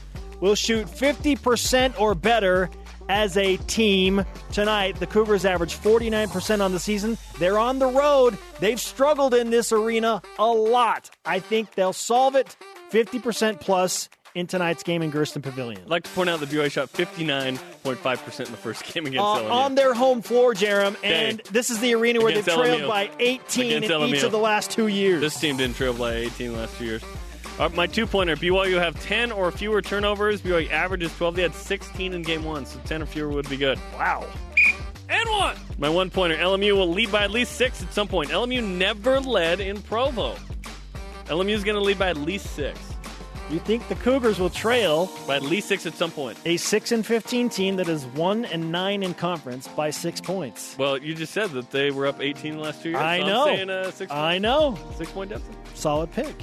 will 0.41 0.55
shoot 0.55 0.87
50% 0.87 1.99
or 2.01 2.15
better 2.15 2.71
as 3.09 3.37
a 3.37 3.57
team 3.59 4.25
tonight. 4.53 4.97
The 5.01 5.07
Cougars 5.07 5.45
average 5.45 5.75
49% 5.77 6.61
on 6.61 6.73
the 6.73 6.79
season. 6.81 7.19
They're 7.39 7.59
on 7.59 7.79
the 7.79 7.87
road. 7.87 8.37
They've 8.61 8.81
struggled 8.81 9.35
in 9.35 9.51
this 9.51 9.73
arena 9.73 10.23
a 10.39 10.47
lot. 10.47 11.11
I 11.25 11.41
think 11.41 11.75
they'll 11.75 11.93
solve 11.93 12.35
it 12.37 12.57
50% 12.91 13.61
plus 13.61 14.09
in 14.35 14.47
tonight's 14.47 14.83
game 14.83 15.03
in 15.03 15.11
Gersten 15.11 15.43
Pavilion. 15.43 15.81
I'd 15.83 15.89
like 15.89 16.05
to 16.05 16.11
point 16.11 16.29
out 16.31 16.39
that 16.41 16.49
BYU 16.51 16.71
shot 16.71 16.93
59.5% 16.93 18.47
in 18.47 18.51
the 18.53 18.57
first 18.59 18.85
game 18.93 19.07
against 19.07 19.21
Uh, 19.25 19.39
LMU. 19.43 19.51
on 19.51 19.75
their 19.75 19.95
home 19.95 20.23
floor, 20.23 20.55
Jarom, 20.55 20.97
and 21.03 21.41
this 21.51 21.71
is 21.71 21.81
the 21.81 21.95
arena 21.95 22.21
where 22.21 22.33
they've 22.33 22.45
trailed 22.45 22.83
LMU. 22.83 22.89
by 22.89 23.11
18 23.19 23.67
Against 23.79 23.91
in 23.91 24.03
each 24.15 24.23
of 24.23 24.31
the 24.33 24.39
last 24.39 24.71
two 24.71 24.87
years. 24.87 25.21
This 25.21 25.41
team 25.41 25.57
didn't 25.57 25.77
trail 25.77 25.95
by 25.95 26.13
18 26.15 26.53
the 26.53 26.59
last 26.59 26.77
two 26.79 26.85
years. 26.85 27.03
Uh, 27.59 27.69
my 27.71 27.87
two 27.87 28.07
pointer 28.07 28.37
BYU 28.37 28.79
have 28.79 29.01
10 29.03 29.33
or 29.33 29.51
fewer 29.51 29.83
turnovers. 29.83 30.41
BYU 30.41 30.71
averages 30.71 31.15
12. 31.17 31.37
They 31.37 31.43
had 31.43 31.55
16 31.55 32.13
in 32.13 32.23
game 32.23 32.45
one, 32.45 32.65
so 32.65 32.79
10 32.85 33.03
or 33.03 33.07
fewer 33.07 33.29
would 33.31 33.49
be 33.51 33.57
good. 33.57 33.79
Wow. 33.95 34.27
And 35.09 35.29
one. 35.31 35.57
My 35.79 35.89
one 35.89 36.11
pointer 36.11 36.37
LMU 36.37 36.77
will 36.77 36.91
lead 36.91 37.11
by 37.11 37.25
at 37.25 37.31
least 37.31 37.53
six 37.53 37.83
at 37.83 37.93
some 37.93 38.07
point. 38.07 38.31
LMU 38.31 38.63
never 38.63 39.21
led 39.21 39.61
in 39.61 39.83
Provo. 39.83 40.37
LMU 41.27 41.51
is 41.51 41.65
going 41.65 41.77
to 41.77 41.83
lead 41.83 41.99
by 41.99 42.11
at 42.11 42.17
least 42.17 42.55
six. 42.55 42.79
You 43.51 43.59
think 43.59 43.89
the 43.89 43.95
Cougars 43.95 44.39
will 44.39 44.51
trail 44.51 45.11
by 45.27 45.37
at 45.37 45.43
least 45.43 45.69
six 45.69 45.87
at 45.87 45.95
some 45.95 46.11
point? 46.11 46.37
A 46.45 46.59
six 46.59 46.93
and 46.93 47.05
fifteen 47.05 47.49
team 47.49 47.77
that 47.77 47.89
is 47.89 48.05
one 48.05 48.45
and 48.45 48.71
nine 48.71 49.03
in 49.03 49.15
conference 49.15 49.67
by 49.69 49.89
six 49.89 50.21
points. 50.21 50.77
Well, 50.79 50.99
you 50.99 51.15
just 51.15 51.33
said 51.33 51.53
that 51.53 51.71
they 51.71 51.91
were 51.91 52.07
up 52.07 52.21
18 52.21 52.57
the 52.57 52.61
last 52.61 52.83
two 52.83 52.91
years. 52.91 53.01
I 53.01 53.21
so 53.21 53.27
know. 53.27 53.49
I'm 53.49 53.57
saying 53.57 53.71
a 53.71 53.93
six 53.93 54.13
I 54.13 54.37
know. 54.37 54.79
Six 54.99 55.11
point 55.13 55.31
deficit. 55.31 55.55
Solid 55.73 56.13
pick. 56.13 56.35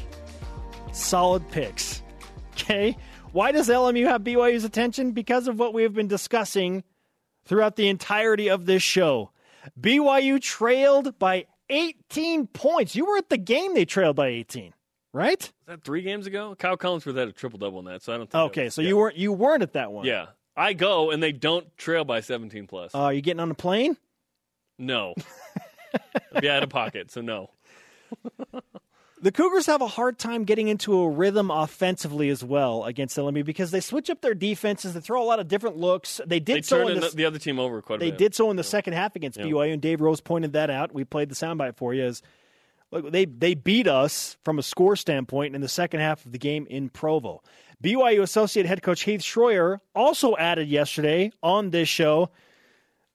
Solid 0.95 1.49
picks. 1.51 2.01
Okay. 2.53 2.97
Why 3.33 3.51
does 3.51 3.67
LMU 3.67 4.05
have 4.07 4.21
BYU's 4.23 4.63
attention? 4.63 5.11
Because 5.11 5.49
of 5.49 5.59
what 5.59 5.73
we 5.73 5.83
have 5.83 5.93
been 5.93 6.07
discussing 6.07 6.83
throughout 7.45 7.75
the 7.75 7.89
entirety 7.89 8.49
of 8.49 8.65
this 8.65 8.81
show. 8.81 9.31
BYU 9.79 10.41
trailed 10.41 11.19
by 11.19 11.47
18 11.69 12.47
points. 12.47 12.95
You 12.95 13.05
were 13.05 13.17
at 13.17 13.29
the 13.29 13.37
game 13.37 13.73
they 13.73 13.83
trailed 13.83 14.15
by 14.15 14.27
18, 14.27 14.73
right? 15.11 15.41
Was 15.41 15.51
that 15.67 15.83
three 15.83 16.01
games 16.01 16.27
ago? 16.27 16.55
Kyle 16.57 16.77
Collinsworth 16.77 17.17
had 17.17 17.27
a 17.27 17.33
triple 17.33 17.59
double 17.59 17.79
in 17.79 17.85
that, 17.85 18.01
so 18.01 18.13
I 18.13 18.17
don't 18.17 18.29
think. 18.29 18.43
Okay, 18.45 18.63
was- 18.65 18.75
so 18.75 18.81
yeah. 18.81 18.87
you 18.87 18.97
weren't 18.97 19.17
you 19.17 19.33
weren't 19.33 19.63
at 19.63 19.73
that 19.73 19.91
one. 19.91 20.05
Yeah, 20.05 20.27
I 20.55 20.71
go 20.73 21.11
and 21.11 21.21
they 21.21 21.33
don't 21.33 21.75
trail 21.77 22.05
by 22.05 22.21
17 22.21 22.67
plus. 22.67 22.95
Uh, 22.95 22.99
are 22.99 23.13
you 23.13 23.21
getting 23.21 23.41
on 23.41 23.51
a 23.51 23.55
plane? 23.55 23.97
no. 24.79 25.13
I'd 26.33 26.41
be 26.41 26.49
out 26.49 26.63
of 26.63 26.69
pocket, 26.69 27.09
so 27.11 27.21
no. 27.21 27.49
The 29.25 29.31
Cougars 29.31 29.65
have 29.65 29.81
a 29.81 29.87
hard 29.87 30.19
time 30.19 30.43
getting 30.43 30.67
into 30.67 30.95
a 30.99 31.09
rhythm 31.09 31.49
offensively 31.49 32.29
as 32.29 32.43
well 32.43 32.83
against 32.83 33.17
LMU 33.17 33.43
because 33.43 33.71
they 33.71 33.79
switch 33.79 34.11
up 34.11 34.21
their 34.21 34.35
defenses. 34.35 34.93
They 34.93 34.99
throw 34.99 35.19
a 35.19 35.25
lot 35.25 35.39
of 35.39 35.47
different 35.47 35.77
looks. 35.77 36.21
They 36.27 36.39
did 36.39 36.57
They 36.57 36.61
so 36.61 36.87
in 36.87 36.99
the, 36.99 37.09
the, 37.09 37.15
the 37.15 37.25
other 37.25 37.39
team 37.39 37.57
over 37.57 37.81
quite 37.81 37.95
a 37.95 37.99
They 38.05 38.11
bit. 38.11 38.19
did 38.19 38.35
so 38.35 38.51
in 38.51 38.55
the 38.55 38.63
second 38.63 38.93
half 38.93 39.15
against 39.15 39.39
Yeah. 39.39 39.45
BYU, 39.45 39.73
and 39.73 39.81
Dave 39.81 39.99
Rose 39.99 40.21
pointed 40.21 40.53
that 40.53 40.69
out. 40.69 40.93
We 40.93 41.05
played 41.05 41.29
the 41.29 41.33
soundbite 41.35 41.75
for 41.75 41.91
you. 41.91 42.03
As 42.03 42.21
look, 42.91 43.11
they 43.11 43.25
they 43.25 43.55
beat 43.55 43.87
us 43.87 44.37
from 44.45 44.59
a 44.59 44.61
score 44.61 44.95
standpoint 44.95 45.55
in 45.55 45.61
the 45.61 45.67
second 45.67 46.01
half 46.01 46.23
of 46.23 46.31
the 46.31 46.37
game 46.37 46.67
in 46.69 46.89
Provo. 46.89 47.41
BYU 47.83 48.21
associate 48.21 48.67
head 48.67 48.83
coach 48.83 49.01
Heath 49.05 49.21
Schroyer 49.21 49.79
also 49.95 50.37
added 50.37 50.67
yesterday 50.67 51.31
on 51.41 51.71
this 51.71 51.89
show 51.89 52.29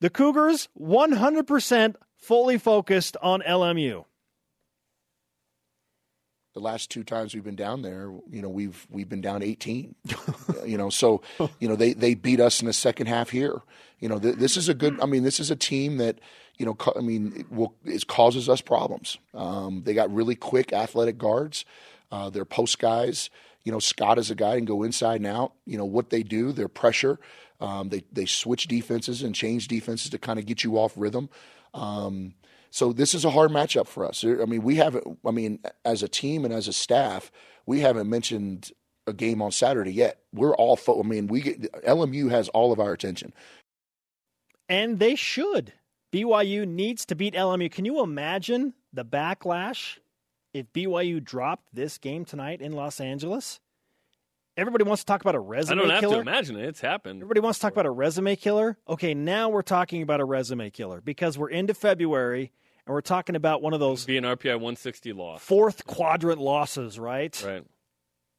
the 0.00 0.10
Cougars 0.10 0.68
100% 0.76 1.94
fully 2.16 2.58
focused 2.58 3.16
on 3.22 3.42
LMU. 3.42 4.06
The 6.54 6.60
last 6.60 6.90
two 6.90 7.04
times 7.04 7.34
we've 7.34 7.44
been 7.44 7.56
down 7.56 7.82
there, 7.82 8.12
you 8.30 8.42
know, 8.42 8.48
we've 8.48 8.86
we've 8.90 9.08
been 9.08 9.20
down 9.20 9.42
18. 9.42 9.94
you 10.66 10.76
know, 10.76 10.90
so 10.90 11.22
you 11.58 11.68
know 11.68 11.76
they 11.76 11.92
they 11.92 12.14
beat 12.14 12.40
us 12.40 12.60
in 12.60 12.66
the 12.66 12.72
second 12.72 13.06
half 13.06 13.30
here. 13.30 13.62
You 13.98 14.08
know, 14.08 14.18
th- 14.18 14.36
this 14.36 14.56
is 14.56 14.68
a 14.68 14.74
good. 14.74 15.00
I 15.00 15.06
mean, 15.06 15.22
this 15.22 15.40
is 15.40 15.50
a 15.50 15.56
team 15.56 15.98
that 15.98 16.18
you 16.58 16.66
know. 16.66 16.74
ca- 16.74 16.94
I 16.96 17.00
mean, 17.00 17.32
it, 17.36 17.52
will, 17.52 17.74
it 17.84 18.06
causes 18.06 18.48
us 18.48 18.60
problems. 18.60 19.18
Um, 19.34 19.82
they 19.84 19.94
got 19.94 20.12
really 20.12 20.34
quick, 20.34 20.72
athletic 20.72 21.18
guards. 21.18 21.64
Uh, 22.10 22.30
they're 22.30 22.44
post 22.44 22.78
guys. 22.78 23.30
You 23.62 23.72
know, 23.72 23.78
Scott 23.78 24.18
is 24.18 24.30
a 24.30 24.34
guy 24.34 24.56
and 24.56 24.66
go 24.66 24.82
inside 24.82 25.16
and 25.16 25.26
out. 25.26 25.52
You 25.66 25.78
know 25.78 25.84
what 25.84 26.10
they 26.10 26.22
do. 26.22 26.52
Their 26.52 26.68
pressure. 26.68 27.18
Um, 27.60 27.90
they 27.90 28.02
they 28.10 28.26
switch 28.26 28.66
defenses 28.66 29.22
and 29.22 29.34
change 29.34 29.68
defenses 29.68 30.10
to 30.10 30.18
kind 30.18 30.38
of 30.38 30.46
get 30.46 30.64
you 30.64 30.78
off 30.78 30.94
rhythm. 30.96 31.28
Um, 31.74 32.34
so 32.70 32.92
this 32.92 33.14
is 33.14 33.24
a 33.24 33.30
hard 33.30 33.50
matchup 33.50 33.86
for 33.86 34.06
us. 34.06 34.24
I 34.24 34.44
mean, 34.44 34.62
we 34.62 34.76
haven't. 34.76 35.18
I 35.26 35.30
mean, 35.30 35.60
as 35.84 36.02
a 36.02 36.08
team 36.08 36.44
and 36.44 36.54
as 36.54 36.68
a 36.68 36.72
staff, 36.72 37.30
we 37.66 37.80
haven't 37.80 38.08
mentioned 38.08 38.70
a 39.06 39.12
game 39.12 39.42
on 39.42 39.50
Saturday 39.50 39.92
yet. 39.92 40.20
We're 40.32 40.54
all. 40.54 40.76
Fo- 40.76 41.00
I 41.00 41.06
mean, 41.06 41.26
we 41.26 41.40
get, 41.40 41.72
LMU 41.84 42.30
has 42.30 42.48
all 42.50 42.72
of 42.72 42.80
our 42.80 42.92
attention. 42.92 43.32
And 44.68 44.98
they 45.00 45.16
should. 45.16 45.72
BYU 46.12 46.66
needs 46.66 47.04
to 47.06 47.14
beat 47.14 47.34
LMU. 47.34 47.70
Can 47.70 47.84
you 47.84 48.02
imagine 48.02 48.74
the 48.92 49.04
backlash 49.04 49.98
if 50.54 50.72
BYU 50.72 51.22
dropped 51.22 51.74
this 51.74 51.98
game 51.98 52.24
tonight 52.24 52.60
in 52.60 52.72
Los 52.72 53.00
Angeles? 53.00 53.60
Everybody 54.60 54.84
wants 54.84 55.02
to 55.04 55.06
talk 55.06 55.22
about 55.22 55.34
a 55.34 55.40
resume 55.40 55.78
killer. 55.78 55.86
I 55.86 55.88
don't 55.88 55.94
have 55.94 56.00
killer. 56.10 56.22
to 56.22 56.30
imagine 56.30 56.56
it. 56.56 56.68
It's 56.68 56.82
happened. 56.82 57.22
Everybody 57.22 57.40
wants 57.40 57.58
to 57.58 57.62
talk 57.62 57.72
about 57.72 57.86
a 57.86 57.90
resume 57.90 58.36
killer. 58.36 58.76
Okay, 58.86 59.14
now 59.14 59.48
we're 59.48 59.62
talking 59.62 60.02
about 60.02 60.20
a 60.20 60.24
resume 60.26 60.68
killer 60.68 61.00
because 61.00 61.38
we're 61.38 61.48
into 61.48 61.72
February 61.72 62.52
and 62.86 62.92
we're 62.92 63.00
talking 63.00 63.36
about 63.36 63.62
one 63.62 63.72
of 63.72 63.80
those 63.80 64.04
Be 64.04 64.18
an 64.18 64.24
RPI 64.24 64.56
160 64.56 65.14
loss. 65.14 65.40
fourth 65.40 65.86
quadrant 65.86 66.42
losses, 66.42 66.98
right? 66.98 67.42
Right. 67.42 67.64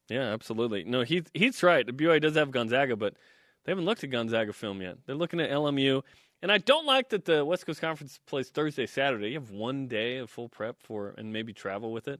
Yeah, 0.09 0.31
absolutely. 0.33 0.83
No, 0.83 1.01
he 1.01 1.23
he's 1.33 1.63
right. 1.63 1.87
The 1.87 1.91
BYU 1.91 2.21
does 2.21 2.35
have 2.35 2.51
Gonzaga, 2.51 2.95
but 2.95 3.15
they 3.65 3.71
haven't 3.71 3.85
looked 3.85 4.03
at 4.03 4.11
Gonzaga 4.11 4.53
film 4.53 4.79
yet. 4.79 4.97
They're 5.07 5.15
looking 5.15 5.39
at 5.39 5.49
LMU, 5.49 6.03
and 6.43 6.51
I 6.51 6.59
don't 6.59 6.85
like 6.85 7.09
that 7.09 7.25
the 7.25 7.43
West 7.43 7.65
Coast 7.65 7.81
Conference 7.81 8.19
plays 8.27 8.49
Thursday, 8.49 8.85
Saturday. 8.85 9.29
You 9.29 9.39
have 9.39 9.49
one 9.49 9.87
day 9.87 10.17
of 10.17 10.29
full 10.29 10.49
prep 10.49 10.83
for, 10.83 11.15
and 11.17 11.33
maybe 11.33 11.51
travel 11.51 11.91
with 11.91 12.07
it 12.07 12.19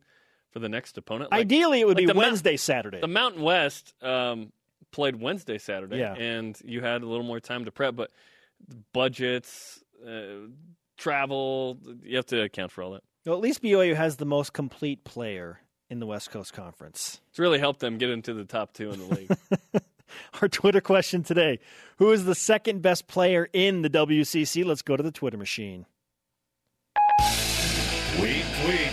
for 0.51 0.59
the 0.59 0.69
next 0.69 0.97
opponent. 0.97 1.31
Like- 1.31 1.41
Ideally, 1.41 1.81
it 1.81 1.87
would 1.87 1.97
like 1.97 2.03
be 2.03 2.05
the 2.07 2.13
Mount- 2.13 2.27
Wednesday, 2.27 2.57
Saturday. 2.57 2.99
The 3.01 3.07
Mountain 3.07 3.41
West 3.41 3.93
um, 4.03 4.51
played 4.91 5.15
Wednesday, 5.15 5.57
Saturday, 5.57 5.97
Yeah. 5.99 6.13
and 6.13 6.57
you 6.63 6.81
had 6.81 7.01
a 7.01 7.05
little 7.07 7.25
more 7.25 7.39
time 7.39 7.65
to 7.65 7.71
prep, 7.71 7.95
but 7.95 8.11
budgets, 8.93 9.83
uh, 10.05 10.47
travel, 10.97 11.77
you 12.03 12.15
have 12.17 12.25
to 12.27 12.41
account 12.43 12.71
for 12.71 12.83
all 12.83 12.91
that. 12.91 13.03
Well, 13.25 13.35
at 13.35 13.41
least 13.41 13.61
BYU 13.61 13.95
has 13.95 14.17
the 14.17 14.25
most 14.25 14.53
complete 14.53 15.03
player 15.03 15.59
in 15.89 15.99
the 15.99 16.05
West 16.05 16.31
Coast 16.31 16.53
Conference. 16.53 17.21
It's 17.29 17.39
really 17.39 17.59
helped 17.59 17.79
them 17.79 17.97
get 17.97 18.09
into 18.09 18.33
the 18.33 18.45
top 18.45 18.73
two 18.73 18.91
in 18.91 18.99
the 18.99 19.15
league. 19.15 19.31
Our 20.41 20.49
Twitter 20.49 20.81
question 20.81 21.23
today 21.23 21.59
Who 21.97 22.11
is 22.11 22.25
the 22.25 22.35
second 22.35 22.81
best 22.81 23.07
player 23.07 23.47
in 23.53 23.81
the 23.81 23.89
WCC? 23.89 24.65
Let's 24.65 24.81
go 24.81 24.97
to 24.97 25.03
the 25.03 25.11
Twitter 25.11 25.37
machine. 25.37 25.85
Tweet, 28.17 28.43
tweet. 28.63 28.91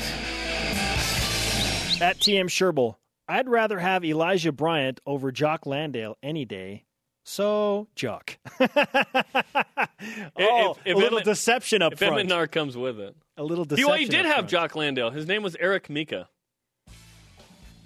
At 2.01 2.19
TM 2.19 2.47
Sherble, 2.47 2.97
I'd 3.29 3.49
rather 3.49 3.79
have 3.79 4.05
Elijah 4.05 4.53
Bryant 4.53 5.01
over 5.05 5.33
Jock 5.33 5.67
Landale 5.67 6.17
any 6.23 6.45
day. 6.45 6.85
So, 7.25 7.89
Jock. 7.95 8.39
oh, 8.61 8.67
If- 10.37 10.79
if 10.87 10.95
a 10.95 10.99
little 10.99 11.21
deception 11.21 11.83
up 11.83 11.93
if 11.95 11.99
front. 11.99 12.29
Naar 12.29 12.47
comes 12.51 12.77
with 12.77 13.01
it. 13.01 13.17
a 13.37 13.43
little 13.43 13.65
deception. 13.65 13.89
BYU 13.93 13.99
deception. 14.07 14.23
did 14.23 14.27
have 14.27 14.35
front. 14.37 14.49
Jock 14.51 14.77
Landale. 14.77 15.11
His 15.11 15.27
name 15.27 15.43
was 15.43 15.57
Eric 15.59 15.91
Mika. 15.91 16.29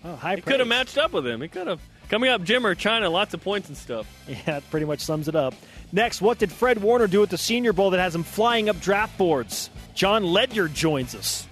Oh, 0.05 0.15
high 0.17 0.37
He 0.37 0.43
could 0.43 0.59
have 0.61 0.69
matched 0.69 0.99
up 0.99 1.13
with 1.13 1.27
him. 1.27 1.41
He 1.41 1.49
could 1.49 1.67
have. 1.67 1.81
Coming 2.09 2.29
up, 2.31 2.43
Jimmer 2.43 2.77
China, 2.77 3.09
lots 3.09 3.35
of 3.35 3.43
points 3.43 3.69
and 3.69 3.77
stuff. 3.77 4.07
Yeah, 4.29 4.37
that 4.47 4.71
pretty 4.71 4.85
much 4.87 5.01
sums 5.01 5.27
it 5.29 5.35
up. 5.35 5.55
Next, 5.93 6.21
what 6.21 6.39
did 6.39 6.53
Fred 6.53 6.83
Warner 6.83 7.07
do 7.07 7.23
at 7.23 7.31
the 7.31 7.39
Senior 7.39 7.73
Bowl 7.73 7.91
that 7.91 8.01
has 8.01 8.15
him 8.15 8.23
flying 8.23 8.69
up 8.69 8.79
draft 8.81 9.17
boards? 9.19 9.71
John 9.95 10.23
Ledyard 10.25 10.75
joins 10.75 11.15
us. 11.15 11.47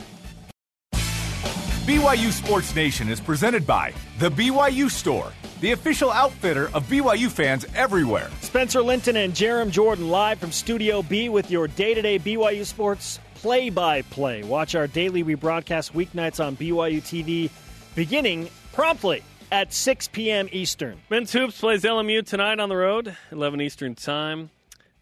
BYU 1.87 2.31
Sports 2.31 2.75
Nation 2.77 3.09
is 3.09 3.21
presented 3.21 3.67
by 3.67 3.95
The 4.19 4.31
BYU 4.31 4.91
Store, 4.91 5.33
the 5.63 5.73
official 5.73 6.11
outfitter 6.11 6.67
of 6.75 6.85
BYU 6.85 7.31
fans 7.31 7.65
everywhere. 7.75 8.31
Spencer 8.43 8.83
Linton 8.83 9.17
and 9.17 9.33
Jarom 9.33 9.71
Jordan 9.71 10.11
live 10.11 10.39
from 10.39 10.53
Studio 10.53 11.01
B 11.03 11.31
with 11.31 11.51
your 11.51 11.69
day 11.69 11.95
to 11.95 12.03
day 12.03 12.19
BYU 12.19 12.67
sports 12.67 13.19
play 13.35 13.71
by 13.71 14.03
play. 14.03 14.43
Watch 14.43 14.75
our 14.75 14.87
daily 14.87 15.25
rebroadcast 15.25 15.93
weeknights 15.93 16.45
on 16.45 16.55
BYU 16.55 17.01
TV 17.01 17.51
beginning 17.95 18.51
promptly 18.75 19.23
at 19.51 19.73
6 19.73 20.09
p.m. 20.09 20.51
Eastern. 20.53 21.01
Men's 21.09 21.33
Hoops 21.33 21.59
plays 21.59 21.83
LMU 21.83 22.25
tonight 22.27 22.61
on 22.61 22.69
the 22.69 22.77
road, 22.77 23.17
11 23.33 23.63
Eastern 23.63 23.95
time. 23.95 24.51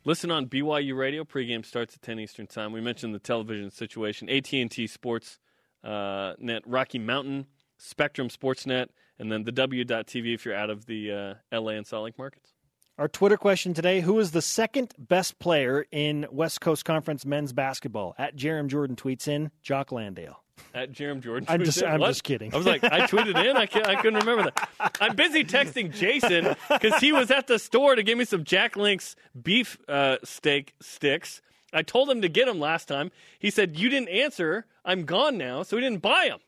Listen 0.04 0.30
on 0.30 0.46
BYU 0.46 0.96
Radio. 0.96 1.24
Pregame 1.24 1.66
starts 1.66 1.96
at 1.96 2.02
10 2.02 2.20
Eastern 2.20 2.46
time. 2.46 2.72
We 2.72 2.80
mentioned 2.80 3.16
the 3.16 3.18
television 3.18 3.72
situation. 3.72 4.30
AT&T 4.30 4.86
Sports 4.86 5.38
uh, 5.84 6.34
Net, 6.38 6.62
Rocky 6.66 6.98
Mountain, 6.98 7.46
Spectrum 7.76 8.28
Sportsnet, 8.28 8.88
and 9.18 9.30
then 9.32 9.44
the 9.44 9.52
W.TV 9.52 10.34
if 10.34 10.44
you're 10.44 10.54
out 10.54 10.70
of 10.70 10.86
the 10.86 11.36
uh, 11.52 11.58
LA 11.60 11.72
and 11.72 11.86
Salt 11.86 12.04
Lake 12.04 12.18
markets. 12.18 12.52
Our 12.98 13.06
Twitter 13.08 13.36
question 13.36 13.74
today 13.74 14.00
Who 14.00 14.18
is 14.18 14.32
the 14.32 14.42
second 14.42 14.92
best 14.98 15.38
player 15.38 15.86
in 15.92 16.26
West 16.32 16.60
Coast 16.60 16.84
Conference 16.84 17.24
men's 17.24 17.52
basketball? 17.52 18.14
At 18.18 18.36
Jarom 18.36 18.66
Jordan 18.66 18.96
tweets 18.96 19.28
in 19.28 19.50
Jock 19.62 19.92
Landale. 19.92 20.42
At 20.74 20.90
Jarom 20.90 21.20
Jordan. 21.22 21.46
I'm 21.48 21.64
just- 21.64 21.84
I'm 21.84 22.00
just 22.00 22.24
kidding. 22.24 22.52
I 22.52 22.56
was 22.56 22.66
like, 22.66 22.82
I 22.82 23.02
tweeted 23.06 23.48
in. 23.48 23.56
I, 23.56 23.66
can't, 23.66 23.86
I 23.86 23.94
couldn't 23.94 24.18
remember 24.26 24.50
that. 24.50 24.96
I'm 25.00 25.14
busy 25.14 25.44
texting 25.44 25.94
Jason 25.94 26.56
because 26.68 26.96
he 27.00 27.12
was 27.12 27.30
at 27.30 27.46
the 27.46 27.60
store 27.60 27.94
to 27.94 28.02
give 28.02 28.18
me 28.18 28.24
some 28.24 28.42
Jack 28.42 28.76
Link's 28.76 29.14
beef 29.40 29.78
uh, 29.88 30.16
steak 30.24 30.74
sticks. 30.82 31.40
I 31.72 31.82
told 31.82 32.10
him 32.10 32.22
to 32.22 32.28
get 32.28 32.46
them 32.46 32.60
last 32.60 32.88
time. 32.88 33.10
He 33.38 33.50
said 33.50 33.78
you 33.78 33.88
didn't 33.88 34.08
answer. 34.08 34.66
I'm 34.84 35.04
gone 35.04 35.36
now, 35.36 35.62
so 35.62 35.76
he 35.76 35.82
didn't 35.82 36.02
buy 36.02 36.28
them. 36.28 36.40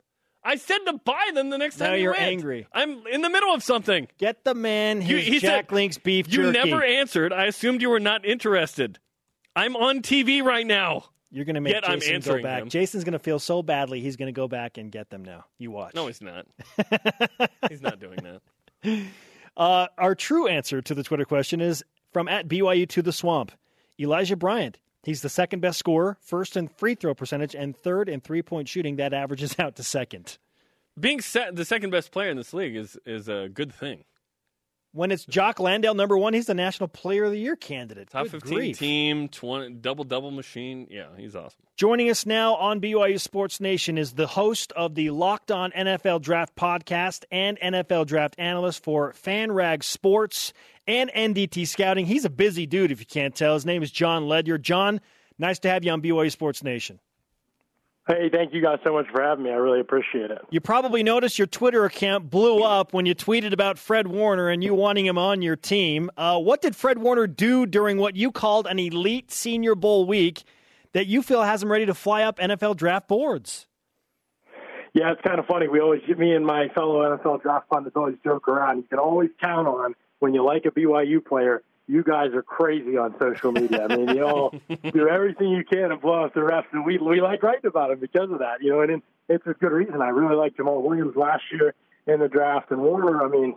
I 0.42 0.56
said 0.56 0.78
to 0.86 0.94
buy 1.04 1.30
them 1.34 1.50
the 1.50 1.58
next 1.58 1.76
time. 1.76 1.90
Now 1.90 1.96
you're 1.96 2.12
went. 2.12 2.22
angry. 2.22 2.66
I'm 2.72 3.06
in 3.06 3.20
the 3.20 3.28
middle 3.28 3.52
of 3.52 3.62
something. 3.62 4.08
Get 4.16 4.44
the 4.44 4.54
man 4.54 5.02
his 5.02 5.26
he 5.26 5.38
Jack 5.38 5.66
said, 5.66 5.72
Link's 5.72 5.98
beef 5.98 6.26
jerky. 6.26 6.46
You 6.46 6.52
never 6.52 6.82
answered. 6.82 7.32
I 7.32 7.44
assumed 7.44 7.82
you 7.82 7.90
were 7.90 8.00
not 8.00 8.24
interested. 8.24 8.98
I'm 9.54 9.76
on 9.76 10.00
TV 10.00 10.42
right 10.42 10.66
now. 10.66 11.04
You're 11.30 11.44
going 11.44 11.54
to 11.54 11.60
make 11.60 11.74
Yet 11.74 11.84
Jason 11.84 12.20
go 12.20 12.42
back. 12.42 12.62
him. 12.62 12.68
Jason's 12.70 13.04
going 13.04 13.12
to 13.12 13.18
feel 13.18 13.38
so 13.38 13.62
badly. 13.62 14.00
He's 14.00 14.16
going 14.16 14.26
to 14.26 14.32
go 14.32 14.48
back 14.48 14.78
and 14.78 14.90
get 14.90 15.10
them 15.10 15.24
now. 15.24 15.44
You 15.58 15.70
watch. 15.70 15.94
No, 15.94 16.06
he's 16.06 16.20
not. 16.20 16.46
he's 17.68 17.82
not 17.82 18.00
doing 18.00 18.18
that. 18.82 19.02
Uh, 19.56 19.86
our 19.98 20.14
true 20.14 20.48
answer 20.48 20.80
to 20.82 20.94
the 20.94 21.02
Twitter 21.02 21.24
question 21.24 21.60
is 21.60 21.84
from 22.12 22.26
at 22.28 22.48
BYU 22.48 22.88
to 22.88 23.02
the 23.02 23.12
swamp. 23.12 23.52
Elijah 24.00 24.36
Bryant. 24.36 24.78
He's 25.02 25.22
the 25.22 25.28
second 25.28 25.60
best 25.60 25.78
scorer, 25.78 26.18
first 26.20 26.56
in 26.56 26.68
free 26.68 26.94
throw 26.94 27.14
percentage, 27.14 27.54
and 27.54 27.76
third 27.76 28.08
in 28.08 28.20
three 28.20 28.42
point 28.42 28.68
shooting. 28.68 28.96
That 28.96 29.14
averages 29.14 29.56
out 29.58 29.76
to 29.76 29.82
second. 29.82 30.38
Being 30.98 31.18
the 31.18 31.64
second 31.64 31.90
best 31.90 32.12
player 32.12 32.30
in 32.30 32.36
this 32.36 32.52
league 32.52 32.76
is 32.76 32.98
is 33.06 33.28
a 33.28 33.48
good 33.48 33.72
thing. 33.72 34.04
When 34.92 35.12
it's 35.12 35.24
Jock 35.24 35.60
Landale 35.60 35.94
number 35.94 36.18
one, 36.18 36.34
he's 36.34 36.46
the 36.46 36.54
National 36.54 36.88
Player 36.88 37.24
of 37.24 37.30
the 37.30 37.38
Year 37.38 37.54
candidate. 37.54 38.10
Top 38.10 38.24
Good 38.24 38.32
15 38.32 38.54
grief. 38.58 38.78
team, 38.78 39.28
20, 39.28 39.74
double 39.74 40.02
double 40.02 40.32
machine. 40.32 40.88
Yeah, 40.90 41.06
he's 41.16 41.36
awesome. 41.36 41.60
Joining 41.76 42.10
us 42.10 42.26
now 42.26 42.56
on 42.56 42.80
BYU 42.80 43.20
Sports 43.20 43.60
Nation 43.60 43.96
is 43.96 44.14
the 44.14 44.26
host 44.26 44.72
of 44.72 44.96
the 44.96 45.10
Locked 45.10 45.52
On 45.52 45.70
NFL 45.70 46.22
Draft 46.22 46.56
podcast 46.56 47.24
and 47.30 47.56
NFL 47.60 48.06
Draft 48.06 48.34
analyst 48.36 48.82
for 48.82 49.12
FanRag 49.12 49.84
Sports 49.84 50.52
and 50.88 51.08
NDT 51.14 51.68
Scouting. 51.68 52.06
He's 52.06 52.24
a 52.24 52.30
busy 52.30 52.66
dude, 52.66 52.90
if 52.90 52.98
you 52.98 53.06
can't 53.06 53.34
tell. 53.34 53.54
His 53.54 53.64
name 53.64 53.84
is 53.84 53.92
John 53.92 54.26
Ledyard. 54.26 54.64
John, 54.64 55.00
nice 55.38 55.60
to 55.60 55.68
have 55.70 55.84
you 55.84 55.92
on 55.92 56.02
BYU 56.02 56.32
Sports 56.32 56.64
Nation. 56.64 56.98
Hey, 58.10 58.28
thank 58.28 58.52
you 58.52 58.60
guys 58.60 58.80
so 58.82 58.92
much 58.92 59.06
for 59.12 59.22
having 59.22 59.44
me. 59.44 59.50
I 59.50 59.54
really 59.54 59.78
appreciate 59.78 60.32
it. 60.32 60.38
You 60.50 60.60
probably 60.60 61.04
noticed 61.04 61.38
your 61.38 61.46
Twitter 61.46 61.84
account 61.84 62.28
blew 62.28 62.64
up 62.64 62.92
when 62.92 63.06
you 63.06 63.14
tweeted 63.14 63.52
about 63.52 63.78
Fred 63.78 64.08
Warner 64.08 64.48
and 64.48 64.64
you 64.64 64.74
wanting 64.74 65.06
him 65.06 65.16
on 65.16 65.42
your 65.42 65.54
team. 65.54 66.10
Uh, 66.16 66.40
what 66.40 66.60
did 66.60 66.74
Fred 66.74 66.98
Warner 66.98 67.28
do 67.28 67.66
during 67.66 67.98
what 67.98 68.16
you 68.16 68.32
called 68.32 68.66
an 68.66 68.80
elite 68.80 69.30
Senior 69.30 69.76
Bowl 69.76 70.06
week 70.06 70.42
that 70.92 71.06
you 71.06 71.22
feel 71.22 71.44
has 71.44 71.62
him 71.62 71.70
ready 71.70 71.86
to 71.86 71.94
fly 71.94 72.24
up 72.24 72.40
NFL 72.40 72.76
draft 72.76 73.06
boards? 73.06 73.68
Yeah, 74.92 75.12
it's 75.12 75.20
kind 75.24 75.38
of 75.38 75.46
funny. 75.46 75.68
We 75.68 75.78
always, 75.78 76.02
me 76.18 76.34
and 76.34 76.44
my 76.44 76.66
fellow 76.74 77.02
NFL 77.02 77.42
draft 77.42 77.70
pundits 77.70 77.94
always 77.94 78.16
joke 78.24 78.48
around. 78.48 78.78
You 78.78 78.82
can 78.90 78.98
always 78.98 79.30
count 79.40 79.68
on 79.68 79.94
when 80.18 80.34
you 80.34 80.44
like 80.44 80.64
a 80.64 80.72
BYU 80.72 81.24
player. 81.24 81.62
You 81.90 82.04
guys 82.04 82.32
are 82.34 82.42
crazy 82.42 82.96
on 82.96 83.16
social 83.18 83.50
media. 83.50 83.86
I 83.88 83.96
mean, 83.96 84.16
you 84.16 84.24
all 84.24 84.54
do 84.92 85.08
everything 85.08 85.48
you 85.48 85.64
can 85.64 85.88
to 85.88 85.96
blow 85.96 86.24
up 86.24 86.34
the 86.34 86.40
refs, 86.40 86.66
and 86.72 86.86
we 86.86 86.98
we 86.98 87.20
like 87.20 87.42
writing 87.42 87.66
about 87.66 87.90
him 87.90 87.98
because 87.98 88.30
of 88.30 88.38
that. 88.38 88.62
You 88.62 88.70
know, 88.70 88.80
and 88.82 89.02
it's 89.28 89.46
a 89.46 89.54
good 89.54 89.72
reason. 89.72 90.00
I 90.00 90.08
really 90.08 90.36
liked 90.36 90.56
Jamaal 90.56 90.82
Williams 90.82 91.16
last 91.16 91.42
year 91.52 91.74
in 92.06 92.20
the 92.20 92.28
draft, 92.28 92.70
and 92.70 92.80
Warner. 92.80 93.24
I 93.24 93.28
mean, 93.28 93.56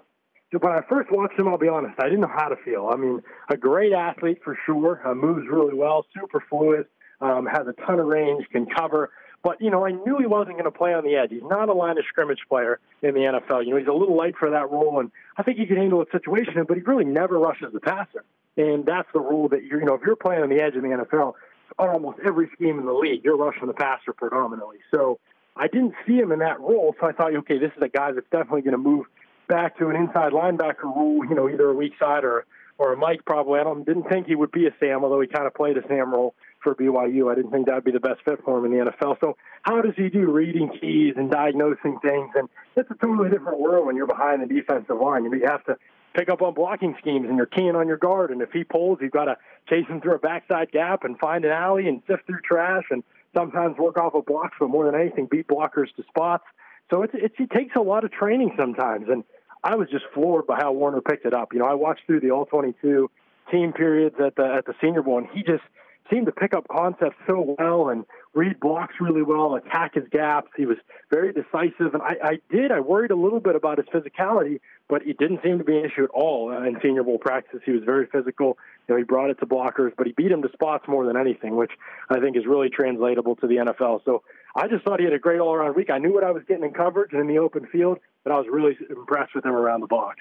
when 0.51 0.71
I 0.71 0.81
first 0.89 1.11
watched 1.11 1.39
him, 1.39 1.47
I'll 1.47 1.57
be 1.57 1.67
honest, 1.67 1.95
I 1.99 2.05
didn't 2.05 2.21
know 2.21 2.31
how 2.35 2.47
to 2.47 2.55
feel. 2.63 2.89
I 2.91 2.97
mean, 2.97 3.21
a 3.49 3.57
great 3.57 3.93
athlete 3.93 4.39
for 4.43 4.57
sure, 4.65 5.01
uh, 5.05 5.13
moves 5.13 5.47
really 5.49 5.73
well, 5.73 6.05
super 6.13 6.43
fluid, 6.49 6.85
um, 7.21 7.45
has 7.45 7.67
a 7.67 7.73
ton 7.85 7.99
of 7.99 8.07
range, 8.07 8.45
can 8.51 8.65
cover. 8.65 9.11
But, 9.43 9.61
you 9.61 9.69
know, 9.69 9.85
I 9.85 9.91
knew 9.91 10.17
he 10.19 10.25
wasn't 10.25 10.53
going 10.53 10.63
to 10.63 10.71
play 10.71 10.93
on 10.93 11.03
the 11.03 11.15
edge. 11.15 11.31
He's 11.31 11.43
not 11.43 11.67
a 11.67 11.73
line 11.73 11.97
of 11.97 12.05
scrimmage 12.07 12.39
player 12.47 12.79
in 13.01 13.13
the 13.13 13.19
NFL. 13.19 13.65
You 13.65 13.71
know, 13.71 13.77
he's 13.77 13.87
a 13.87 13.93
little 13.93 14.15
light 14.15 14.35
for 14.39 14.49
that 14.49 14.71
role, 14.71 15.01
and 15.01 15.11
I 15.37 15.43
think 15.43 15.57
he 15.57 15.65
can 15.65 15.75
handle 15.75 16.01
a 16.01 16.05
situation, 16.11 16.63
but 16.65 16.77
he 16.77 16.83
really 16.83 17.03
never 17.03 17.37
rushes 17.37 17.73
the 17.73 17.81
passer. 17.81 18.23
And 18.55 18.85
that's 18.85 19.07
the 19.13 19.19
rule 19.19 19.49
that 19.49 19.65
you're, 19.65 19.79
you 19.79 19.85
know, 19.85 19.95
if 19.95 20.01
you're 20.05 20.15
playing 20.15 20.43
on 20.43 20.49
the 20.49 20.61
edge 20.61 20.75
in 20.75 20.81
the 20.81 20.89
NFL, 20.89 21.33
on 21.77 21.89
almost 21.89 22.19
every 22.25 22.49
scheme 22.55 22.79
in 22.79 22.85
the 22.85 22.93
league, 22.93 23.21
you're 23.23 23.35
rushing 23.35 23.67
the 23.67 23.73
passer 23.73 24.13
predominantly. 24.13 24.77
So 24.93 25.19
I 25.57 25.67
didn't 25.67 25.95
see 26.07 26.13
him 26.13 26.31
in 26.31 26.39
that 26.39 26.59
role, 26.59 26.95
so 26.99 27.07
I 27.07 27.11
thought, 27.11 27.35
okay, 27.35 27.57
this 27.57 27.71
is 27.75 27.81
a 27.81 27.89
guy 27.89 28.11
that's 28.11 28.27
definitely 28.31 28.61
going 28.61 28.73
to 28.73 28.77
move 28.77 29.07
back 29.47 29.77
to 29.79 29.89
an 29.89 29.95
inside 29.95 30.31
linebacker 30.31 30.83
role, 30.83 31.25
you 31.27 31.35
know, 31.35 31.49
either 31.49 31.69
a 31.69 31.73
weak 31.73 31.93
side 31.99 32.23
or 32.23 32.45
or 32.83 32.91
a 32.91 32.97
Mike 32.97 33.23
probably. 33.25 33.61
I 33.61 33.63
don't, 33.63 33.85
didn't 33.85 34.09
think 34.09 34.27
he 34.27 34.35
would 34.35 34.51
be 34.51 34.67
a 34.67 34.71
Sam, 34.77 35.05
although 35.05 35.21
he 35.21 35.27
kind 35.27 35.47
of 35.47 35.53
played 35.53 35.77
a 35.77 35.87
Sam 35.87 36.13
role 36.13 36.35
for 36.61 36.75
BYU. 36.75 37.31
I 37.31 37.35
didn't 37.35 37.51
think 37.51 37.67
that 37.67 37.75
would 37.75 37.85
be 37.85 37.91
the 37.91 38.01
best 38.01 38.19
fit 38.25 38.43
for 38.43 38.59
him 38.59 38.65
in 38.65 38.77
the 38.77 38.91
NFL. 38.91 39.21
So 39.21 39.37
how 39.61 39.81
does 39.81 39.93
he 39.95 40.09
do 40.09 40.29
reading 40.29 40.69
keys 40.81 41.13
and 41.15 41.31
diagnosing 41.31 41.97
things? 42.01 42.31
And 42.35 42.49
it's 42.75 42.91
a 42.91 42.95
totally 42.95 43.29
different 43.29 43.61
world 43.61 43.87
when 43.87 43.95
you're 43.95 44.07
behind 44.07 44.43
the 44.43 44.53
defensive 44.53 44.99
line. 44.99 45.23
You 45.23 45.31
have 45.45 45.63
to 45.65 45.77
pick 46.13 46.29
up 46.29 46.41
on 46.41 46.53
blocking 46.53 46.93
schemes 46.99 47.25
and 47.29 47.37
you're 47.37 47.45
keying 47.45 47.75
on 47.77 47.87
your 47.87 47.97
guard. 47.97 48.31
And 48.31 48.41
if 48.41 48.51
he 48.51 48.65
pulls, 48.65 48.99
you've 49.01 49.13
got 49.13 49.25
to 49.25 49.37
chase 49.69 49.87
him 49.87 50.01
through 50.01 50.15
a 50.15 50.19
backside 50.19 50.69
gap 50.71 51.05
and 51.05 51.17
find 51.17 51.45
an 51.45 51.51
alley 51.51 51.87
and 51.87 52.01
sift 52.05 52.25
through 52.25 52.41
trash 52.43 52.83
and 52.91 53.01
sometimes 53.33 53.77
work 53.77 53.97
off 53.97 54.13
of 54.13 54.25
blocks, 54.25 54.57
but 54.59 54.67
more 54.67 54.85
than 54.85 54.99
anything, 54.99 55.27
beat 55.31 55.47
blockers 55.47 55.87
to 55.95 56.03
spots. 56.09 56.43
So 56.91 57.01
it's, 57.03 57.13
it's, 57.15 57.35
it 57.39 57.49
takes 57.49 57.77
a 57.77 57.81
lot 57.81 58.03
of 58.03 58.11
training 58.11 58.55
sometimes. 58.57 59.07
And 59.09 59.23
I 59.63 59.75
was 59.75 59.89
just 59.89 60.05
floored 60.13 60.45
by 60.45 60.57
how 60.57 60.71
Warner 60.73 61.01
picked 61.01 61.25
it 61.25 61.33
up. 61.33 61.53
You 61.53 61.59
know, 61.59 61.65
I 61.65 61.73
watched 61.73 62.01
through 62.05 62.19
the 62.19 62.31
all 62.31 62.45
22 62.45 63.09
team 63.51 63.73
periods 63.73 64.15
at 64.23 64.35
the 64.35 64.45
at 64.45 64.65
the 64.65 64.73
Senior 64.81 65.01
Bowl, 65.01 65.17
and 65.17 65.27
he 65.33 65.43
just 65.43 65.63
seemed 66.11 66.25
to 66.25 66.31
pick 66.31 66.53
up 66.53 66.67
concepts 66.67 67.15
so 67.25 67.55
well 67.57 67.89
and 67.89 68.05
read 68.33 68.59
blocks 68.59 68.95
really 68.99 69.21
well, 69.21 69.55
attack 69.55 69.93
his 69.95 70.05
gaps. 70.11 70.49
He 70.57 70.65
was 70.65 70.77
very 71.11 71.31
decisive, 71.31 71.93
and 71.93 72.01
I, 72.01 72.15
I 72.23 72.39
did. 72.49 72.71
I 72.71 72.79
worried 72.79 73.11
a 73.11 73.15
little 73.15 73.39
bit 73.39 73.55
about 73.55 73.77
his 73.77 73.87
physicality, 73.87 74.59
but 74.89 75.05
it 75.07 75.17
didn't 75.17 75.41
seem 75.43 75.59
to 75.59 75.63
be 75.63 75.77
an 75.77 75.85
issue 75.85 76.03
at 76.03 76.09
all 76.09 76.51
uh, 76.51 76.63
in 76.63 76.77
Senior 76.81 77.03
Bowl 77.03 77.19
practice. 77.19 77.61
He 77.65 77.71
was 77.71 77.83
very 77.83 78.07
physical. 78.07 78.57
You 78.87 78.95
know, 78.95 78.97
he 78.97 79.03
brought 79.03 79.29
it 79.29 79.39
to 79.39 79.45
blockers, 79.45 79.91
but 79.95 80.07
he 80.07 80.13
beat 80.13 80.31
him 80.31 80.41
to 80.41 80.49
spots 80.51 80.87
more 80.87 81.05
than 81.05 81.15
anything, 81.15 81.55
which 81.55 81.71
I 82.09 82.19
think 82.19 82.35
is 82.35 82.45
really 82.45 82.69
translatable 82.69 83.35
to 83.37 83.47
the 83.47 83.57
NFL. 83.57 84.03
So 84.03 84.23
I 84.55 84.67
just 84.67 84.83
thought 84.83 84.99
he 84.99 85.05
had 85.05 85.13
a 85.13 85.19
great 85.19 85.39
all-around 85.39 85.75
week. 85.75 85.89
I 85.89 85.99
knew 85.99 86.13
what 86.13 86.23
I 86.23 86.31
was 86.31 86.43
getting 86.47 86.63
in 86.63 86.73
coverage 86.73 87.11
and 87.11 87.21
in 87.21 87.27
the 87.27 87.37
open 87.37 87.67
field, 87.67 87.99
but 88.23 88.33
I 88.33 88.37
was 88.37 88.47
really 88.49 88.77
impressed 88.89 89.35
with 89.35 89.45
him 89.45 89.53
around 89.53 89.81
the 89.81 89.87
box. 89.87 90.17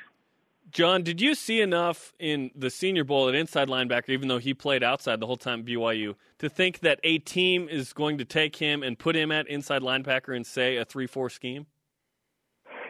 John, 0.73 1.03
did 1.03 1.21
you 1.21 1.35
see 1.35 1.61
enough 1.61 2.15
in 2.19 2.51
the 2.55 2.71
Senior 2.71 3.05
Bowl 3.05 3.29
at 3.29 3.35
inside 3.35 3.69
linebacker, 3.69 4.09
even 4.09 4.29
though 4.29 4.39
he 4.39 4.55
played 4.55 4.83
outside 4.83 5.21
the 5.21 5.27
whole 5.27 5.37
time 5.37 5.65
BYU, 5.65 6.15
to 6.39 6.49
think 6.49 6.81
that 6.81 6.99
a 7.05 7.19
team 7.19 7.69
is 7.69 7.93
going 7.93 8.17
to 8.17 8.25
take 8.25 8.57
him 8.57 8.83
and 8.83 8.99
put 8.99 9.15
him 9.15 9.31
at 9.31 9.47
inside 9.49 9.83
linebacker 9.83 10.35
and 10.35 10.47
say 10.47 10.79
a 10.79 10.87
three-four 10.87 11.29
scheme? 11.29 11.67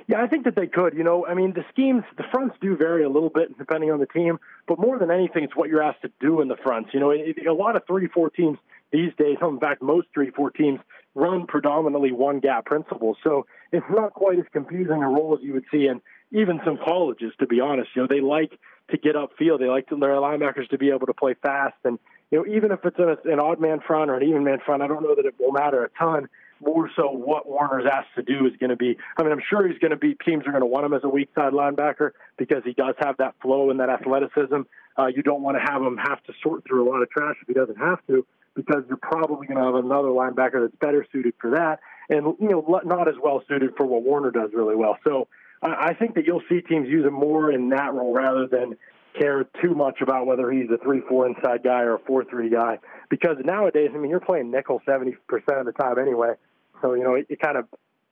Yeah, 0.06 0.22
I 0.22 0.28
think 0.28 0.44
that 0.44 0.54
they 0.54 0.68
could. 0.68 0.94
You 0.94 1.02
know, 1.02 1.26
I 1.26 1.34
mean, 1.34 1.54
the 1.54 1.64
schemes, 1.70 2.04
the 2.16 2.24
fronts 2.30 2.54
do 2.60 2.76
vary 2.76 3.02
a 3.02 3.08
little 3.08 3.30
bit 3.30 3.58
depending 3.58 3.90
on 3.90 3.98
the 3.98 4.06
team, 4.06 4.38
but 4.68 4.78
more 4.78 4.96
than 4.96 5.10
anything, 5.10 5.42
it's 5.42 5.56
what 5.56 5.68
you're 5.68 5.82
asked 5.82 6.02
to 6.02 6.10
do 6.20 6.40
in 6.40 6.46
the 6.46 6.56
fronts. 6.62 6.90
You 6.94 7.00
know, 7.00 7.10
a 7.10 7.52
lot 7.52 7.74
of 7.74 7.82
three-four 7.88 8.30
teams 8.30 8.58
these 8.92 9.10
days, 9.18 9.38
in 9.42 9.58
fact, 9.58 9.82
most 9.82 10.06
three-four 10.14 10.52
teams 10.52 10.78
run 11.14 11.46
predominantly 11.46 12.12
one-gap 12.12 12.64
principles, 12.64 13.16
so 13.24 13.44
it's 13.72 13.86
not 13.90 14.12
quite 14.12 14.38
as 14.38 14.44
confusing 14.52 15.02
a 15.02 15.08
role 15.08 15.36
as 15.36 15.44
you 15.44 15.52
would 15.52 15.64
see 15.70 15.86
in 15.86 16.00
even 16.32 16.60
some 16.64 16.78
colleges, 16.82 17.32
to 17.40 17.46
be 17.46 17.60
honest. 17.60 17.90
You 17.94 18.02
know, 18.02 18.08
they 18.08 18.20
like 18.20 18.58
to 18.90 18.98
get 18.98 19.14
upfield. 19.14 19.60
They 19.60 19.68
like 19.68 19.88
to, 19.88 19.96
their 19.96 20.14
linebackers 20.14 20.68
to 20.70 20.78
be 20.78 20.90
able 20.90 21.06
to 21.06 21.14
play 21.14 21.34
fast. 21.42 21.76
And, 21.84 21.98
you 22.30 22.38
know, 22.38 22.54
even 22.54 22.72
if 22.72 22.80
it's 22.84 22.98
a, 22.98 23.16
an 23.30 23.40
odd 23.40 23.60
man 23.60 23.80
front 23.86 24.10
or 24.10 24.16
an 24.16 24.22
even 24.28 24.44
man 24.44 24.58
front, 24.64 24.82
I 24.82 24.86
don't 24.86 25.02
know 25.02 25.14
that 25.14 25.26
it 25.26 25.34
will 25.38 25.52
matter 25.52 25.84
a 25.84 25.90
ton. 25.98 26.28
More 26.64 26.88
so, 26.94 27.10
what 27.10 27.48
Warner's 27.48 27.86
asked 27.92 28.14
to 28.14 28.22
do 28.22 28.46
is 28.46 28.52
going 28.60 28.70
to 28.70 28.76
be. 28.76 28.96
I 29.18 29.24
mean, 29.24 29.32
I'm 29.32 29.42
sure 29.50 29.66
he's 29.66 29.78
going 29.78 29.90
to 29.90 29.96
be. 29.96 30.14
Teams 30.24 30.46
are 30.46 30.52
going 30.52 30.62
to 30.62 30.66
want 30.66 30.86
him 30.86 30.94
as 30.94 31.02
a 31.02 31.08
weak 31.08 31.28
side 31.34 31.52
linebacker 31.52 32.12
because 32.38 32.62
he 32.64 32.72
does 32.72 32.94
have 33.00 33.16
that 33.16 33.34
flow 33.42 33.70
and 33.70 33.80
that 33.80 33.90
athleticism. 33.90 34.60
Uh, 34.96 35.06
you 35.06 35.24
don't 35.24 35.42
want 35.42 35.56
to 35.56 35.60
have 35.60 35.82
him 35.82 35.96
have 35.96 36.22
to 36.22 36.32
sort 36.40 36.62
through 36.64 36.88
a 36.88 36.88
lot 36.88 37.02
of 37.02 37.10
trash 37.10 37.34
if 37.42 37.48
he 37.48 37.54
doesn't 37.54 37.78
have 37.78 37.98
to, 38.06 38.24
because 38.54 38.84
you're 38.86 38.96
probably 38.96 39.48
going 39.48 39.58
to 39.58 39.64
have 39.64 39.74
another 39.74 40.08
linebacker 40.08 40.62
that's 40.62 40.76
better 40.80 41.04
suited 41.10 41.34
for 41.40 41.50
that, 41.50 41.80
and 42.08 42.36
you 42.38 42.48
know, 42.48 42.80
not 42.84 43.08
as 43.08 43.14
well 43.20 43.42
suited 43.48 43.70
for 43.76 43.84
what 43.84 44.04
Warner 44.04 44.30
does 44.30 44.50
really 44.54 44.76
well. 44.76 44.96
So 45.02 45.26
I 45.62 45.94
think 45.94 46.14
that 46.16 46.26
you'll 46.26 46.42
see 46.48 46.60
teams 46.60 46.88
use 46.88 47.06
him 47.06 47.14
more 47.14 47.52
in 47.52 47.68
that 47.70 47.94
role 47.94 48.12
rather 48.12 48.46
than 48.46 48.76
care 49.18 49.44
too 49.62 49.74
much 49.74 50.00
about 50.00 50.26
whether 50.26 50.50
he's 50.50 50.68
a 50.70 50.78
three-four 50.78 51.26
inside 51.26 51.62
guy 51.62 51.82
or 51.82 51.94
a 51.94 51.98
four-three 52.00 52.50
guy. 52.50 52.78
Because 53.10 53.36
nowadays, 53.44 53.90
I 53.94 53.98
mean, 53.98 54.10
you're 54.10 54.20
playing 54.20 54.50
nickel 54.50 54.80
seventy 54.86 55.16
percent 55.28 55.60
of 55.60 55.66
the 55.66 55.72
time 55.72 55.98
anyway. 55.98 56.32
So 56.80 56.94
you 56.94 57.04
know, 57.04 57.14
it, 57.14 57.26
it 57.28 57.40
kind 57.40 57.56
of 57.56 57.66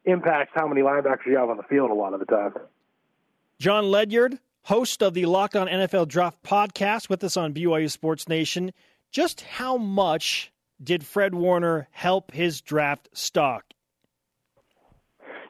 impacts 0.04 0.52
how 0.54 0.66
many 0.68 0.82
linebackers 0.82 1.26
you 1.26 1.36
have 1.36 1.50
on 1.50 1.56
the 1.56 1.62
field 1.64 1.90
a 1.90 1.94
lot 1.94 2.14
of 2.14 2.20
the 2.20 2.26
time. 2.26 2.54
John 3.58 3.90
Ledyard, 3.90 4.38
host 4.62 5.02
of 5.02 5.14
the 5.14 5.26
Locked 5.26 5.56
On 5.56 5.66
NFL 5.66 6.08
Draft 6.08 6.42
podcast, 6.42 7.08
with 7.08 7.22
us 7.24 7.36
on 7.36 7.52
BYU 7.52 7.90
Sports 7.90 8.28
Nation. 8.28 8.72
Just 9.10 9.40
how 9.40 9.76
much 9.76 10.52
did 10.82 11.04
Fred 11.04 11.34
Warner 11.34 11.88
help 11.90 12.32
his 12.32 12.60
draft 12.60 13.08
stock? 13.12 13.64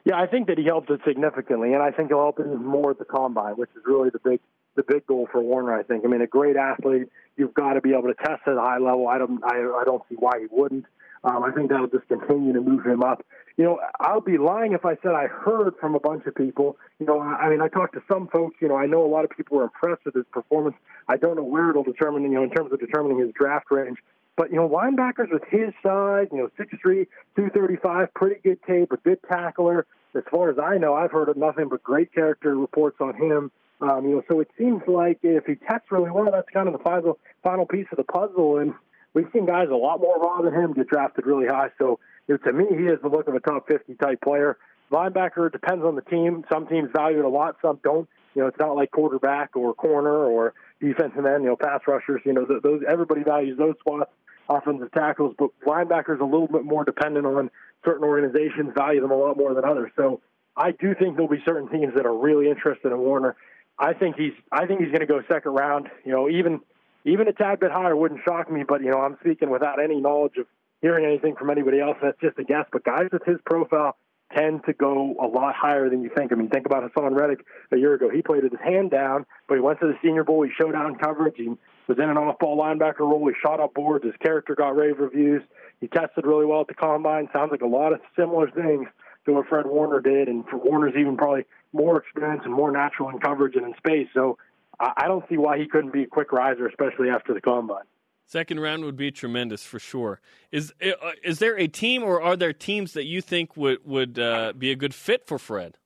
Yeah, 0.03 0.19
I 0.19 0.25
think 0.25 0.47
that 0.47 0.57
he 0.57 0.65
helped 0.65 0.89
it 0.89 1.01
significantly, 1.05 1.73
and 1.73 1.83
I 1.83 1.91
think 1.91 2.09
he'll 2.09 2.19
help 2.19 2.39
it 2.39 2.47
more 2.47 2.91
at 2.91 2.97
the 2.99 3.05
combine, 3.05 3.53
which 3.53 3.69
is 3.75 3.83
really 3.85 4.09
the 4.09 4.19
big 4.19 4.39
the 4.75 4.83
big 4.83 5.05
goal 5.05 5.27
for 5.31 5.41
Warner. 5.41 5.77
I 5.77 5.83
think. 5.83 6.05
I 6.05 6.07
mean, 6.07 6.21
a 6.21 6.27
great 6.27 6.55
athlete, 6.55 7.09
you've 7.37 7.53
got 7.53 7.73
to 7.73 7.81
be 7.81 7.91
able 7.91 8.07
to 8.07 8.15
test 8.15 8.41
at 8.47 8.53
a 8.53 8.61
high 8.61 8.79
level. 8.79 9.07
I 9.07 9.17
don't 9.17 9.43
I, 9.43 9.57
I 9.57 9.83
don't 9.85 10.01
see 10.09 10.15
why 10.15 10.39
he 10.39 10.47
wouldn't. 10.49 10.85
Um, 11.23 11.43
I 11.43 11.51
think 11.51 11.69
that'll 11.69 11.87
just 11.87 12.07
continue 12.07 12.51
to 12.53 12.61
move 12.61 12.83
him 12.83 13.03
up. 13.03 13.23
You 13.57 13.65
know, 13.65 13.79
I'll 13.99 14.21
be 14.21 14.39
lying 14.39 14.73
if 14.73 14.85
I 14.85 14.95
said 15.03 15.11
I 15.11 15.27
heard 15.27 15.73
from 15.79 15.93
a 15.93 15.99
bunch 15.99 16.25
of 16.25 16.33
people. 16.33 16.77
You 16.97 17.05
know, 17.05 17.19
I, 17.19 17.33
I 17.33 17.49
mean, 17.49 17.61
I 17.61 17.67
talked 17.67 17.93
to 17.93 18.01
some 18.11 18.27
folks. 18.27 18.55
You 18.59 18.69
know, 18.69 18.75
I 18.75 18.87
know 18.87 19.05
a 19.05 19.11
lot 19.11 19.23
of 19.23 19.29
people 19.29 19.57
were 19.57 19.63
impressed 19.65 20.05
with 20.05 20.15
his 20.15 20.25
performance. 20.31 20.75
I 21.07 21.17
don't 21.17 21.35
know 21.35 21.43
where 21.43 21.69
it'll 21.69 21.83
determine. 21.83 22.23
You 22.23 22.29
know, 22.29 22.43
in 22.43 22.49
terms 22.49 22.71
of 22.73 22.79
determining 22.79 23.19
his 23.19 23.31
draft 23.33 23.69
range. 23.69 23.99
But 24.37 24.49
you 24.51 24.55
know, 24.57 24.69
linebackers 24.69 25.31
with 25.31 25.43
his 25.49 25.73
size, 25.83 26.27
you 26.31 26.39
know, 26.39 26.49
six 26.57 26.73
three, 26.81 27.07
two 27.35 27.49
thirty 27.53 27.75
five, 27.75 28.13
pretty 28.13 28.41
good 28.41 28.59
tape, 28.67 28.91
a 28.91 28.97
good 28.97 29.19
tackler. 29.29 29.85
As 30.15 30.23
far 30.29 30.49
as 30.49 30.57
I 30.59 30.77
know, 30.77 30.93
I've 30.93 31.11
heard 31.11 31.29
of 31.29 31.37
nothing 31.37 31.69
but 31.69 31.83
great 31.83 32.13
character 32.13 32.55
reports 32.55 32.97
on 32.99 33.15
him. 33.15 33.51
Um, 33.81 34.05
you 34.07 34.15
know, 34.15 34.23
so 34.29 34.39
it 34.39 34.49
seems 34.57 34.81
like 34.87 35.19
if 35.23 35.45
he 35.45 35.55
tests 35.55 35.87
really 35.89 36.11
well, 36.11 36.31
that's 36.31 36.49
kind 36.53 36.67
of 36.67 36.73
the 36.73 36.83
final 36.83 37.19
final 37.43 37.65
piece 37.65 37.87
of 37.91 37.97
the 37.97 38.03
puzzle. 38.03 38.57
And 38.57 38.73
we've 39.13 39.27
seen 39.33 39.45
guys 39.45 39.67
a 39.71 39.75
lot 39.75 39.99
more 39.99 40.19
raw 40.19 40.41
than 40.41 40.53
him 40.53 40.73
get 40.73 40.87
drafted 40.87 41.25
really 41.25 41.47
high. 41.47 41.69
So 41.77 41.99
you 42.27 42.35
know, 42.35 42.51
to 42.51 42.53
me, 42.53 42.65
he 42.77 42.85
has 42.85 42.99
the 43.01 43.09
look 43.09 43.27
of 43.27 43.35
a 43.35 43.39
top 43.39 43.67
50 43.67 43.95
type 43.95 44.21
player. 44.21 44.57
Linebacker 44.91 45.51
depends 45.51 45.83
on 45.85 45.95
the 45.95 46.01
team. 46.01 46.43
Some 46.51 46.67
teams 46.67 46.89
value 46.93 47.19
it 47.19 47.25
a 47.25 47.29
lot, 47.29 47.55
some 47.61 47.79
don't. 47.83 48.07
You 48.35 48.41
know, 48.41 48.47
it's 48.47 48.59
not 48.59 48.75
like 48.75 48.91
quarterback 48.91 49.55
or 49.55 49.73
corner 49.73 50.25
or 50.25 50.53
defensive 50.79 51.25
end. 51.25 51.43
You 51.43 51.49
know, 51.49 51.55
pass 51.55 51.81
rushers. 51.87 52.21
You 52.25 52.33
know, 52.33 52.45
those 52.45 52.81
everybody 52.89 53.23
values 53.23 53.57
those 53.57 53.75
spots. 53.79 54.11
Offensive 54.49 54.91
tackles, 54.91 55.33
but 55.39 55.51
linebackers 55.65 56.19
a 56.19 56.25
little 56.25 56.47
bit 56.47 56.65
more 56.65 56.83
dependent 56.83 57.25
on 57.25 57.49
certain 57.85 58.03
organizations 58.03 58.73
value 58.75 58.99
them 58.99 59.11
a 59.11 59.15
lot 59.15 59.37
more 59.37 59.53
than 59.53 59.63
others. 59.63 59.91
So 59.95 60.19
I 60.57 60.71
do 60.71 60.93
think 60.93 61.15
there'll 61.15 61.29
be 61.29 61.41
certain 61.45 61.69
teams 61.69 61.93
that 61.95 62.05
are 62.05 62.17
really 62.17 62.49
interested 62.49 62.91
in 62.91 62.97
Warner. 62.97 63.37
I 63.79 63.93
think 63.93 64.17
he's 64.17 64.33
I 64.51 64.65
think 64.65 64.81
he's 64.81 64.89
going 64.89 65.01
to 65.01 65.05
go 65.05 65.21
second 65.31 65.53
round. 65.53 65.89
You 66.03 66.11
know, 66.11 66.29
even 66.29 66.59
even 67.05 67.27
a 67.29 67.33
tad 67.33 67.61
bit 67.61 67.71
higher 67.71 67.95
wouldn't 67.95 68.21
shock 68.27 68.51
me. 68.51 68.63
But 68.67 68.81
you 68.81 68.91
know, 68.91 68.99
I'm 68.99 69.15
speaking 69.21 69.49
without 69.49 69.81
any 69.81 70.01
knowledge 70.01 70.37
of 70.37 70.47
hearing 70.81 71.05
anything 71.05 71.35
from 71.35 71.49
anybody 71.49 71.79
else. 71.79 71.97
That's 72.01 72.19
just 72.19 72.37
a 72.37 72.43
guess. 72.43 72.65
But 72.73 72.83
guys 72.83 73.07
with 73.11 73.23
his 73.23 73.37
profile 73.45 73.95
tend 74.35 74.63
to 74.65 74.73
go 74.73 75.15
a 75.21 75.27
lot 75.27 75.55
higher 75.55 75.89
than 75.89 76.01
you 76.03 76.09
think. 76.15 76.31
I 76.31 76.35
mean, 76.35 76.49
think 76.49 76.65
about 76.65 76.83
Haason 76.83 77.17
Reddick 77.17 77.45
a 77.71 77.77
year 77.77 77.93
ago. 77.93 78.09
He 78.09 78.21
played 78.21 78.43
with 78.43 78.51
his 78.51 78.61
hand 78.61 78.91
down, 78.91 79.25
but 79.47 79.55
he 79.55 79.61
went 79.61 79.79
to 79.79 79.87
the 79.87 79.97
Senior 80.03 80.23
Bowl. 80.23 80.43
He 80.43 80.51
showed 80.59 80.75
in 80.75 80.95
coverage. 80.95 81.35
He 81.37 81.49
was 81.87 81.97
in 81.97 82.09
an 82.09 82.17
off-ball 82.17 82.57
linebacker 82.57 82.99
role. 82.99 83.27
He 83.27 83.33
shot 83.41 83.59
up 83.59 83.73
boards. 83.73 84.05
His 84.05 84.15
character 84.21 84.55
got 84.55 84.75
rave 84.75 84.99
reviews. 84.99 85.43
He 85.79 85.87
tested 85.87 86.25
really 86.25 86.45
well 86.45 86.61
at 86.61 86.67
the 86.67 86.73
combine. 86.73 87.29
Sounds 87.33 87.51
like 87.51 87.61
a 87.61 87.67
lot 87.67 87.93
of 87.93 87.99
similar 88.15 88.49
things 88.51 88.87
to 89.25 89.33
what 89.33 89.47
Fred 89.47 89.65
Warner 89.67 89.99
did, 89.99 90.27
and 90.27 90.45
for 90.47 90.57
Warner's 90.57 90.93
even 90.97 91.17
probably 91.17 91.45
more 91.73 91.97
experience 91.97 92.41
and 92.43 92.53
more 92.53 92.71
natural 92.71 93.09
in 93.09 93.19
coverage 93.19 93.55
and 93.55 93.65
in 93.65 93.73
space. 93.77 94.07
So 94.13 94.37
I 94.79 95.07
don't 95.07 95.23
see 95.29 95.37
why 95.37 95.59
he 95.59 95.67
couldn't 95.67 95.93
be 95.93 96.03
a 96.03 96.07
quick 96.07 96.31
riser, 96.31 96.67
especially 96.67 97.09
after 97.09 97.33
the 97.33 97.41
combine. 97.41 97.83
Second 98.31 98.61
round 98.61 98.85
would 98.85 98.95
be 98.95 99.11
tremendous 99.11 99.65
for 99.65 99.77
sure. 99.77 100.21
Is 100.53 100.73
uh, 100.81 101.11
is 101.21 101.39
there 101.39 101.59
a 101.59 101.67
team 101.67 102.01
or 102.01 102.21
are 102.21 102.37
there 102.37 102.53
teams 102.53 102.93
that 102.93 103.03
you 103.03 103.19
think 103.19 103.57
would 103.57 103.79
would 103.85 104.17
uh, 104.17 104.53
be 104.57 104.71
a 104.71 104.75
good 104.77 104.95
fit 104.95 105.27
for 105.27 105.37
Fred? 105.37 105.77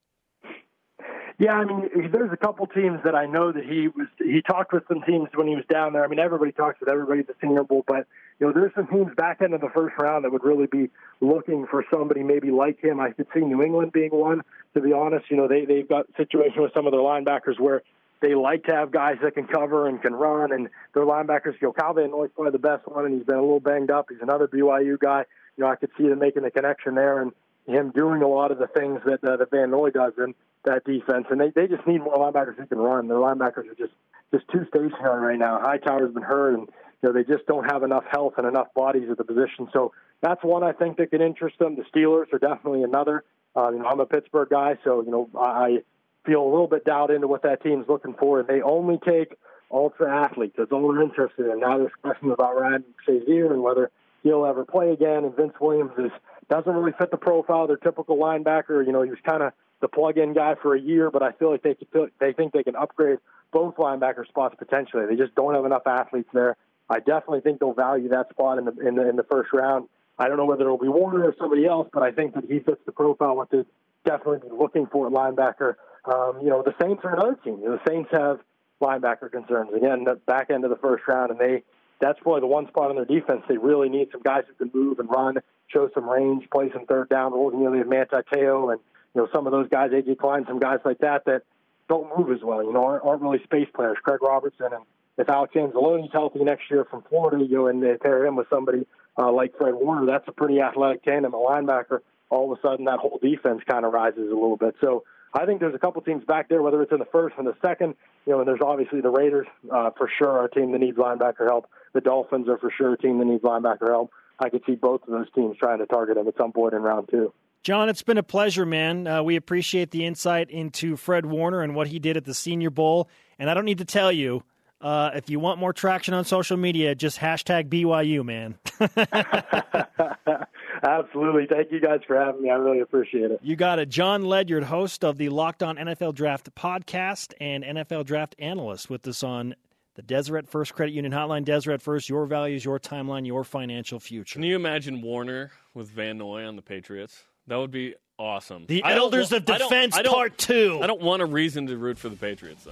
Yeah, 1.40 1.54
I 1.54 1.66
mean, 1.66 1.90
there's 2.12 2.32
a 2.32 2.38
couple 2.38 2.68
teams 2.68 3.00
that 3.04 3.16
I 3.16 3.26
know 3.26 3.52
that 3.52 3.66
he 3.66 3.88
was. 3.88 4.06
He 4.20 4.44
talked 4.44 4.74
with 4.74 4.84
some 4.88 5.02
teams 5.02 5.30
when 5.34 5.48
he 5.48 5.56
was 5.56 5.66
down 5.74 5.94
there. 5.94 6.04
I 6.04 6.08
mean, 6.08 6.20
everybody 6.20 6.52
talks 6.52 6.80
with 6.80 6.88
everybody 6.88 7.22
at 7.22 7.28
the 7.28 7.34
Senior 7.42 7.64
Bowl, 7.64 7.84
but 7.88 8.06
you 8.40 8.46
know, 8.46 8.54
there's 8.54 8.76
some 8.76 8.86
teams 8.90 9.12
back 9.18 9.42
end 9.42 9.56
of 9.56 9.62
the 9.62 9.72
first 9.74 9.96
round 10.00 10.24
that 10.24 10.32
would 10.32 10.44
really 10.44 10.68
be 10.68 10.92
looking 11.22 11.66
for 11.66 11.84
somebody 11.90 12.22
maybe 12.22 12.52
like 12.52 12.80
him. 12.80 13.00
I 13.00 13.10
could 13.10 13.26
see 13.34 13.40
New 13.40 13.64
England 13.64 13.92
being 13.92 14.12
one. 14.12 14.44
To 14.76 14.82
be 14.82 14.94
honest, 14.94 15.32
you 15.32 15.38
know, 15.38 15.48
they 15.48 15.66
they've 15.66 15.90
got 15.90 16.06
situation 16.16 16.62
with 16.62 16.74
some 16.76 16.86
of 16.86 16.92
their 16.92 17.02
linebackers 17.02 17.60
where 17.60 17.82
they 18.26 18.34
like 18.34 18.64
to 18.64 18.74
have 18.74 18.92
guys 18.92 19.18
that 19.22 19.36
can 19.36 19.46
cover 19.46 19.88
and 19.88 20.02
can 20.02 20.14
run, 20.14 20.52
and 20.52 20.70
their 20.94 21.04
linebackers. 21.04 21.54
You 21.62 21.68
know, 21.68 21.74
Kyle 21.74 21.94
Van 21.94 22.10
Noy's 22.10 22.32
probably 22.34 22.52
the 22.52 22.60
best 22.60 22.88
one, 22.88 23.06
and 23.06 23.14
he's 23.14 23.26
been 23.26 23.36
a 23.36 23.42
little 23.42 23.60
banged 23.60 23.92
up. 23.92 24.08
He's 24.10 24.22
another 24.22 24.48
BYU 24.48 25.00
guy. 25.00 25.26
You 25.58 25.64
know, 25.64 25.70
I 25.70 25.76
could 25.76 25.92
see 25.98 26.08
them 26.08 26.20
making 26.20 26.44
the 26.44 26.52
connection 26.52 26.96
there, 26.96 27.22
and 27.22 27.32
him 27.68 27.92
doing 27.92 28.24
a 28.24 28.28
lot 28.28 28.52
of 28.52 28.58
the 28.58 28.68
things 28.68 29.02
that 29.06 29.24
uh, 29.24 29.38
that 29.38 29.52
Van 29.52 29.70
Noy 29.70 29.92
does 29.92 30.14
in 30.18 30.34
that 30.64 30.84
defense. 30.86 31.28
And 31.30 31.40
they 31.40 31.52
they 31.52 31.68
just 31.68 31.86
need 31.86 32.00
more 32.00 32.16
linebackers 32.16 32.58
who 32.58 32.66
can 32.66 32.80
run. 32.80 33.08
Their 33.08 33.18
linebackers 33.18 33.70
are 33.70 33.76
just 33.78 33.94
just 34.34 34.48
too 34.52 34.66
stationary 34.70 35.28
right 35.28 35.40
now. 35.40 35.60
Hightower's 35.62 36.14
been 36.14 36.24
hurt, 36.24 36.56
and 36.56 36.68
you 37.04 37.10
know 37.10 37.14
they 37.14 37.24
just 37.24 37.46
don't 37.46 37.66
have 37.72 37.84
enough 37.84 38.06
health 38.10 38.34
and 38.38 38.48
enough 38.48 38.74
bodies 38.74 39.10
at 39.12 39.18
the 39.18 39.24
position. 39.24 39.70
So 39.72 39.94
that's 40.22 40.44
one 40.44 40.64
I 40.64 40.72
think 40.72 40.98
that 40.98 41.12
could 41.12 41.22
interest 41.22 41.60
them. 41.60 41.76
The 41.76 41.84
Steelers 41.84 42.34
are 42.34 42.40
definitely 42.40 42.82
another. 42.82 43.24
Uh, 43.56 43.70
you 43.70 43.80
know, 43.80 43.86
I'm 43.86 44.00
a 44.00 44.06
Pittsburgh 44.06 44.50
guy, 44.50 44.78
so 44.84 45.02
you 45.04 45.12
know 45.12 45.30
I 45.40 45.84
feel 46.26 46.42
a 46.42 46.50
little 46.50 46.68
bit 46.68 46.86
doubt 46.86 47.12
into 47.12 47.28
what 47.28 47.44
that 47.44 47.64
team's 47.64 47.88
looking 47.88 48.14
for, 48.14 48.44
they 48.44 48.62
only 48.62 49.00
take 49.06 49.36
ultra 49.72 50.10
athletes. 50.24 50.56
That's 50.58 50.72
all 50.72 50.92
they're 50.92 51.02
interested 51.02 51.52
in. 51.52 51.60
Now 51.60 51.78
there's 51.78 51.92
questions 52.02 52.32
about 52.34 52.60
Ryan 52.60 52.84
Shazier 53.08 53.52
and 53.52 53.62
whether 53.62 53.92
he'll 54.24 54.46
ever 54.46 54.66
play 54.66 54.92
again. 54.92 55.24
And 55.24 55.36
Vince 55.36 55.54
Williams 55.60 55.92
is 55.98 56.12
doesn't 56.50 56.72
really 56.72 56.94
fit 56.98 57.12
the 57.12 57.18
profile. 57.18 57.64
Of 57.64 57.70
their 57.70 57.78
typical 57.78 58.18
linebacker. 58.18 58.86
You 58.86 58.92
know, 58.92 59.02
he 59.02 59.10
was 59.10 59.20
kind 59.26 59.42
of 59.44 59.54
the 59.82 59.88
plug-in 59.88 60.34
guy 60.34 60.56
for 60.62 60.76
a 60.76 60.80
year, 60.80 61.12
but 61.12 61.24
I 61.24 61.32
feel 61.34 61.52
like 61.52 61.64
they 61.64 61.76
could, 61.76 62.12
they 62.20 62.34
think 62.34 62.54
they 62.54 62.64
can 62.64 62.76
upgrade 62.76 63.20
both 63.52 63.76
linebacker 63.76 64.28
spots 64.28 64.56
potentially. 64.58 65.06
They 65.08 65.16
just 65.16 65.36
don't 65.36 65.54
have 65.54 65.66
enough 65.66 65.84
athletes 65.86 66.30
there. 66.34 66.56
I 66.90 67.00
definitely 67.00 67.42
think 67.42 67.60
they'll 67.60 67.74
value 67.74 68.10
that 68.10 68.30
spot 68.30 68.60
in 68.60 68.66
the 68.66 68.88
in 68.88 68.96
the, 68.96 69.10
in 69.10 69.16
the 69.16 69.24
first 69.24 69.52
round. 69.54 69.88
I 70.18 70.28
don't 70.28 70.38
know 70.38 70.46
whether 70.46 70.62
it'll 70.62 70.78
be 70.78 70.88
Warner 70.88 71.26
or 71.26 71.36
somebody 71.38 71.66
else, 71.66 71.90
but 71.92 72.04
I 72.04 72.12
think 72.12 72.36
that 72.36 72.46
he 72.46 72.60
fits 72.60 72.82
the 72.86 72.92
profile 72.92 73.36
what 73.36 73.50
they're 73.50 73.66
definitely 74.06 74.50
looking 74.58 74.86
for 74.86 75.08
at 75.08 75.14
linebacker. 75.14 75.76
Um, 76.08 76.40
you 76.42 76.50
know, 76.50 76.64
the 76.64 76.74
Saints 76.82 77.02
are 77.04 77.14
another 77.14 77.36
team. 77.44 77.62
The 77.62 77.80
Saints 77.88 78.10
have 78.12 78.40
linebacker 78.82 79.32
concerns 79.32 79.72
again. 79.74 80.04
The 80.04 80.16
back 80.28 80.50
end 80.50 80.64
of 80.64 80.70
the 80.70 80.78
first 80.78 81.04
round, 81.08 81.32
and 81.32 81.40
they 81.40 81.64
that's 82.02 82.20
probably 82.20 82.42
the 82.42 82.48
one 82.48 82.68
spot 82.68 82.90
on 82.90 82.98
their 82.98 83.06
defense 83.06 83.42
they 83.48 83.58
really 83.58 83.88
need 83.90 84.10
some 84.12 84.22
guys 84.22 84.44
who 84.48 84.54
can 84.54 84.72
move 84.78 85.00
and 85.00 85.10
run, 85.10 85.38
show 85.68 85.90
some 85.94 86.10
range, 86.10 86.48
play 86.52 86.70
some 86.74 86.86
third 86.86 87.10
down 87.10 87.34
roles. 87.34 87.54
You 87.54 87.62
know, 87.62 87.72
they 87.72 87.80
have 87.80 87.88
Manti 87.88 88.18
Te'o 88.34 88.72
and 88.72 88.82
you 89.14 89.22
know 89.22 89.28
some 89.34 89.48
of 89.48 89.52
those 89.52 89.70
guys, 89.70 89.92
AJ 89.92 90.18
Klein, 90.18 90.46
some 90.48 90.60
guys 90.60 90.80
like 90.84 91.00
that 91.00 91.26
that 91.26 91.44
don't 91.88 92.18
move 92.18 92.32
as 92.32 92.44
well. 92.44 92.64
You 92.64 92.74
know, 92.74 92.84
aren't, 92.84 93.06
aren't 93.06 93.22
really 93.22 93.44
space 93.44 93.68
players. 93.74 93.98
Craig 94.04 94.22
Robertson 94.22 94.74
and 94.74 94.84
if 95.18 95.30
Alex 95.30 95.54
Anzalone's 95.56 96.12
healthy 96.12 96.44
next 96.44 96.70
year 96.70 96.86
from 96.86 97.04
Florida, 97.04 97.44
you 97.44 97.56
know, 97.56 97.68
and 97.68 97.82
they 97.82 97.96
pair 97.96 98.26
him 98.26 98.36
with 98.36 98.48
somebody 98.50 98.86
uh, 99.18 99.32
like 99.32 99.58
Fred 99.58 99.74
Warner, 99.76 100.06
that's 100.06 100.28
a 100.28 100.32
pretty 100.34 100.60
athletic 100.60 101.04
tandem, 101.04 101.34
a 101.34 101.38
linebacker. 101.38 102.00
All 102.30 102.52
of 102.52 102.58
a 102.58 102.62
sudden, 102.62 102.86
that 102.86 103.00
whole 103.00 103.20
defense 103.22 103.62
kind 103.70 103.86
of 103.86 103.94
rises 103.94 104.30
a 104.30 104.34
little 104.34 104.58
bit. 104.58 104.76
So 104.82 105.04
I 105.36 105.46
think 105.46 105.60
there's 105.60 105.76
a 105.76 105.80
couple 105.80 106.02
teams 106.02 106.24
back 106.24 106.48
there, 106.48 106.62
whether 106.62 106.82
it's 106.82 106.94
in 106.94 107.00
the 107.00 107.08
first 107.12 107.36
and 107.38 107.46
the 107.46 107.56
second. 107.62 107.96
You 108.26 108.34
know, 108.34 108.40
and 108.40 108.48
there's 108.48 108.62
obviously 108.66 109.02
the 109.02 109.10
Raiders 109.10 109.48
uh, 109.72 109.92
for 109.98 110.10
sure, 110.18 110.46
a 110.46 110.50
team 110.50 110.72
that 110.72 110.80
needs 110.80 110.98
linebacker 110.98 111.46
help. 111.46 111.66
The 111.94 112.02
Dolphins 112.02 112.48
are 112.48 112.58
for 112.58 112.72
sure 112.76 112.94
a 112.94 112.98
team 112.98 113.20
that 113.20 113.26
needs 113.26 113.44
linebacker 113.44 113.90
help. 113.90 114.12
I 114.40 114.50
could 114.50 114.64
see 114.66 114.76
both 114.76 115.02
of 115.04 115.10
those 115.10 115.28
teams 115.34 115.58
trying 115.58 115.80
to 115.80 115.86
target 115.86 116.18
him 116.18 116.28
at 116.28 116.36
some 116.38 116.52
point 116.52 116.74
in 116.74 116.82
round 116.82 117.10
two. 117.10 117.34
John, 117.64 117.90
it's 117.90 118.04
been 118.04 118.18
a 118.18 118.24
pleasure, 118.24 118.66
man. 118.66 119.08
Uh, 119.08 119.24
we 119.24 119.36
appreciate 119.36 119.92
the 119.92 120.06
insight 120.06 120.50
into 120.52 120.96
Fred 120.96 121.26
Warner 121.26 121.62
and 121.62 121.76
what 121.76 121.88
he 121.88 122.00
did 122.00 122.16
at 122.16 122.24
the 122.24 122.34
Senior 122.34 122.70
Bowl. 122.70 123.10
And 123.40 123.50
I 123.50 123.54
don't 123.54 123.66
need 123.66 123.80
to 123.80 123.86
tell 123.86 124.12
you, 124.12 124.44
uh, 124.82 125.12
if 125.16 125.30
you 125.30 125.40
want 125.40 125.60
more 125.60 125.74
traction 125.74 126.14
on 126.14 126.26
social 126.26 126.58
media, 126.58 126.94
just 126.94 127.18
hashtag 127.18 127.70
BYU, 127.70 128.24
man. 128.24 128.58
Absolutely. 130.84 131.48
Thank 131.48 131.72
you 131.72 131.80
guys 131.80 132.02
for 132.08 132.20
having 132.20 132.42
me. 132.42 132.50
I 132.50 132.56
really 132.56 132.80
appreciate 132.80 133.32
it. 133.32 133.40
You 133.42 133.56
got 133.56 133.80
it. 133.80 133.90
John 133.90 134.24
Ledyard, 134.26 134.64
host 134.64 135.04
of 135.04 135.18
the 135.18 135.30
Locked 135.30 135.64
On 135.64 135.78
NFL 135.78 136.16
Draft 136.16 136.54
podcast 136.56 137.34
and 137.40 137.64
NFL 137.64 138.06
Draft 138.06 138.36
analyst 138.40 138.90
with 138.90 139.08
us 139.08 139.24
on 139.24 139.56
the 139.96 140.02
Deseret 140.02 140.48
First 140.48 140.74
Credit 140.74 140.94
Union 140.94 141.14
Hotline. 141.14 141.46
Deseret 141.46 141.82
First, 141.82 142.10
your 142.10 142.26
values, 142.26 142.66
your 142.66 142.80
timeline, 142.80 143.26
your 143.26 143.44
financial 143.44 144.00
future. 144.00 144.34
Can 144.34 144.44
you 144.44 144.56
imagine 144.56 145.02
Warner 145.02 145.52
with 145.74 145.90
Van 145.90 146.18
Noy 146.18 146.46
on 146.46 146.56
the 146.56 146.62
Patriots? 146.62 147.24
That 147.48 147.58
would 147.58 147.72
be 147.72 147.96
awesome. 148.18 148.66
The 148.68 148.84
Elders 148.84 149.32
of 149.32 149.46
Defense 149.46 149.98
Part 150.02 150.38
2. 150.38 150.80
I 150.82 150.88
don't 150.88 151.02
want 151.02 151.22
a 151.22 151.26
reason 151.26 151.68
to 151.68 151.78
root 151.78 151.98
for 151.98 152.10
the 152.10 152.16
Patriots, 152.16 152.64
though. 152.64 152.72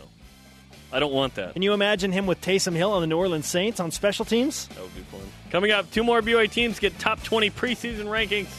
I 0.93 0.99
don't 0.99 1.11
want 1.11 1.33
that. 1.35 1.53
Can 1.53 1.63
you 1.63 1.73
imagine 1.73 2.11
him 2.11 2.27
with 2.27 2.39
Taysom 2.39 2.75
Hill 2.75 2.91
on 2.91 3.01
the 3.01 3.07
New 3.07 3.17
Orleans 3.17 3.47
Saints 3.47 3.79
on 3.79 3.89
special 3.89 4.25
teams? 4.25 4.67
That 4.67 4.81
would 4.81 4.95
be 4.95 5.01
fun. 5.01 5.21
Coming 5.49 5.71
up, 5.71 5.89
two 5.89 6.03
more 6.03 6.21
BYU 6.21 6.49
teams 6.51 6.77
get 6.77 6.97
top 6.99 7.23
20 7.23 7.49
preseason 7.49 8.05
rankings. 8.05 8.49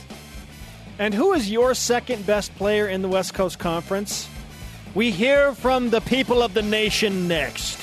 And 0.99 1.15
who 1.15 1.33
is 1.33 1.49
your 1.49 1.75
second 1.75 2.27
best 2.27 2.53
player 2.57 2.89
in 2.89 3.03
the 3.03 3.09
West 3.09 3.35
Coast 3.35 3.61
Conference? 3.61 4.29
We 4.97 5.13
hear 5.13 5.55
from 5.55 5.91
the 5.91 6.01
people 6.01 6.43
of 6.43 6.55
the 6.55 6.63
nation 6.63 7.29
next. 7.29 7.79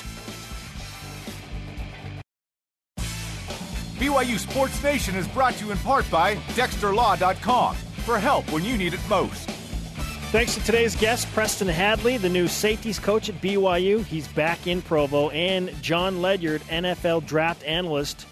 BYU 3.96 4.38
Sports 4.38 4.82
Nation 4.82 5.14
is 5.16 5.26
brought 5.28 5.54
to 5.54 5.64
you 5.64 5.72
in 5.72 5.78
part 5.78 6.10
by 6.10 6.34
DexterLaw.com 6.54 7.74
for 8.04 8.18
help 8.18 8.52
when 8.52 8.64
you 8.64 8.76
need 8.76 8.92
it 8.92 9.00
most. 9.08 9.48
Thanks 10.32 10.54
to 10.54 10.64
today's 10.64 10.96
guest, 10.96 11.30
Preston 11.34 11.68
Hadley, 11.68 12.16
the 12.16 12.30
new 12.30 12.48
safeties 12.48 12.98
coach 12.98 13.28
at 13.28 13.34
BYU. 13.42 14.02
He's 14.02 14.26
back 14.28 14.66
in 14.66 14.80
Provo, 14.80 15.28
and 15.28 15.70
John 15.82 16.22
Ledyard, 16.22 16.62
NFL 16.62 17.26
draft 17.26 17.62
analyst. 17.64 18.24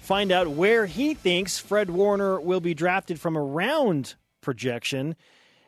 Find 0.00 0.30
out 0.30 0.46
where 0.46 0.86
he 0.86 1.12
thinks 1.12 1.58
Fred 1.58 1.90
Warner 1.90 2.40
will 2.40 2.60
be 2.60 2.72
drafted 2.72 3.20
from 3.20 3.34
a 3.34 3.42
round 3.42 4.14
projection. 4.40 5.16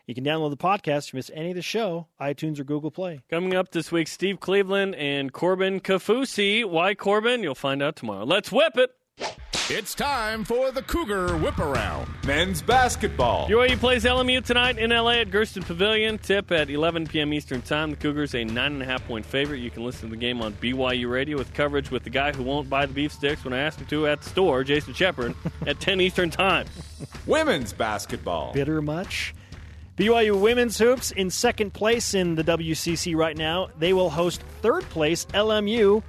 You 0.06 0.14
can 0.14 0.22
download 0.22 0.50
the 0.50 0.56
podcast 0.56 1.08
if 1.08 1.14
you 1.14 1.18
miss 1.18 1.32
any 1.34 1.50
of 1.50 1.56
the 1.56 1.62
show, 1.62 2.06
iTunes 2.20 2.60
or 2.60 2.64
Google 2.64 2.92
Play. 2.92 3.18
Coming 3.28 3.56
up 3.56 3.72
this 3.72 3.90
week, 3.90 4.06
Steve 4.06 4.38
Cleveland 4.38 4.94
and 4.94 5.32
Corbin 5.32 5.80
Kaufusi. 5.80 6.64
Why 6.64 6.94
Corbin? 6.94 7.42
You'll 7.42 7.56
find 7.56 7.82
out 7.82 7.96
tomorrow. 7.96 8.24
Let's 8.24 8.52
whip 8.52 8.76
it. 8.76 8.92
It's 9.70 9.94
time 9.94 10.44
for 10.44 10.72
the 10.72 10.82
Cougar 10.82 11.36
Whip 11.36 11.58
Around. 11.58 12.10
Men's 12.26 12.60
basketball. 12.60 13.48
BYU 13.48 13.78
plays 13.78 14.04
LMU 14.04 14.44
tonight 14.44 14.76
in 14.76 14.90
LA 14.90 15.20
at 15.20 15.30
Gersten 15.30 15.62
Pavilion. 15.62 16.18
Tip 16.18 16.50
at 16.50 16.68
11 16.68 17.06
p.m. 17.06 17.32
Eastern 17.32 17.62
Time. 17.62 17.90
The 17.90 17.96
Cougars 17.96 18.34
a 18.34 18.44
9.5 18.44 19.06
point 19.06 19.24
favorite. 19.24 19.58
You 19.58 19.70
can 19.70 19.84
listen 19.84 20.08
to 20.08 20.14
the 20.16 20.20
game 20.20 20.42
on 20.42 20.52
BYU 20.54 21.08
Radio 21.08 21.38
with 21.38 21.54
coverage 21.54 21.92
with 21.92 22.02
the 22.02 22.10
guy 22.10 22.32
who 22.32 22.42
won't 22.42 22.68
buy 22.68 22.86
the 22.86 22.92
beef 22.92 23.12
sticks 23.12 23.44
when 23.44 23.54
I 23.54 23.58
ask 23.58 23.78
him 23.78 23.86
to 23.86 24.08
at 24.08 24.22
the 24.22 24.30
store, 24.30 24.64
Jason 24.64 24.94
Shepard, 24.94 25.32
at 25.66 25.78
10 25.78 26.00
Eastern 26.00 26.30
Time. 26.30 26.66
Women's 27.24 27.72
basketball. 27.72 28.52
Bitter 28.52 28.82
much? 28.82 29.32
BYU 29.96 30.40
women's 30.40 30.76
hoops 30.76 31.12
in 31.12 31.30
second 31.30 31.72
place 31.72 32.14
in 32.14 32.34
the 32.34 32.42
WCC 32.42 33.14
right 33.14 33.36
now. 33.36 33.68
They 33.78 33.92
will 33.92 34.10
host 34.10 34.42
third 34.60 34.82
place 34.90 35.24
LMU. 35.26 36.02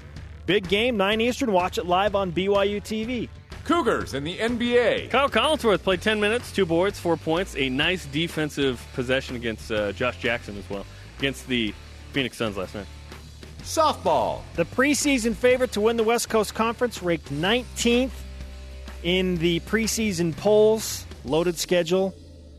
Big 0.45 0.67
game, 0.67 0.97
9 0.97 1.21
Eastern. 1.21 1.51
Watch 1.51 1.77
it 1.77 1.85
live 1.85 2.15
on 2.15 2.31
BYU 2.31 2.81
TV. 2.81 3.29
Cougars 3.63 4.13
in 4.13 4.25
the 4.25 4.37
NBA. 4.37 5.09
Kyle 5.09 5.29
Collinsworth 5.29 5.83
played 5.83 6.01
10 6.01 6.19
minutes, 6.19 6.51
two 6.51 6.65
boards, 6.65 6.99
four 6.99 7.15
points. 7.15 7.55
A 7.55 7.69
nice 7.69 8.05
defensive 8.07 8.85
possession 8.93 9.37
against 9.37 9.71
uh, 9.71 9.93
Josh 9.93 10.17
Jackson 10.19 10.57
as 10.57 10.69
well, 10.69 10.85
against 11.17 11.47
the 11.47 11.73
Phoenix 12.11 12.35
Suns 12.35 12.57
last 12.57 12.75
night. 12.75 12.87
Softball. 13.59 14.41
The 14.55 14.65
preseason 14.65 15.33
favorite 15.33 15.71
to 15.73 15.81
win 15.81 15.95
the 15.95 16.03
West 16.03 16.27
Coast 16.27 16.53
Conference 16.53 17.01
ranked 17.01 17.31
19th 17.31 18.11
in 19.03 19.37
the 19.37 19.61
preseason 19.61 20.35
polls. 20.35 21.05
Loaded 21.23 21.57
schedule. 21.57 22.13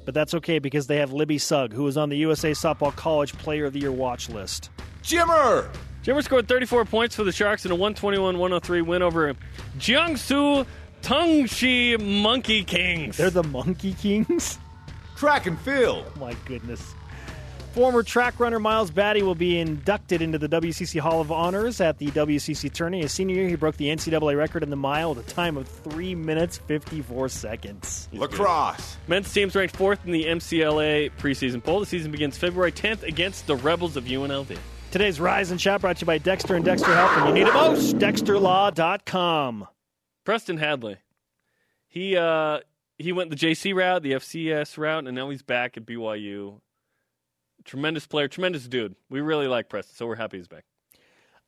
But 0.07 0.15
that's 0.15 0.33
okay 0.35 0.59
because 0.59 0.87
they 0.87 0.97
have 0.97 1.13
Libby 1.13 1.39
Sugg, 1.39 1.73
who 1.73 1.87
is 1.87 1.99
on 1.99 2.09
the 2.09 2.17
USA 2.17 2.53
Softball 2.53 2.95
College 2.97 3.35
Player 3.35 3.67
of 3.67 3.75
the 3.75 3.81
Year 3.81 3.93
watch 3.93 4.31
list. 4.31 4.71
Jimmer! 5.03 5.69
Jimmer 6.05 6.23
scored 6.23 6.47
34 6.47 6.85
points 6.85 7.17
for 7.17 7.25
the 7.25 7.33
Sharks 7.33 7.65
in 7.65 7.71
a 7.71 7.75
121 7.75 8.39
103 8.39 8.83
win 8.83 9.01
over 9.01 9.35
Jiangsu 9.79 10.67
Tongxi 11.01 11.99
Monkey 12.23 12.63
Kings. 12.63 13.17
They're 13.17 13.31
the 13.31 13.43
Monkey 13.43 13.95
Kings? 13.95 14.59
Track 15.17 15.47
and 15.47 15.59
field. 15.61 16.05
Oh, 16.15 16.21
my 16.21 16.35
goodness. 16.45 16.95
Former 17.73 18.03
track 18.03 18.39
runner 18.39 18.61
Miles 18.61 18.91
Batty 18.91 19.23
will 19.23 19.35
be 19.35 19.59
inducted 19.59 20.21
into 20.21 20.39
the 20.39 20.49
WCC 20.49 21.01
Hall 21.01 21.23
of 21.23 21.33
Honors 21.33 21.81
at 21.81 21.97
the 21.97 22.07
WCC 22.09 22.71
tourney. 22.71 23.01
His 23.01 23.11
senior 23.11 23.37
year, 23.37 23.49
he 23.49 23.57
broke 23.57 23.79
the 23.79 23.87
NCAA 23.87 24.37
record 24.37 24.63
in 24.63 24.69
the 24.69 24.77
mile 24.77 25.13
at 25.13 25.17
a 25.17 25.23
time 25.23 25.57
of 25.57 25.67
3 25.67 26.15
minutes 26.15 26.59
54 26.59 27.31
seconds. 27.31 28.11
Lacrosse. 28.13 28.99
Men's 29.09 29.33
team's 29.33 29.57
ranked 29.57 29.75
fourth 29.75 30.05
in 30.05 30.13
the 30.13 30.25
MCLA 30.27 31.11
preseason 31.19 31.65
poll. 31.65 31.81
The 31.81 31.87
season 31.87 32.13
begins 32.13 32.37
February 32.37 32.73
10th 32.73 33.03
against 33.05 33.47
the 33.47 33.57
Rebels 33.57 33.97
of 33.97 34.05
UNLV. 34.05 34.59
Today's 34.95 35.19
Rise 35.19 35.51
and 35.51 35.59
Chat 35.59 35.81
brought 35.81 35.97
to 35.97 36.03
you 36.03 36.07
by 36.07 36.19
Dexter 36.19 36.55
and 36.55 36.65
Dexter 36.65 36.95
Health. 36.95 37.17
When 37.17 37.27
you 37.27 37.43
need 37.43 37.49
it 37.49 37.53
most, 37.53 37.97
DexterLaw.com. 37.97 39.67
Preston 40.23 40.57
Hadley. 40.57 40.99
He 41.89 42.17
uh, 42.17 42.61
he 42.97 43.11
went 43.11 43.31
the 43.31 43.35
JC 43.35 43.75
route, 43.75 44.05
the 44.05 44.13
FCS 44.13 44.79
route, 44.79 45.09
and 45.09 45.17
now 45.17 45.31
he's 45.31 45.43
back 45.43 45.77
at 45.77 45.85
BYU. 45.85 46.61
Tremendous 47.65 48.07
player, 48.07 48.29
tremendous 48.29 48.69
dude. 48.69 48.95
We 49.11 49.21
really 49.21 49.49
like 49.49 49.69
Preston, 49.69 49.97
so 49.97 50.07
we're 50.07 50.15
happy 50.15 50.37
he's 50.37 50.47
back. 50.47 50.63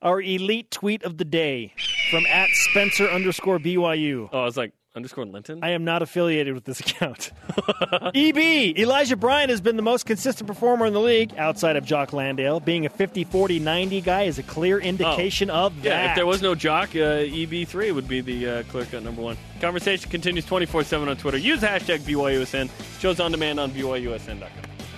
Our 0.03 0.20
elite 0.20 0.72
tweet 0.72 1.05
of 1.05 1.16
the 1.16 1.24
day 1.24 1.72
from 2.11 2.26
at 2.26 2.49
Spencer 2.51 3.09
underscore 3.09 3.61
BYU. 3.61 4.28
Oh, 4.32 4.40
I 4.40 4.44
was 4.44 4.57
like, 4.57 4.72
underscore 4.97 5.26
Linton? 5.26 5.61
I 5.62 5.70
am 5.70 5.84
not 5.84 6.03
affiliated 6.03 6.55
with 6.55 6.64
this 6.64 6.80
account. 6.80 7.30
EB, 8.14 8.38
Elijah 8.78 9.16
Bryant 9.16 9.51
has 9.51 9.61
been 9.61 9.76
the 9.76 9.82
most 9.82 10.07
consistent 10.07 10.47
performer 10.49 10.86
in 10.86 10.92
the 10.94 11.01
league 11.01 11.34
outside 11.36 11.76
of 11.76 11.84
Jock 11.84 12.12
Landale. 12.12 12.61
Being 12.61 12.86
a 12.86 12.88
50 12.88 13.24
40 13.24 13.59
90 13.61 14.01
guy 14.01 14.22
is 14.22 14.38
a 14.38 14.42
clear 14.42 14.78
indication 14.78 15.51
Oh. 15.51 15.66
of 15.66 15.76
Yeah, 15.84 15.90
that. 15.90 16.11
if 16.11 16.16
there 16.16 16.26
was 16.26 16.42
no 16.42 16.55
jock, 16.55 16.90
uh, 16.90 17.22
EB3 17.28 17.94
would 17.94 18.09
be 18.09 18.20
the 18.20 18.49
uh, 18.49 18.62
clear 18.64 18.84
cut 18.86 19.03
number 19.03 19.22
one. 19.22 19.36
Conversation 19.61 20.11
continues 20.11 20.44
24 20.47 20.84
7 20.84 21.09
on 21.09 21.16
Twitter. 21.16 21.38
Use 21.38 21.61
hashtag 21.61 22.01
BYUSN. 22.01 22.70
Shows 23.01 23.20
on 23.20 23.30
demand 23.30 23.61
on 23.61 23.70
BYUSN.com. 23.70 24.49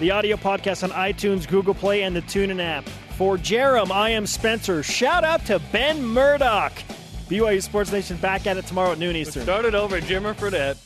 The 0.01 0.13
audio 0.13 0.37
podcast 0.37 0.85
on 0.85 0.91
iTunes, 0.91 1.49
Google 1.49 1.75
Play, 1.75 2.05
and 2.05 2.15
the 2.15 2.23
TuneIn 2.23 2.63
app. 2.63 2.89
For 3.17 3.37
Jarom, 3.37 3.91
I 3.91 4.11
am 4.11 4.27
Spencer. 4.27 4.85
Shout 4.85 5.25
out 5.25 5.45
to 5.47 5.59
Ben 5.73 6.05
Murdoch. 6.05 6.73
BYU 7.29 7.63
Sports 7.63 7.93
Nation 7.93 8.17
back 8.17 8.47
at 8.47 8.57
it 8.57 8.67
tomorrow 8.67 8.93
at 8.93 8.99
noon 8.99 9.15
Eastern. 9.17 9.43
Started 9.43 9.75
over 9.75 10.01
Jimmer 10.01 10.35
Fredette. 10.35 10.77